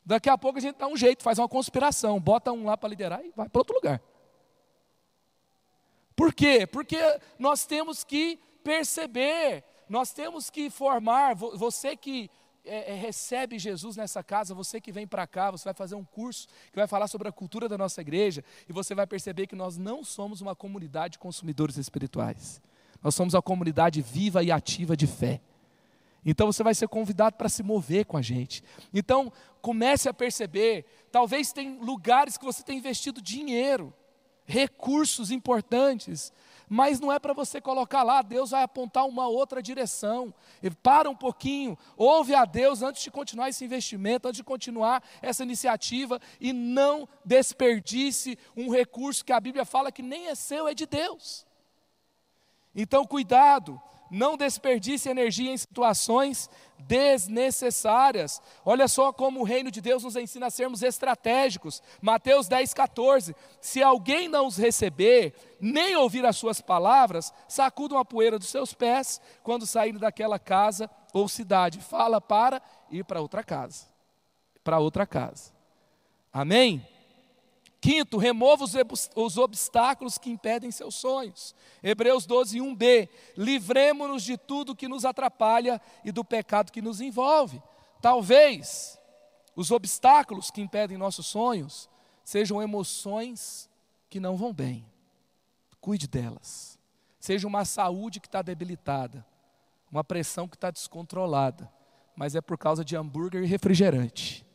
Daqui 0.06 0.30
a 0.30 0.38
pouco 0.38 0.58
a 0.58 0.62
gente 0.62 0.76
dá 0.76 0.88
um 0.88 0.98
jeito, 0.98 1.24
faz 1.24 1.40
uma 1.40 1.48
conspiração, 1.48 2.20
bota 2.20 2.52
um 2.52 2.66
lá 2.66 2.76
para 2.76 2.90
liderar 2.90 3.24
e 3.24 3.32
vai 3.34 3.48
para 3.48 3.62
outro 3.62 3.74
lugar. 3.74 4.02
Por 6.14 6.34
quê? 6.34 6.68
Porque 6.68 7.00
nós 7.40 7.66
temos 7.66 8.04
que 8.04 8.38
perceber 8.66 9.64
nós 9.94 10.12
temos 10.12 10.50
que 10.50 10.72
formar, 10.72 11.36
você 11.36 11.96
que 11.96 12.28
é, 12.66 12.94
é, 12.94 12.96
recebe 12.96 13.60
Jesus 13.60 13.96
nessa 13.96 14.24
casa, 14.24 14.56
você 14.56 14.82
que 14.82 14.92
vem 14.92 15.06
para 15.06 15.28
cá, 15.28 15.52
você 15.52 15.66
vai 15.66 15.74
fazer 15.76 15.94
um 15.94 16.04
curso 16.04 16.48
que 16.72 16.80
vai 16.80 16.88
falar 16.88 17.08
sobre 17.08 17.28
a 17.28 17.32
cultura 17.32 17.70
da 17.70 17.78
nossa 17.78 18.02
igreja 18.02 18.44
e 18.68 18.74
você 18.74 18.96
vai 18.96 19.06
perceber 19.06 19.46
que 19.46 19.56
nós 19.56 19.78
não 19.78 20.04
somos 20.04 20.42
uma 20.42 20.56
comunidade 20.56 21.12
de 21.12 21.20
consumidores 21.20 21.78
espirituais. 21.78 22.60
Nós 23.04 23.14
somos 23.14 23.36
uma 23.36 23.42
comunidade 23.44 24.02
viva 24.02 24.42
e 24.42 24.52
ativa 24.52 24.98
de 24.98 25.06
fé. 25.06 25.40
Então 26.26 26.52
você 26.52 26.64
vai 26.64 26.74
ser 26.74 26.88
convidado 26.88 27.36
para 27.36 27.48
se 27.48 27.62
mover 27.62 28.08
com 28.08 28.18
a 28.18 28.22
gente. 28.22 28.64
Então 28.92 29.32
comece 29.62 30.10
a 30.10 30.14
perceber, 30.14 30.88
talvez 31.12 31.54
tem 31.54 31.78
lugares 31.78 32.36
que 32.36 32.46
você 32.46 32.64
tem 32.64 32.80
investido 32.80 33.22
dinheiro, 33.22 33.94
recursos 34.44 35.30
importantes, 35.30 36.34
mas 36.68 37.00
não 37.00 37.12
é 37.12 37.20
para 37.20 37.34
você 37.34 37.62
colocar 37.62 38.04
lá, 38.04 38.22
Deus 38.22 38.52
vai 38.52 38.64
apontar 38.64 39.06
uma 39.06 39.28
outra 39.28 39.62
direção. 39.62 40.34
E 40.62 40.70
para 40.70 41.10
um 41.10 41.16
pouquinho, 41.16 41.78
ouve 41.96 42.34
a 42.34 42.46
Deus 42.46 42.82
antes 42.82 43.04
de 43.04 43.12
continuar 43.12 43.50
esse 43.50 43.64
investimento, 43.66 44.28
antes 44.28 44.38
de 44.38 44.44
continuar 44.44 45.04
essa 45.22 45.44
iniciativa 45.44 46.20
e 46.40 46.54
não 46.54 47.08
desperdice 47.24 48.38
um 48.56 48.70
recurso 48.70 49.26
que 49.26 49.34
a 49.34 49.40
Bíblia 49.40 49.66
fala 49.66 49.92
que 49.92 50.02
nem 50.02 50.28
é 50.28 50.36
seu, 50.36 50.68
é 50.68 50.74
de 50.74 50.86
Deus. 50.86 51.46
Então, 52.76 53.06
cuidado, 53.06 53.80
não 54.10 54.38
desperdice 54.38 55.10
energia 55.10 55.52
em 55.52 55.58
situações 55.58 56.50
desnecessárias. 56.88 58.42
Olha 58.64 58.88
só 58.88 59.12
como 59.12 59.42
o 59.42 59.44
reino 59.44 59.72
de 59.72 59.82
Deus 59.82 60.04
nos 60.04 60.16
ensina 60.16 60.48
a 60.48 60.52
sermos 60.52 60.84
estratégicos. 60.84 61.82
Mateus 62.02 62.48
10, 62.48 62.74
14. 62.74 63.36
Se 63.62 63.82
alguém 63.82 64.28
não 64.28 64.48
os 64.48 64.58
receber, 64.58 65.34
nem 65.60 65.96
ouvir 65.96 66.26
as 66.26 66.38
suas 66.38 66.62
palavras, 66.62 67.34
sacudam 67.48 67.98
a 67.98 68.06
poeira 68.06 68.38
dos 68.38 68.50
seus 68.50 68.74
pés 68.74 69.20
quando 69.42 69.66
saírem 69.66 70.00
daquela 70.00 70.38
casa 70.38 70.90
ou 71.14 71.28
cidade. 71.28 71.80
Fala 71.80 72.20
para 72.20 72.62
ir 72.90 73.04
para 73.06 73.22
outra 73.22 73.44
casa. 73.44 73.88
Para 74.64 74.80
outra 74.80 75.06
casa. 75.06 75.52
Amém? 76.32 76.93
Quinto, 77.84 78.18
remova 78.18 78.64
os 78.64 79.38
obstáculos 79.38 80.18
que 80.18 80.30
impedem 80.30 80.72
seus 80.72 80.96
sonhos. 80.96 81.54
Hebreus 81.84 82.26
12, 82.26 82.58
1b. 82.60 83.10
Livremos-nos 83.36 84.24
de 84.24 84.38
tudo 84.38 84.74
que 84.74 84.88
nos 84.88 85.04
atrapalha 85.04 85.82
e 86.02 86.10
do 86.10 86.24
pecado 86.24 86.72
que 86.72 86.82
nos 86.82 87.02
envolve. 87.02 87.62
Talvez 88.02 88.98
os 89.54 89.70
obstáculos 89.70 90.50
que 90.50 90.62
impedem 90.62 90.98
nossos 90.98 91.26
sonhos 91.26 91.90
sejam 92.24 92.62
emoções 92.62 93.70
que 94.10 94.18
não 94.18 94.38
vão 94.38 94.54
bem. 94.54 94.86
Cuide 95.82 96.08
delas. 96.08 96.80
Seja 97.20 97.46
uma 97.46 97.66
saúde 97.66 98.22
que 98.22 98.28
está 98.28 98.42
debilitada, 98.42 99.26
uma 99.92 100.06
pressão 100.06 100.48
que 100.48 100.56
está 100.56 100.72
descontrolada, 100.72 101.70
mas 102.16 102.34
é 102.34 102.40
por 102.40 102.58
causa 102.58 102.86
de 102.86 102.96
hambúrguer 102.96 103.44
e 103.44 103.46
refrigerante 103.46 104.46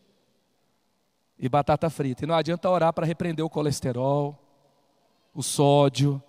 e 1.38 1.48
batata 1.48 1.88
frita. 1.88 2.24
E 2.24 2.26
não 2.26 2.34
adianta 2.34 2.68
orar 2.68 2.92
para 2.92 3.06
repreender 3.06 3.44
o 3.44 3.50
colesterol, 3.50 4.38
o 5.34 5.42
sódio, 5.42 6.22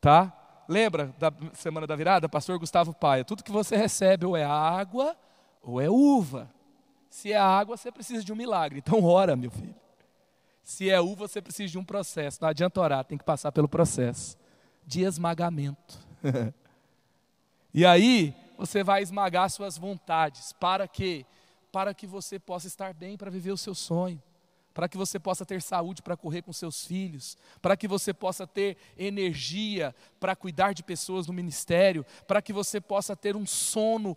tá? 0.00 0.36
Lembra 0.68 1.14
da 1.18 1.32
semana 1.54 1.86
da 1.86 1.96
virada, 1.96 2.28
pastor 2.28 2.58
Gustavo 2.58 2.94
Paia? 2.94 3.24
Tudo 3.24 3.44
que 3.44 3.52
você 3.52 3.76
recebe 3.76 4.26
ou 4.26 4.36
é 4.36 4.44
água 4.44 5.16
ou 5.62 5.80
é 5.80 5.90
uva. 5.90 6.50
Se 7.08 7.32
é 7.32 7.38
água, 7.38 7.76
você 7.76 7.90
precisa 7.90 8.22
de 8.22 8.32
um 8.32 8.36
milagre. 8.36 8.78
Então 8.78 9.04
ora, 9.04 9.34
meu 9.34 9.50
filho. 9.50 9.74
Se 10.62 10.88
é 10.88 11.00
uva, 11.00 11.26
você 11.26 11.42
precisa 11.42 11.72
de 11.72 11.78
um 11.78 11.84
processo. 11.84 12.38
Não 12.40 12.48
adianta 12.48 12.80
orar, 12.80 13.04
tem 13.04 13.18
que 13.18 13.24
passar 13.24 13.50
pelo 13.50 13.68
processo 13.68 14.38
de 14.86 15.02
esmagamento. 15.02 15.98
e 17.74 17.84
aí, 17.84 18.34
você 18.56 18.84
vai 18.84 19.02
esmagar 19.02 19.50
suas 19.50 19.76
vontades. 19.76 20.52
Para 20.52 20.86
quê? 20.86 21.26
Para 21.72 21.94
que 21.94 22.06
você 22.06 22.38
possa 22.38 22.66
estar 22.66 22.92
bem 22.92 23.16
para 23.16 23.30
viver 23.30 23.52
o 23.52 23.56
seu 23.56 23.74
sonho 23.74 24.22
para 24.72 24.88
que 24.88 24.96
você 24.96 25.18
possa 25.18 25.44
ter 25.44 25.60
saúde 25.60 26.02
para 26.02 26.16
correr 26.16 26.42
com 26.42 26.52
seus 26.52 26.86
filhos, 26.86 27.36
para 27.60 27.76
que 27.76 27.88
você 27.88 28.14
possa 28.14 28.46
ter 28.46 28.76
energia 28.96 29.94
para 30.18 30.36
cuidar 30.36 30.72
de 30.72 30.82
pessoas 30.82 31.26
no 31.26 31.32
ministério, 31.32 32.04
para 32.26 32.40
que 32.40 32.52
você 32.52 32.80
possa 32.80 33.16
ter 33.16 33.36
um 33.36 33.46
sono 33.46 34.16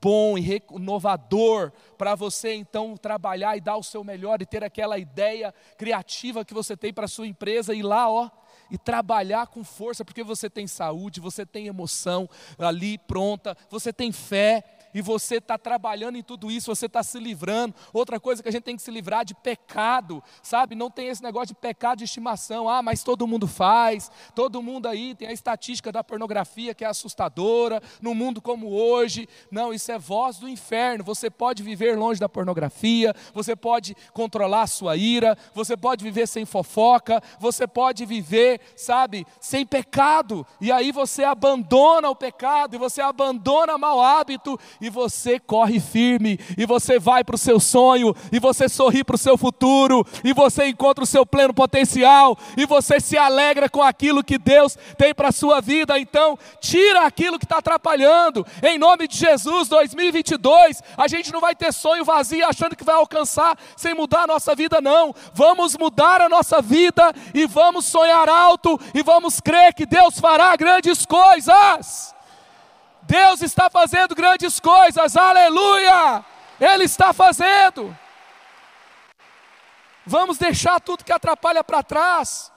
bom 0.00 0.36
e 0.36 0.40
renovador, 0.40 1.72
para 1.96 2.14
você 2.14 2.54
então 2.54 2.96
trabalhar 2.96 3.56
e 3.56 3.60
dar 3.60 3.76
o 3.76 3.82
seu 3.82 4.02
melhor 4.02 4.42
e 4.42 4.46
ter 4.46 4.64
aquela 4.64 4.98
ideia 4.98 5.54
criativa 5.78 6.44
que 6.44 6.54
você 6.54 6.76
tem 6.76 6.92
para 6.92 7.04
a 7.04 7.08
sua 7.08 7.26
empresa 7.26 7.74
e 7.74 7.82
lá, 7.82 8.10
ó, 8.10 8.28
e 8.70 8.78
trabalhar 8.78 9.46
com 9.48 9.62
força, 9.62 10.04
porque 10.04 10.22
você 10.22 10.48
tem 10.50 10.66
saúde, 10.66 11.20
você 11.20 11.44
tem 11.44 11.66
emoção 11.66 12.28
ali 12.58 12.98
pronta, 12.98 13.56
você 13.70 13.92
tem 13.92 14.10
fé, 14.10 14.64
e 14.94 15.00
você 15.00 15.36
está 15.36 15.56
trabalhando 15.56 16.16
em 16.16 16.22
tudo 16.22 16.50
isso, 16.50 16.74
você 16.74 16.86
está 16.86 17.02
se 17.02 17.18
livrando. 17.18 17.74
Outra 17.92 18.20
coisa 18.20 18.42
que 18.42 18.48
a 18.48 18.52
gente 18.52 18.64
tem 18.64 18.76
que 18.76 18.82
se 18.82 18.90
livrar 18.90 19.24
de 19.24 19.34
pecado, 19.34 20.22
sabe? 20.42 20.74
Não 20.74 20.90
tem 20.90 21.08
esse 21.08 21.22
negócio 21.22 21.48
de 21.48 21.54
pecado 21.54 21.98
de 21.98 22.04
estimação. 22.04 22.68
Ah, 22.68 22.82
mas 22.82 23.02
todo 23.02 23.26
mundo 23.26 23.46
faz, 23.46 24.10
todo 24.34 24.62
mundo 24.62 24.86
aí 24.86 25.14
tem 25.14 25.28
a 25.28 25.32
estatística 25.32 25.90
da 25.90 26.04
pornografia 26.04 26.74
que 26.74 26.84
é 26.84 26.88
assustadora, 26.88 27.82
no 28.00 28.14
mundo 28.14 28.40
como 28.40 28.70
hoje. 28.70 29.28
Não, 29.50 29.72
isso 29.72 29.90
é 29.90 29.98
voz 29.98 30.38
do 30.38 30.48
inferno. 30.48 31.04
Você 31.04 31.30
pode 31.30 31.62
viver 31.62 31.96
longe 31.96 32.20
da 32.20 32.28
pornografia, 32.28 33.14
você 33.32 33.56
pode 33.56 33.96
controlar 34.12 34.62
a 34.62 34.66
sua 34.66 34.96
ira, 34.96 35.36
você 35.54 35.76
pode 35.76 36.04
viver 36.04 36.26
sem 36.26 36.44
fofoca, 36.44 37.22
você 37.38 37.66
pode 37.66 38.04
viver, 38.04 38.60
sabe, 38.76 39.26
sem 39.40 39.64
pecado. 39.64 40.46
E 40.60 40.70
aí 40.70 40.92
você 40.92 41.24
abandona 41.24 42.08
o 42.08 42.16
pecado, 42.16 42.74
e 42.74 42.78
você 42.78 43.00
abandona 43.00 43.78
mau 43.78 44.00
hábito, 44.00 44.58
e 44.82 44.90
você 44.90 45.38
corre 45.38 45.78
firme, 45.78 46.40
e 46.58 46.66
você 46.66 46.98
vai 46.98 47.22
para 47.22 47.36
o 47.36 47.38
seu 47.38 47.60
sonho, 47.60 48.12
e 48.32 48.40
você 48.40 48.68
sorri 48.68 49.04
para 49.04 49.14
o 49.14 49.18
seu 49.18 49.38
futuro, 49.38 50.04
e 50.24 50.32
você 50.32 50.66
encontra 50.66 51.04
o 51.04 51.06
seu 51.06 51.24
pleno 51.24 51.54
potencial, 51.54 52.36
e 52.56 52.66
você 52.66 52.98
se 52.98 53.16
alegra 53.16 53.68
com 53.68 53.80
aquilo 53.80 54.24
que 54.24 54.36
Deus 54.36 54.76
tem 54.98 55.14
para 55.14 55.28
a 55.28 55.32
sua 55.32 55.60
vida. 55.60 56.00
Então, 56.00 56.36
tira 56.60 57.06
aquilo 57.06 57.38
que 57.38 57.44
está 57.44 57.58
atrapalhando, 57.58 58.44
em 58.60 58.76
nome 58.76 59.06
de 59.06 59.16
Jesus, 59.16 59.68
2022, 59.68 60.82
a 60.96 61.06
gente 61.06 61.32
não 61.32 61.40
vai 61.40 61.54
ter 61.54 61.72
sonho 61.72 62.04
vazio 62.04 62.44
achando 62.44 62.74
que 62.74 62.84
vai 62.84 62.96
alcançar 62.96 63.56
sem 63.76 63.94
mudar 63.94 64.24
a 64.24 64.26
nossa 64.26 64.52
vida, 64.52 64.80
não. 64.80 65.14
Vamos 65.32 65.76
mudar 65.76 66.20
a 66.20 66.28
nossa 66.28 66.60
vida 66.60 67.12
e 67.32 67.46
vamos 67.46 67.84
sonhar 67.84 68.28
alto 68.28 68.80
e 68.92 69.02
vamos 69.02 69.40
crer 69.40 69.72
que 69.74 69.86
Deus 69.86 70.18
fará 70.18 70.56
grandes 70.56 71.06
coisas. 71.06 72.12
Deus 73.02 73.42
está 73.42 73.68
fazendo 73.68 74.14
grandes 74.14 74.60
coisas, 74.60 75.16
aleluia! 75.16 76.24
Ele 76.60 76.84
está 76.84 77.12
fazendo. 77.12 77.96
Vamos 80.06 80.38
deixar 80.38 80.80
tudo 80.80 81.04
que 81.04 81.12
atrapalha 81.12 81.62
para 81.62 81.82
trás. 81.82 82.52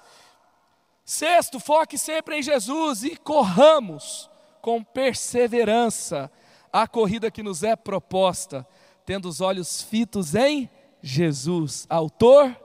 Sexto, 1.04 1.60
foque 1.60 1.98
sempre 1.98 2.38
em 2.38 2.42
Jesus 2.42 3.04
e 3.04 3.16
corramos 3.16 4.30
com 4.62 4.84
perseverança 4.84 6.32
a 6.74 6.88
corrida 6.88 7.32
que 7.32 7.44
nos 7.44 7.64
é 7.64 7.76
proposta, 7.76 8.68
tendo 9.06 9.30
os 9.30 9.40
olhos 9.40 9.82
fitos 9.82 10.36
em 10.36 10.70
Jesus, 11.02 11.86
autor 11.90 12.56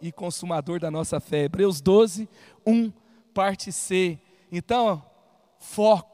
e 0.00 0.10
consumador 0.10 0.80
da 0.80 0.90
nossa 0.90 1.20
fé. 1.20 1.44
Hebreus 1.44 1.80
12, 1.80 2.28
1, 2.66 2.92
parte 3.32 3.70
C. 3.70 4.18
Então, 4.50 5.04
foco 5.58 6.13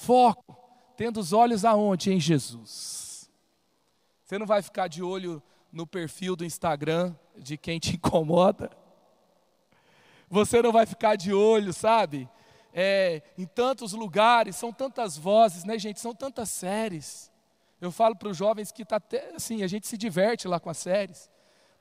Foco, 0.00 0.56
tendo 0.96 1.20
os 1.20 1.34
olhos 1.34 1.62
aonde? 1.62 2.10
Em 2.10 2.18
Jesus. 2.18 3.30
Você 4.24 4.38
não 4.38 4.46
vai 4.46 4.62
ficar 4.62 4.88
de 4.88 5.02
olho 5.02 5.42
no 5.70 5.86
perfil 5.86 6.34
do 6.34 6.42
Instagram 6.42 7.14
de 7.36 7.58
quem 7.58 7.78
te 7.78 7.96
incomoda. 7.96 8.70
Você 10.30 10.62
não 10.62 10.72
vai 10.72 10.86
ficar 10.86 11.16
de 11.16 11.34
olho, 11.34 11.74
sabe? 11.74 12.26
É, 12.72 13.22
em 13.36 13.44
tantos 13.44 13.92
lugares, 13.92 14.56
são 14.56 14.72
tantas 14.72 15.18
vozes, 15.18 15.64
né, 15.64 15.78
gente? 15.78 16.00
São 16.00 16.14
tantas 16.14 16.48
séries. 16.48 17.30
Eu 17.78 17.92
falo 17.92 18.16
para 18.16 18.28
os 18.28 18.36
jovens 18.36 18.72
que 18.72 18.86
tá 18.86 18.96
até 18.96 19.34
assim, 19.34 19.62
a 19.62 19.66
gente 19.66 19.86
se 19.86 19.98
diverte 19.98 20.48
lá 20.48 20.58
com 20.58 20.70
as 20.70 20.78
séries. 20.78 21.30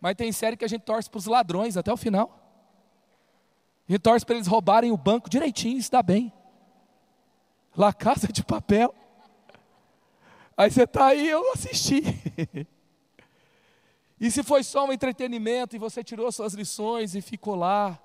Mas 0.01 0.15
tem 0.15 0.29
série 0.33 0.57
que 0.57 0.65
a 0.65 0.69
gente 0.69 0.81
torce 0.81 1.09
para 1.09 1.19
os 1.19 1.25
ladrões 1.25 1.77
até 1.77 1.91
o 1.93 1.97
final. 1.97 2.37
A 3.87 3.91
gente 3.93 4.01
torce 4.01 4.25
para 4.25 4.35
eles 4.35 4.47
roubarem 4.47 4.91
o 4.91 4.97
banco 4.97 5.29
direitinho, 5.29 5.81
dá 5.89 6.03
bem. 6.03 6.33
La 7.75 7.93
Casa 7.93 8.27
de 8.27 8.43
Papel. 8.43 8.93
Aí 10.57 10.69
você 10.69 10.83
está 10.83 11.07
aí, 11.07 11.29
eu 11.29 11.53
assisti. 11.53 12.01
e 14.19 14.29
se 14.29 14.43
foi 14.43 14.63
só 14.63 14.85
um 14.85 14.91
entretenimento 14.91 15.75
e 15.75 15.79
você 15.79 16.03
tirou 16.03 16.31
suas 16.31 16.53
lições 16.53 17.15
e 17.15 17.21
ficou 17.21 17.55
lá, 17.55 17.97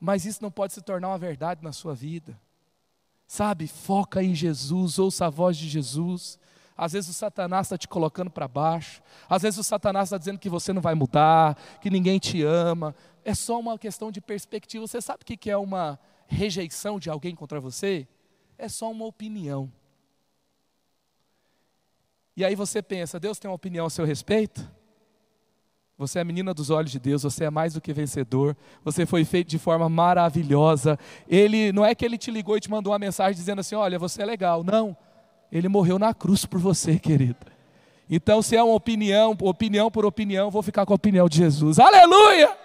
mas 0.00 0.26
isso 0.26 0.42
não 0.42 0.50
pode 0.50 0.72
se 0.72 0.82
tornar 0.82 1.08
uma 1.08 1.18
verdade 1.18 1.62
na 1.62 1.72
sua 1.72 1.94
vida. 1.94 2.38
Sabe, 3.26 3.66
foca 3.66 4.22
em 4.22 4.34
Jesus, 4.34 4.98
ouça 4.98 5.26
a 5.26 5.30
voz 5.30 5.56
de 5.56 5.68
Jesus. 5.68 6.38
Às 6.76 6.92
vezes 6.92 7.10
o 7.10 7.14
Satanás 7.14 7.66
está 7.66 7.78
te 7.78 7.88
colocando 7.88 8.30
para 8.30 8.46
baixo, 8.46 9.00
às 9.28 9.42
vezes 9.42 9.58
o 9.58 9.64
Satanás 9.64 10.08
está 10.08 10.18
dizendo 10.18 10.38
que 10.38 10.50
você 10.50 10.72
não 10.72 10.82
vai 10.82 10.94
mudar, 10.94 11.56
que 11.80 11.88
ninguém 11.88 12.18
te 12.18 12.42
ama. 12.42 12.94
É 13.24 13.34
só 13.34 13.58
uma 13.58 13.78
questão 13.78 14.12
de 14.12 14.20
perspectiva. 14.20 14.86
Você 14.86 15.00
sabe 15.00 15.22
o 15.22 15.24
que 15.24 15.50
é 15.50 15.56
uma 15.56 15.98
rejeição 16.26 16.98
de 16.98 17.08
alguém 17.08 17.34
contra 17.34 17.58
você? 17.60 18.06
É 18.58 18.68
só 18.68 18.90
uma 18.90 19.04
opinião. 19.04 19.70
E 22.36 22.44
aí 22.44 22.54
você 22.54 22.82
pensa, 22.82 23.18
Deus 23.18 23.38
tem 23.38 23.48
uma 23.48 23.54
opinião 23.54 23.86
a 23.86 23.90
seu 23.90 24.04
respeito? 24.04 24.68
Você 25.98 26.18
é 26.18 26.24
menina 26.24 26.52
dos 26.52 26.68
olhos 26.68 26.90
de 26.92 26.98
Deus, 26.98 27.22
você 27.22 27.44
é 27.44 27.50
mais 27.50 27.72
do 27.72 27.80
que 27.80 27.90
vencedor, 27.92 28.54
você 28.84 29.06
foi 29.06 29.24
feito 29.24 29.48
de 29.48 29.58
forma 29.58 29.88
maravilhosa. 29.88 30.98
Ele 31.26 31.72
não 31.72 31.84
é 31.84 31.94
que 31.94 32.04
ele 32.04 32.18
te 32.18 32.30
ligou 32.30 32.54
e 32.56 32.60
te 32.60 32.70
mandou 32.70 32.92
uma 32.92 32.98
mensagem 32.98 33.34
dizendo 33.34 33.60
assim: 33.60 33.74
"Olha, 33.74 33.98
você 33.98 34.20
é 34.20 34.26
legal". 34.26 34.62
Não. 34.62 34.94
Ele 35.50 35.68
morreu 35.68 35.98
na 35.98 36.12
cruz 36.12 36.44
por 36.44 36.60
você, 36.60 36.98
querida. 36.98 37.46
Então, 38.10 38.42
se 38.42 38.54
é 38.54 38.62
uma 38.62 38.74
opinião, 38.74 39.36
opinião 39.40 39.90
por 39.90 40.04
opinião, 40.04 40.50
vou 40.50 40.62
ficar 40.62 40.84
com 40.84 40.92
a 40.92 40.96
opinião 40.96 41.28
de 41.28 41.38
Jesus. 41.38 41.78
Aleluia! 41.78 42.56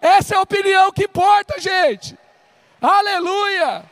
Essa 0.00 0.34
é 0.34 0.38
a 0.38 0.42
opinião 0.42 0.90
que 0.90 1.04
importa, 1.04 1.60
gente. 1.60 2.18
Aleluia! 2.80 3.84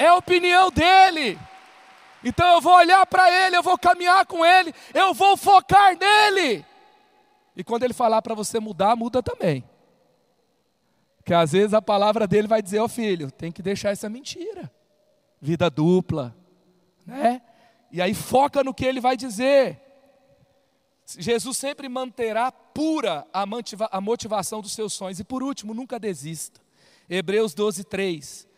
É 0.00 0.06
a 0.06 0.16
opinião 0.16 0.70
dele. 0.70 1.38
Então 2.24 2.54
eu 2.54 2.60
vou 2.62 2.72
olhar 2.72 3.04
para 3.04 3.30
ele, 3.44 3.54
eu 3.54 3.62
vou 3.62 3.76
caminhar 3.76 4.24
com 4.24 4.44
ele, 4.44 4.74
eu 4.94 5.12
vou 5.12 5.36
focar 5.36 5.94
nele. 5.94 6.64
E 7.54 7.62
quando 7.62 7.82
ele 7.82 7.92
falar 7.92 8.22
para 8.22 8.34
você 8.34 8.58
mudar, 8.58 8.96
muda 8.96 9.22
também. 9.22 9.62
Porque 11.18 11.34
às 11.34 11.52
vezes 11.52 11.74
a 11.74 11.82
palavra 11.82 12.26
dele 12.26 12.48
vai 12.48 12.62
dizer, 12.62 12.78
ó 12.78 12.84
oh, 12.84 12.88
filho, 12.88 13.30
tem 13.30 13.52
que 13.52 13.60
deixar 13.60 13.90
essa 13.90 14.08
mentira. 14.08 14.72
Vida 15.38 15.68
dupla, 15.68 16.34
né? 17.04 17.42
E 17.92 18.00
aí 18.00 18.14
foca 18.14 18.64
no 18.64 18.72
que 18.72 18.86
ele 18.86 19.00
vai 19.00 19.18
dizer. 19.18 19.78
Jesus 21.06 21.58
sempre 21.58 21.90
manterá 21.90 22.50
pura 22.50 23.26
a, 23.32 23.44
a 23.90 24.00
motivação 24.00 24.62
dos 24.62 24.72
seus 24.72 24.94
sonhos. 24.94 25.20
E 25.20 25.24
por 25.24 25.42
último, 25.42 25.74
nunca 25.74 25.98
desista. 25.98 26.58
Hebreus 27.08 27.52
12, 27.52 27.84
3 27.84 28.49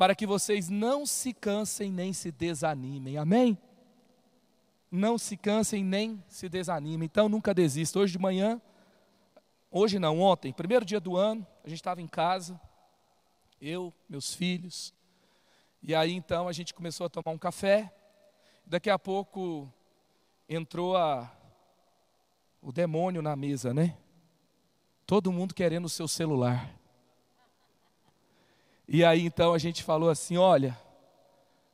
para 0.00 0.14
que 0.14 0.26
vocês 0.26 0.70
não 0.70 1.04
se 1.04 1.34
cansem 1.34 1.92
nem 1.92 2.10
se 2.14 2.32
desanimem. 2.32 3.18
Amém? 3.18 3.58
Não 4.90 5.18
se 5.18 5.36
cansem 5.36 5.84
nem 5.84 6.24
se 6.26 6.48
desanimem. 6.48 7.04
Então 7.04 7.28
nunca 7.28 7.52
desista. 7.52 7.98
Hoje 7.98 8.14
de 8.14 8.18
manhã, 8.18 8.58
hoje 9.70 9.98
não, 9.98 10.18
ontem, 10.18 10.54
primeiro 10.54 10.86
dia 10.86 10.98
do 10.98 11.18
ano, 11.18 11.46
a 11.62 11.68
gente 11.68 11.80
estava 11.80 12.00
em 12.00 12.06
casa, 12.06 12.58
eu, 13.60 13.92
meus 14.08 14.32
filhos, 14.32 14.94
e 15.82 15.94
aí 15.94 16.14
então 16.14 16.48
a 16.48 16.52
gente 16.52 16.72
começou 16.72 17.04
a 17.04 17.10
tomar 17.10 17.32
um 17.32 17.38
café. 17.38 17.92
Daqui 18.64 18.88
a 18.88 18.98
pouco 18.98 19.70
entrou 20.48 20.96
a, 20.96 21.30
o 22.62 22.72
demônio 22.72 23.20
na 23.20 23.36
mesa, 23.36 23.74
né? 23.74 23.98
Todo 25.04 25.30
mundo 25.30 25.54
querendo 25.54 25.84
o 25.84 25.90
seu 25.90 26.08
celular. 26.08 26.79
E 28.92 29.04
aí 29.04 29.24
então 29.24 29.54
a 29.54 29.58
gente 29.58 29.84
falou 29.84 30.10
assim: 30.10 30.36
olha, 30.36 30.76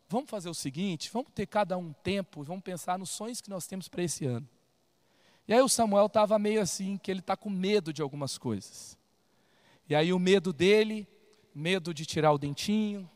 vamos 0.07 0.29
fazer 0.29 0.51
o 0.51 0.55
seguinte, 0.55 1.11
vamos 1.11 1.31
ter 1.35 1.47
cada 1.47 1.79
um 1.79 1.95
tempo, 1.95 2.43
vamos 2.43 2.63
pensar 2.63 2.99
nos 2.99 3.09
sonhos 3.09 3.41
que 3.41 3.49
nós 3.49 3.67
temos 3.67 3.89
para 3.89 4.03
esse 4.03 4.27
ano. 4.27 4.47
E 5.49 5.55
aí 5.55 5.61
o 5.63 5.69
Samuel 5.69 6.07
estava 6.07 6.39
meio 6.39 6.61
assim, 6.61 6.99
que 6.99 7.11
ele 7.11 7.21
está 7.21 7.35
com 7.35 7.49
medo 7.49 7.91
de 7.91 8.03
algumas 8.03 8.37
coisas. 8.37 8.99
E 9.89 9.95
aí 9.95 10.13
o 10.13 10.19
medo 10.19 10.53
dele, 10.53 11.09
medo 11.55 11.95
de 11.95 12.05
tirar 12.05 12.33
o 12.33 12.39
dentinho, 12.39 13.09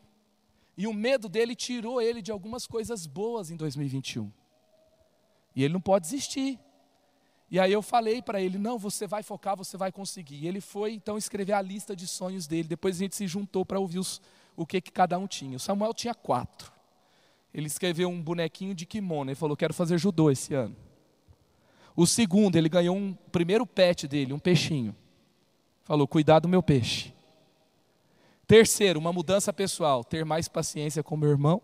e 0.79 0.87
o 0.87 0.95
medo 0.95 1.29
dele 1.29 1.55
tirou 1.55 2.01
ele 2.01 2.23
de 2.23 2.33
algumas 2.33 2.67
coisas 2.67 3.07
boas 3.07 3.51
em 3.51 3.57
2021. 3.57 4.33
E 5.55 5.63
ele 5.63 5.75
não 5.75 5.81
pode 5.81 6.05
desistir. 6.07 6.59
E 7.51 7.59
aí 7.59 7.73
eu 7.73 7.83
falei 7.83 8.23
para 8.23 8.41
ele: 8.41 8.59
não, 8.59 8.79
você 8.79 9.07
vai 9.07 9.23
focar, 9.23 9.57
você 9.57 9.77
vai 9.77 9.91
conseguir. 9.91 10.37
E 10.37 10.47
ele 10.47 10.61
foi 10.61 10.93
então 10.93 11.19
escrever 11.19 11.53
a 11.53 11.61
lista 11.61 11.97
de 11.97 12.07
sonhos 12.07 12.47
dele. 12.47 12.69
Depois 12.69 12.97
a 12.97 12.99
gente 13.01 13.17
se 13.17 13.27
juntou 13.27 13.65
para 13.67 13.81
ouvir 13.81 13.99
os, 13.99 14.23
o 14.57 14.65
que, 14.65 14.81
que 14.81 14.93
cada 14.93 15.19
um 15.19 15.27
tinha. 15.27 15.57
O 15.57 15.61
Samuel 15.61 15.93
tinha 15.93 16.15
quatro. 16.15 16.73
Ele 17.53 17.67
escreveu 17.67 18.09
um 18.09 18.23
bonequinho 18.23 18.75
de 18.75 18.87
kimono. 18.87 19.31
Ele 19.31 19.35
falou: 19.35 19.57
quero 19.57 19.75
fazer 19.75 19.99
judô 19.99 20.31
esse 20.31 20.55
ano. 20.55 20.77
O 21.97 22.07
segundo, 22.07 22.57
ele 22.57 22.69
ganhou 22.69 22.97
um 22.97 23.13
primeiro 23.33 23.67
pet 23.67 24.07
dele, 24.07 24.33
um 24.33 24.39
peixinho. 24.39 24.95
Falou: 25.83 26.07
cuidado 26.07 26.43
do 26.43 26.49
meu 26.49 26.63
peixe. 26.63 27.13
Terceiro, 28.47 28.99
uma 28.99 29.13
mudança 29.13 29.53
pessoal, 29.53 30.03
ter 30.05 30.25
mais 30.25 30.47
paciência 30.47 31.03
com 31.03 31.17
meu 31.17 31.31
irmão. 31.31 31.61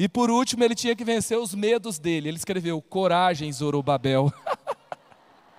E 0.00 0.08
por 0.08 0.30
último, 0.30 0.64
ele 0.64 0.74
tinha 0.74 0.96
que 0.96 1.04
vencer 1.04 1.36
os 1.36 1.54
medos 1.54 1.98
dele. 1.98 2.30
Ele 2.30 2.38
escreveu: 2.38 2.80
Coragem, 2.80 3.52
Zorobabel. 3.52 4.32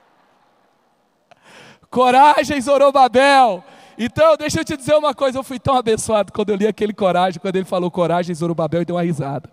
coragem, 1.91 2.59
Zorobabel. 2.59 3.63
Então, 3.95 4.35
deixa 4.35 4.61
eu 4.61 4.65
te 4.65 4.75
dizer 4.75 4.95
uma 4.95 5.13
coisa: 5.13 5.37
eu 5.37 5.43
fui 5.43 5.59
tão 5.59 5.75
abençoado 5.75 6.33
quando 6.33 6.49
eu 6.49 6.55
li 6.55 6.65
aquele 6.65 6.91
coragem, 6.91 7.39
quando 7.39 7.55
ele 7.55 7.65
falou 7.65 7.91
coragem, 7.91 8.33
Zorobabel, 8.33 8.81
e 8.81 8.85
deu 8.85 8.95
uma 8.95 9.03
risada. 9.03 9.47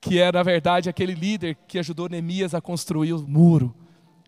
Que 0.00 0.18
é, 0.18 0.32
na 0.32 0.42
verdade, 0.42 0.88
aquele 0.88 1.12
líder 1.12 1.54
que 1.68 1.78
ajudou 1.78 2.08
Neemias 2.08 2.54
a 2.54 2.62
construir 2.62 3.12
o 3.12 3.28
muro 3.28 3.74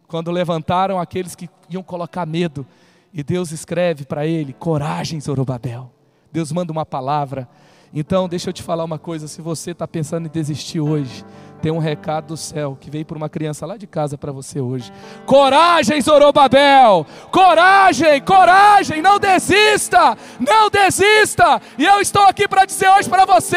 quando 0.06 0.30
levantaram 0.30 0.98
aqueles 0.98 1.34
que 1.34 1.48
iam 1.70 1.82
colocar 1.82 2.26
medo. 2.26 2.66
E 3.14 3.22
Deus 3.22 3.50
escreve 3.50 4.04
para 4.04 4.26
ele: 4.26 4.52
coragem, 4.52 5.18
Zorobabel. 5.18 5.90
Deus 6.30 6.52
manda 6.52 6.70
uma 6.70 6.84
palavra. 6.84 7.48
Então, 7.92 8.28
deixa 8.28 8.50
eu 8.50 8.52
te 8.52 8.62
falar 8.62 8.84
uma 8.84 8.98
coisa: 8.98 9.28
se 9.28 9.40
você 9.40 9.72
está 9.72 9.86
pensando 9.86 10.26
em 10.26 10.30
desistir 10.30 10.80
hoje, 10.80 11.24
tem 11.60 11.72
um 11.72 11.78
recado 11.78 12.28
do 12.28 12.36
céu 12.36 12.76
que 12.80 12.90
veio 12.90 13.04
por 13.04 13.16
uma 13.16 13.28
criança 13.28 13.66
lá 13.66 13.76
de 13.76 13.86
casa 13.86 14.16
para 14.16 14.30
você 14.30 14.60
hoje. 14.60 14.92
Coragem, 15.26 16.00
Zorobabel! 16.00 17.04
Coragem, 17.30 18.20
coragem, 18.22 19.02
não 19.02 19.18
desista! 19.18 20.16
Não 20.38 20.70
desista! 20.70 21.60
E 21.76 21.84
eu 21.84 22.00
estou 22.00 22.22
aqui 22.22 22.46
para 22.46 22.64
dizer 22.64 22.88
hoje 22.90 23.08
para 23.08 23.24
você: 23.24 23.56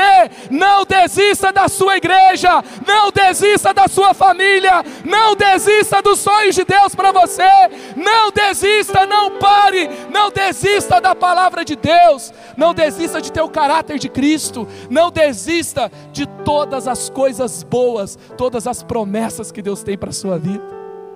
não 0.49 0.84
desista 0.84 1.52
da 1.52 1.70
sua 1.70 1.97
igreja, 1.97 2.64
não 2.88 3.12
desista 3.12 3.74
da 3.74 3.88
sua 3.88 4.14
família, 4.14 4.84
não 5.06 5.36
desista 5.36 6.02
dos 6.02 6.20
sonhos 6.20 6.56
de 6.56 6.66
Deus 6.66 6.95
para 6.95 7.12
você, 7.12 7.49
não 7.95 8.32
desista, 8.32 9.06
não 9.06 9.38
pare, 9.38 9.89
não 10.12 10.32
desista 10.32 10.99
da 10.99 11.14
palavra 11.14 11.64
de 11.64 11.76
Deus, 11.76 12.34
não 12.58 12.74
desista 12.74 13.22
de 13.22 13.32
ter 13.32 13.41
o 13.41 13.49
caráter 13.49 13.99
de 13.99 14.10
Cristo, 14.10 14.68
não 14.89 15.12
desista 15.12 15.91
de 16.12 16.26
todas 16.26 16.88
as 16.88 17.10
coisas 17.10 17.62
boas 17.62 17.91
todas 18.38 18.68
as 18.68 18.84
promessas 18.84 19.52
que 19.52 19.62
Deus 19.62 19.84
tem 19.84 19.98
para 19.98 20.10
a 20.10 20.14
sua 20.14 20.38
vida. 20.38 20.64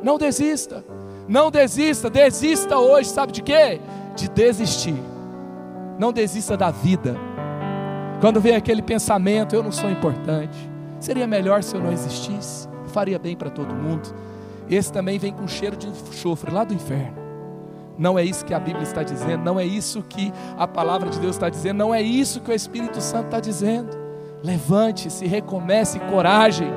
Não 0.02 0.18
desista, 0.18 0.84
não 1.28 1.50
desista, 1.50 2.10
desista 2.10 2.78
hoje, 2.78 3.10
sabe 3.10 3.32
de 3.32 3.42
quê? 3.42 3.80
De 4.16 4.30
desistir. 4.30 5.02
Não 5.98 6.12
desista 6.12 6.56
da 6.56 6.72
vida. 6.72 7.16
Quando 8.22 8.40
vem 8.40 8.56
aquele 8.56 8.82
pensamento, 8.82 9.56
eu 9.56 9.64
não 9.64 9.72
sou 9.72 9.90
importante, 9.90 10.58
seria 11.00 11.28
melhor 11.28 11.64
se 11.64 11.76
eu 11.76 11.82
não 11.82 11.92
existisse, 11.92 12.68
faria 12.88 13.20
bem 13.20 13.36
para 13.36 13.50
todo 13.50 13.74
mundo. 13.74 14.14
Esse 14.70 14.92
também 14.92 15.20
vem 15.20 15.34
com 15.34 15.48
cheiro 15.48 15.76
de 15.76 15.88
enxofre 15.88 16.52
lá 16.52 16.64
do 16.64 16.74
inferno. 16.74 17.26
Não 17.98 18.20
é 18.20 18.24
isso 18.24 18.44
que 18.44 18.54
a 18.54 18.60
Bíblia 18.60 18.84
está 18.84 19.04
dizendo, 19.04 19.44
não 19.44 19.60
é 19.60 19.66
isso 19.66 20.02
que 20.04 20.32
a 20.58 20.68
palavra 20.68 21.10
de 21.10 21.20
Deus 21.20 21.36
está 21.36 21.50
dizendo, 21.50 21.78
não 21.78 21.94
é 21.94 22.02
isso 22.02 22.42
que 22.42 22.52
o 22.52 22.54
Espírito 22.54 23.00
Santo 23.02 23.26
está 23.26 23.40
dizendo. 23.40 24.05
Levante-se, 24.46 25.26
recomece 25.26 26.00
coragem, 26.02 26.72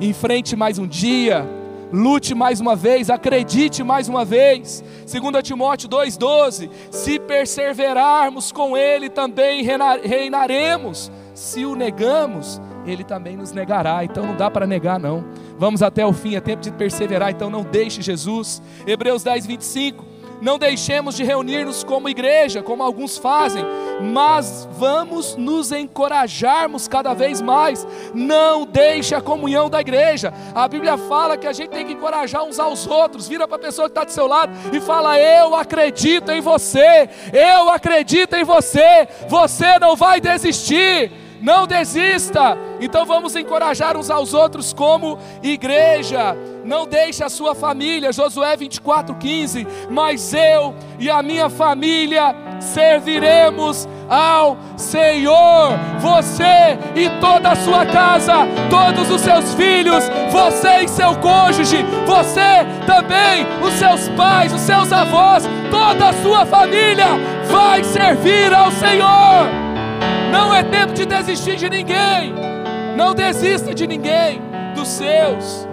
enfrente 0.00 0.56
mais 0.56 0.78
um 0.78 0.86
dia, 0.86 1.46
lute 1.92 2.34
mais 2.34 2.60
uma 2.60 2.74
vez, 2.74 3.10
acredite 3.10 3.84
mais 3.84 4.08
uma 4.08 4.24
vez. 4.24 4.82
2 5.06 5.42
Timóteo 5.42 5.86
2,12: 5.86 6.70
Se 6.90 7.18
perseverarmos 7.18 8.50
com 8.50 8.74
Ele, 8.74 9.10
também 9.10 9.62
reinaremos. 10.02 11.12
Se 11.34 11.66
o 11.66 11.76
negamos, 11.76 12.58
Ele 12.86 13.04
também 13.04 13.36
nos 13.36 13.52
negará. 13.52 14.02
Então 14.02 14.24
não 14.24 14.34
dá 14.34 14.50
para 14.50 14.66
negar, 14.66 14.98
não. 14.98 15.22
Vamos 15.58 15.82
até 15.82 16.06
o 16.06 16.14
fim, 16.14 16.36
é 16.36 16.40
tempo 16.40 16.62
de 16.62 16.72
perseverar, 16.72 17.30
então 17.30 17.50
não 17.50 17.64
deixe 17.64 18.00
Jesus. 18.00 18.62
Hebreus 18.86 19.22
10, 19.22 19.44
25. 19.44 20.09
Não 20.40 20.58
deixemos 20.58 21.16
de 21.16 21.24
reunir-nos 21.24 21.84
como 21.84 22.08
igreja, 22.08 22.62
como 22.62 22.82
alguns 22.82 23.18
fazem, 23.18 23.64
mas 24.00 24.68
vamos 24.72 25.36
nos 25.36 25.70
encorajarmos 25.70 26.88
cada 26.88 27.12
vez 27.12 27.40
mais. 27.40 27.86
Não 28.14 28.64
deixe 28.64 29.14
a 29.14 29.20
comunhão 29.20 29.68
da 29.68 29.80
igreja. 29.80 30.32
A 30.54 30.66
Bíblia 30.66 30.96
fala 30.96 31.36
que 31.36 31.46
a 31.46 31.52
gente 31.52 31.70
tem 31.70 31.86
que 31.86 31.92
encorajar 31.92 32.42
uns 32.42 32.58
aos 32.58 32.86
outros. 32.86 33.28
Vira 33.28 33.46
para 33.46 33.56
a 33.56 33.60
pessoa 33.60 33.88
que 33.88 33.92
está 33.92 34.04
do 34.04 34.12
seu 34.12 34.26
lado 34.26 34.52
e 34.72 34.80
fala: 34.80 35.18
Eu 35.18 35.54
acredito 35.54 36.30
em 36.32 36.40
você, 36.40 37.08
eu 37.32 37.68
acredito 37.68 38.34
em 38.34 38.44
você, 38.44 39.06
você 39.28 39.78
não 39.78 39.94
vai 39.96 40.20
desistir 40.20 41.10
não 41.40 41.66
desista. 41.66 42.56
Então 42.80 43.04
vamos 43.04 43.34
encorajar 43.34 43.96
uns 43.96 44.10
aos 44.10 44.34
outros 44.34 44.72
como 44.72 45.18
igreja. 45.42 46.36
Não 46.64 46.86
deixe 46.86 47.24
a 47.24 47.28
sua 47.28 47.54
família, 47.54 48.12
Josué 48.12 48.56
24:15, 48.56 49.66
mas 49.88 50.32
eu 50.34 50.74
e 50.98 51.08
a 51.08 51.22
minha 51.22 51.48
família 51.48 52.34
serviremos 52.60 53.88
ao 54.08 54.56
Senhor. 54.76 55.78
Você 55.98 56.78
e 56.94 57.08
toda 57.20 57.50
a 57.50 57.56
sua 57.56 57.86
casa, 57.86 58.34
todos 58.68 59.10
os 59.10 59.20
seus 59.20 59.54
filhos, 59.54 60.04
você 60.30 60.84
e 60.84 60.88
seu 60.88 61.16
cônjuge, 61.16 61.84
você 62.06 62.64
também, 62.86 63.46
os 63.62 63.74
seus 63.74 64.08
pais, 64.10 64.52
os 64.52 64.60
seus 64.60 64.92
avós, 64.92 65.44
toda 65.70 66.08
a 66.08 66.12
sua 66.22 66.44
família 66.44 67.06
vai 67.50 67.82
servir 67.84 68.52
ao 68.52 68.70
Senhor. 68.72 69.48
Não 70.30 70.54
é 70.54 70.62
tempo 70.62 70.92
de 70.92 71.06
desistir 71.06 71.56
de 71.56 71.68
ninguém. 71.68 72.34
Não 72.96 73.14
desista 73.14 73.74
de 73.74 73.86
ninguém, 73.86 74.40
dos 74.74 74.88
seus. 74.88 75.69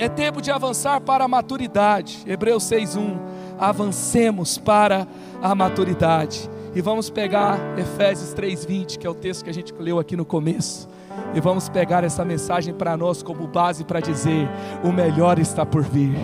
É 0.00 0.08
tempo 0.08 0.40
de 0.40 0.50
avançar 0.50 0.98
para 1.02 1.24
a 1.24 1.28
maturidade. 1.28 2.22
Hebreus 2.26 2.64
6:1. 2.64 3.18
Avancemos 3.58 4.56
para 4.56 5.06
a 5.42 5.54
maturidade. 5.54 6.48
E 6.74 6.80
vamos 6.80 7.10
pegar 7.10 7.58
Efésios 7.76 8.32
3:20, 8.32 8.98
que 8.98 9.06
é 9.06 9.10
o 9.10 9.14
texto 9.14 9.44
que 9.44 9.50
a 9.50 9.52
gente 9.54 9.74
leu 9.78 9.98
aqui 9.98 10.16
no 10.16 10.24
começo. 10.24 10.88
E 11.34 11.40
vamos 11.40 11.68
pegar 11.68 12.02
essa 12.02 12.24
mensagem 12.24 12.72
para 12.72 12.96
nós 12.96 13.22
como 13.22 13.46
base 13.46 13.84
para 13.84 14.00
dizer: 14.00 14.48
o 14.82 14.90
melhor 14.90 15.38
está 15.38 15.66
por 15.66 15.82
vir. 15.82 16.16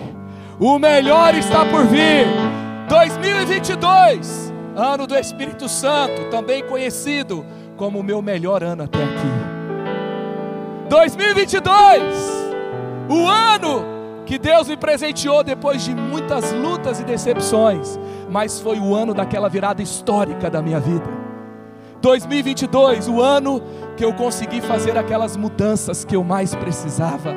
O 0.58 0.78
melhor 0.78 1.34
está 1.34 1.66
por 1.66 1.84
vir. 1.84 2.26
2022 2.88 4.54
ano 4.74 5.06
do 5.06 5.14
Espírito 5.16 5.68
Santo, 5.68 6.30
também 6.30 6.62
conhecido 6.64 7.44
como 7.76 8.00
o 8.00 8.02
meu 8.02 8.22
melhor 8.22 8.62
ano 8.62 8.84
até 8.84 9.02
aqui. 9.02 9.56
2022, 10.88 12.45
o 13.08 13.26
ano 13.26 13.84
que 14.24 14.38
Deus 14.38 14.68
me 14.68 14.76
presenteou 14.76 15.44
depois 15.44 15.82
de 15.82 15.94
muitas 15.94 16.52
lutas 16.52 17.00
e 17.00 17.04
decepções, 17.04 17.98
mas 18.28 18.60
foi 18.60 18.78
o 18.78 18.94
ano 18.94 19.14
daquela 19.14 19.48
virada 19.48 19.82
histórica 19.82 20.50
da 20.50 20.60
minha 20.60 20.80
vida. 20.80 21.08
2022, 22.00 23.08
o 23.08 23.22
ano 23.22 23.62
que 23.96 24.04
eu 24.04 24.12
consegui 24.12 24.60
fazer 24.60 24.98
aquelas 24.98 25.36
mudanças 25.36 26.04
que 26.04 26.14
eu 26.14 26.22
mais 26.22 26.54
precisava, 26.54 27.34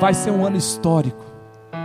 vai 0.00 0.14
ser 0.14 0.30
um 0.30 0.44
ano 0.44 0.56
histórico, 0.56 1.24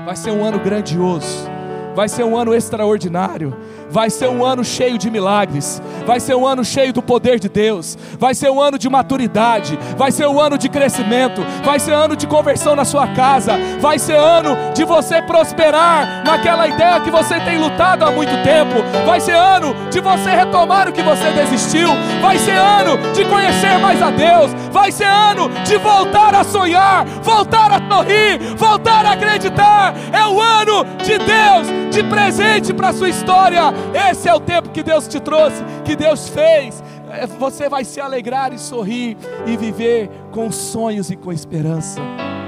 vai 0.05 0.15
ser 0.15 0.31
um 0.31 0.43
ano 0.43 0.59
grandioso, 0.59 1.47
vai 1.93 2.07
ser 2.07 2.23
um 2.23 2.37
ano 2.37 2.53
extraordinário 2.53 3.55
Vai 3.89 4.09
ser 4.09 4.29
um 4.29 4.45
ano 4.45 4.63
cheio 4.63 4.97
de 4.97 5.09
milagres, 5.09 5.81
vai 6.05 6.19
ser 6.19 6.35
um 6.35 6.45
ano 6.45 6.63
cheio 6.63 6.91
do 6.91 7.01
poder 7.01 7.39
de 7.39 7.47
Deus, 7.47 7.97
vai 8.19 8.35
ser 8.35 8.49
um 8.49 8.59
ano 8.59 8.77
de 8.77 8.89
maturidade, 8.89 9.79
vai 9.97 10.11
ser 10.11 10.27
um 10.27 10.39
ano 10.39 10.57
de 10.57 10.67
crescimento, 10.69 11.41
vai 11.63 11.79
ser 11.79 11.93
ano 11.93 12.15
de 12.15 12.27
conversão 12.27 12.75
na 12.75 12.83
sua 12.83 13.07
casa, 13.07 13.53
vai 13.79 13.97
ser 13.97 14.17
ano 14.17 14.55
de 14.73 14.83
você 14.83 15.21
prosperar 15.21 16.23
naquela 16.25 16.67
ideia 16.67 16.99
que 16.99 17.09
você 17.09 17.39
tem 17.39 17.57
lutado 17.57 18.03
há 18.03 18.11
muito 18.11 18.31
tempo, 18.43 18.75
vai 19.05 19.19
ser 19.19 19.35
ano 19.35 19.73
de 19.89 19.99
você 19.99 20.31
retomar 20.31 20.89
o 20.89 20.91
que 20.91 21.01
você 21.01 21.31
desistiu, 21.31 21.89
vai 22.21 22.37
ser 22.37 22.57
ano 22.57 22.97
de 23.13 23.25
conhecer 23.25 23.77
mais 23.79 24.01
a 24.01 24.11
Deus, 24.11 24.51
vai 24.71 24.91
ser 24.91 25.05
ano 25.05 25.49
de 25.65 25.77
voltar 25.77 26.35
a 26.35 26.43
sonhar, 26.43 27.05
voltar 27.23 27.71
a 27.71 27.89
sorrir, 27.89 28.39
voltar 28.55 29.05
a 29.05 29.13
acreditar. 29.13 29.93
É 30.11 30.25
o 30.25 30.41
ano 30.41 30.85
de 31.03 31.17
Deus, 31.17 31.67
de 31.91 32.03
presente 32.03 32.73
para 32.73 32.89
a 32.89 32.93
sua 32.93 33.09
história. 33.09 33.73
Esse 34.09 34.29
é 34.29 34.33
o 34.33 34.39
tempo 34.39 34.69
que 34.69 34.83
Deus 34.83 35.07
te 35.07 35.19
trouxe, 35.19 35.63
que 35.83 35.95
Deus 35.95 36.29
fez. 36.29 36.83
É, 37.11 37.25
você 37.25 37.69
vai 37.69 37.83
se 37.83 37.99
alegrar 37.99 38.53
e 38.53 38.59
sorrir 38.59 39.17
e 39.45 39.57
viver 39.57 40.09
com 40.31 40.51
sonhos 40.51 41.09
e 41.09 41.15
com 41.15 41.31
esperança. 41.31 42.01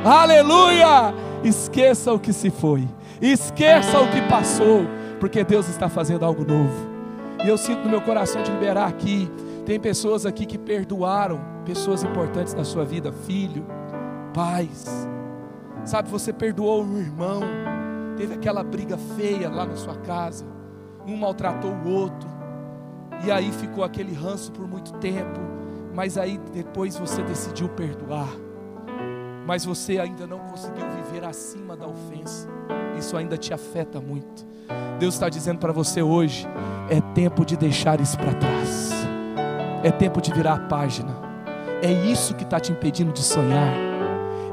Aleluia! 0.04 1.14
Esqueça 1.44 2.14
o 2.14 2.20
que 2.20 2.34
se 2.34 2.50
foi, 2.50 2.88
esqueça 3.22 4.00
o 4.00 4.10
que 4.10 4.22
passou, 4.24 4.86
porque 5.20 5.44
Deus 5.44 5.70
está 5.70 5.88
fazendo 5.88 6.26
algo 6.26 6.46
novo. 6.46 6.90
E 7.44 7.48
eu 7.48 7.58
sinto 7.58 7.84
no 7.84 7.90
meu 7.90 8.02
coração 8.02 8.44
de 8.44 8.52
liberar 8.52 8.88
aqui. 8.88 9.32
Tem 9.66 9.80
pessoas 9.80 10.26
aqui 10.26 10.46
que 10.46 10.58
perdoaram 10.58 11.40
pessoas 11.64 12.04
importantes 12.04 12.54
na 12.54 12.66
sua 12.66 12.84
vida, 12.84 13.12
filho, 13.12 13.66
pais. 14.34 15.08
Sabe, 15.86 16.10
você 16.10 16.34
perdoou 16.34 16.84
um 16.84 16.98
irmão, 16.98 17.42
teve 18.18 18.34
aquela 18.34 18.64
briga 18.64 18.98
feia 19.16 19.50
lá 19.50 19.66
na 19.66 19.76
sua 19.76 19.96
casa, 19.96 20.46
um 21.10 21.18
maltratou 21.18 21.72
o 21.72 21.90
outro, 21.90 22.30
e 23.26 23.32
aí 23.32 23.52
ficou 23.52 23.84
aquele 23.84 24.14
ranço 24.14 24.52
por 24.52 24.68
muito 24.68 24.94
tempo, 24.94 25.40
mas 25.94 26.18
aí 26.18 26.40
depois 26.54 26.96
você 26.98 27.22
decidiu 27.24 27.68
perdoar, 27.70 28.30
mas 29.46 29.66
você 29.66 30.00
ainda 30.00 30.28
não 30.28 30.40
conseguiu 30.40 30.86
viver 30.92 31.26
acima 31.26 31.76
da 31.76 31.88
ofensa, 31.88 32.48
isso 32.98 33.18
ainda 33.18 33.38
te 33.38 33.54
afeta 33.54 34.00
muito. 34.00 34.48
Deus 35.00 35.16
está 35.16 35.30
dizendo 35.30 35.60
para 35.60 35.74
você 35.74 36.02
hoje: 36.02 36.48
é 36.90 37.02
tempo 37.14 37.46
de 37.46 37.58
deixar 37.58 38.00
isso 38.00 38.18
para 38.18 38.34
trás, 38.34 38.92
é 39.84 39.92
tempo 39.92 40.22
de 40.22 40.32
virar 40.32 40.54
a 40.54 40.60
página, 40.60 41.14
é 41.82 41.92
isso 41.92 42.36
que 42.36 42.44
está 42.44 42.60
te 42.60 42.72
impedindo 42.72 43.12
de 43.12 43.24
sonhar. 43.24 43.89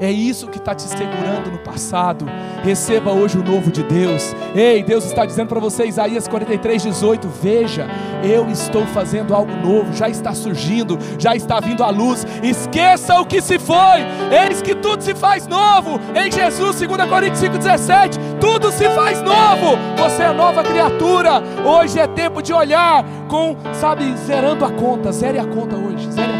É 0.00 0.10
isso 0.10 0.48
que 0.48 0.58
está 0.58 0.74
te 0.74 0.82
segurando 0.82 1.50
no 1.50 1.58
passado. 1.58 2.26
Receba 2.62 3.12
hoje 3.12 3.38
o 3.38 3.42
novo 3.42 3.70
de 3.70 3.82
Deus. 3.82 4.34
Ei, 4.54 4.82
Deus 4.82 5.04
está 5.04 5.24
dizendo 5.24 5.48
para 5.48 5.60
você, 5.60 5.86
Isaías 5.86 6.28
43, 6.28 6.82
18: 6.82 7.28
Veja, 7.28 7.86
eu 8.22 8.50
estou 8.50 8.84
fazendo 8.86 9.34
algo 9.34 9.52
novo, 9.56 9.92
já 9.94 10.08
está 10.08 10.34
surgindo, 10.34 10.98
já 11.18 11.34
está 11.34 11.60
vindo 11.60 11.82
à 11.82 11.90
luz. 11.90 12.26
Esqueça 12.42 13.20
o 13.20 13.26
que 13.26 13.40
se 13.40 13.58
foi, 13.58 14.00
eis 14.30 14.60
que 14.60 14.74
tudo 14.74 15.02
se 15.02 15.14
faz 15.14 15.46
novo. 15.46 15.98
Em 16.14 16.30
Jesus, 16.30 16.78
2 16.78 17.08
Coríntios 17.08 17.40
5,17, 17.40 18.38
tudo 18.40 18.70
se 18.70 18.88
faz 18.90 19.22
novo. 19.22 19.78
Você 19.96 20.22
é 20.22 20.32
nova 20.32 20.62
criatura. 20.62 21.42
Hoje 21.64 21.98
é 21.98 22.06
tempo 22.06 22.42
de 22.42 22.52
olhar 22.52 23.04
com, 23.28 23.56
sabe, 23.72 24.14
zerando 24.16 24.64
a 24.64 24.70
conta. 24.70 25.10
Zere 25.12 25.38
a 25.38 25.46
conta 25.46 25.76
hoje, 25.76 26.10
zere 26.10 26.32
a 26.32 26.35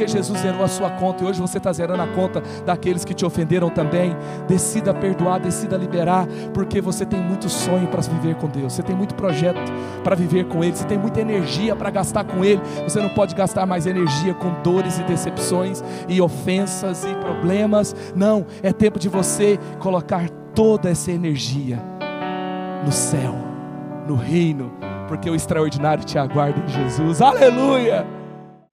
porque 0.00 0.08
Jesus 0.08 0.40
zerou 0.40 0.64
a 0.64 0.68
sua 0.68 0.88
conta 0.88 1.22
e 1.22 1.26
hoje 1.26 1.38
você 1.38 1.58
está 1.58 1.70
zerando 1.70 2.02
a 2.02 2.06
conta 2.06 2.42
daqueles 2.64 3.04
que 3.04 3.12
te 3.12 3.26
ofenderam 3.26 3.68
também. 3.68 4.16
Decida 4.48 4.94
perdoar, 4.94 5.40
decida 5.40 5.76
liberar, 5.76 6.26
porque 6.54 6.80
você 6.80 7.04
tem 7.04 7.20
muito 7.20 7.50
sonho 7.50 7.86
para 7.86 8.00
viver 8.00 8.34
com 8.36 8.48
Deus, 8.48 8.72
você 8.72 8.82
tem 8.82 8.96
muito 8.96 9.14
projeto 9.14 9.60
para 10.02 10.16
viver 10.16 10.46
com 10.46 10.64
Ele, 10.64 10.74
você 10.74 10.86
tem 10.86 10.96
muita 10.96 11.20
energia 11.20 11.76
para 11.76 11.90
gastar 11.90 12.24
com 12.24 12.42
Ele. 12.42 12.62
Você 12.84 12.98
não 12.98 13.10
pode 13.10 13.34
gastar 13.34 13.66
mais 13.66 13.86
energia 13.86 14.32
com 14.32 14.50
dores 14.62 14.98
e 14.98 15.02
decepções 15.02 15.84
e 16.08 16.18
ofensas 16.18 17.04
e 17.04 17.14
problemas. 17.16 17.94
Não, 18.16 18.46
é 18.62 18.72
tempo 18.72 18.98
de 18.98 19.08
você 19.10 19.58
colocar 19.80 20.30
toda 20.54 20.88
essa 20.88 21.12
energia 21.12 21.78
no 22.86 22.92
céu, 22.92 23.34
no 24.08 24.14
reino, 24.14 24.72
porque 25.08 25.28
o 25.28 25.34
extraordinário 25.34 26.04
te 26.04 26.16
aguarda 26.16 26.58
em 26.58 26.68
Jesus. 26.68 27.20
Aleluia! 27.20 28.19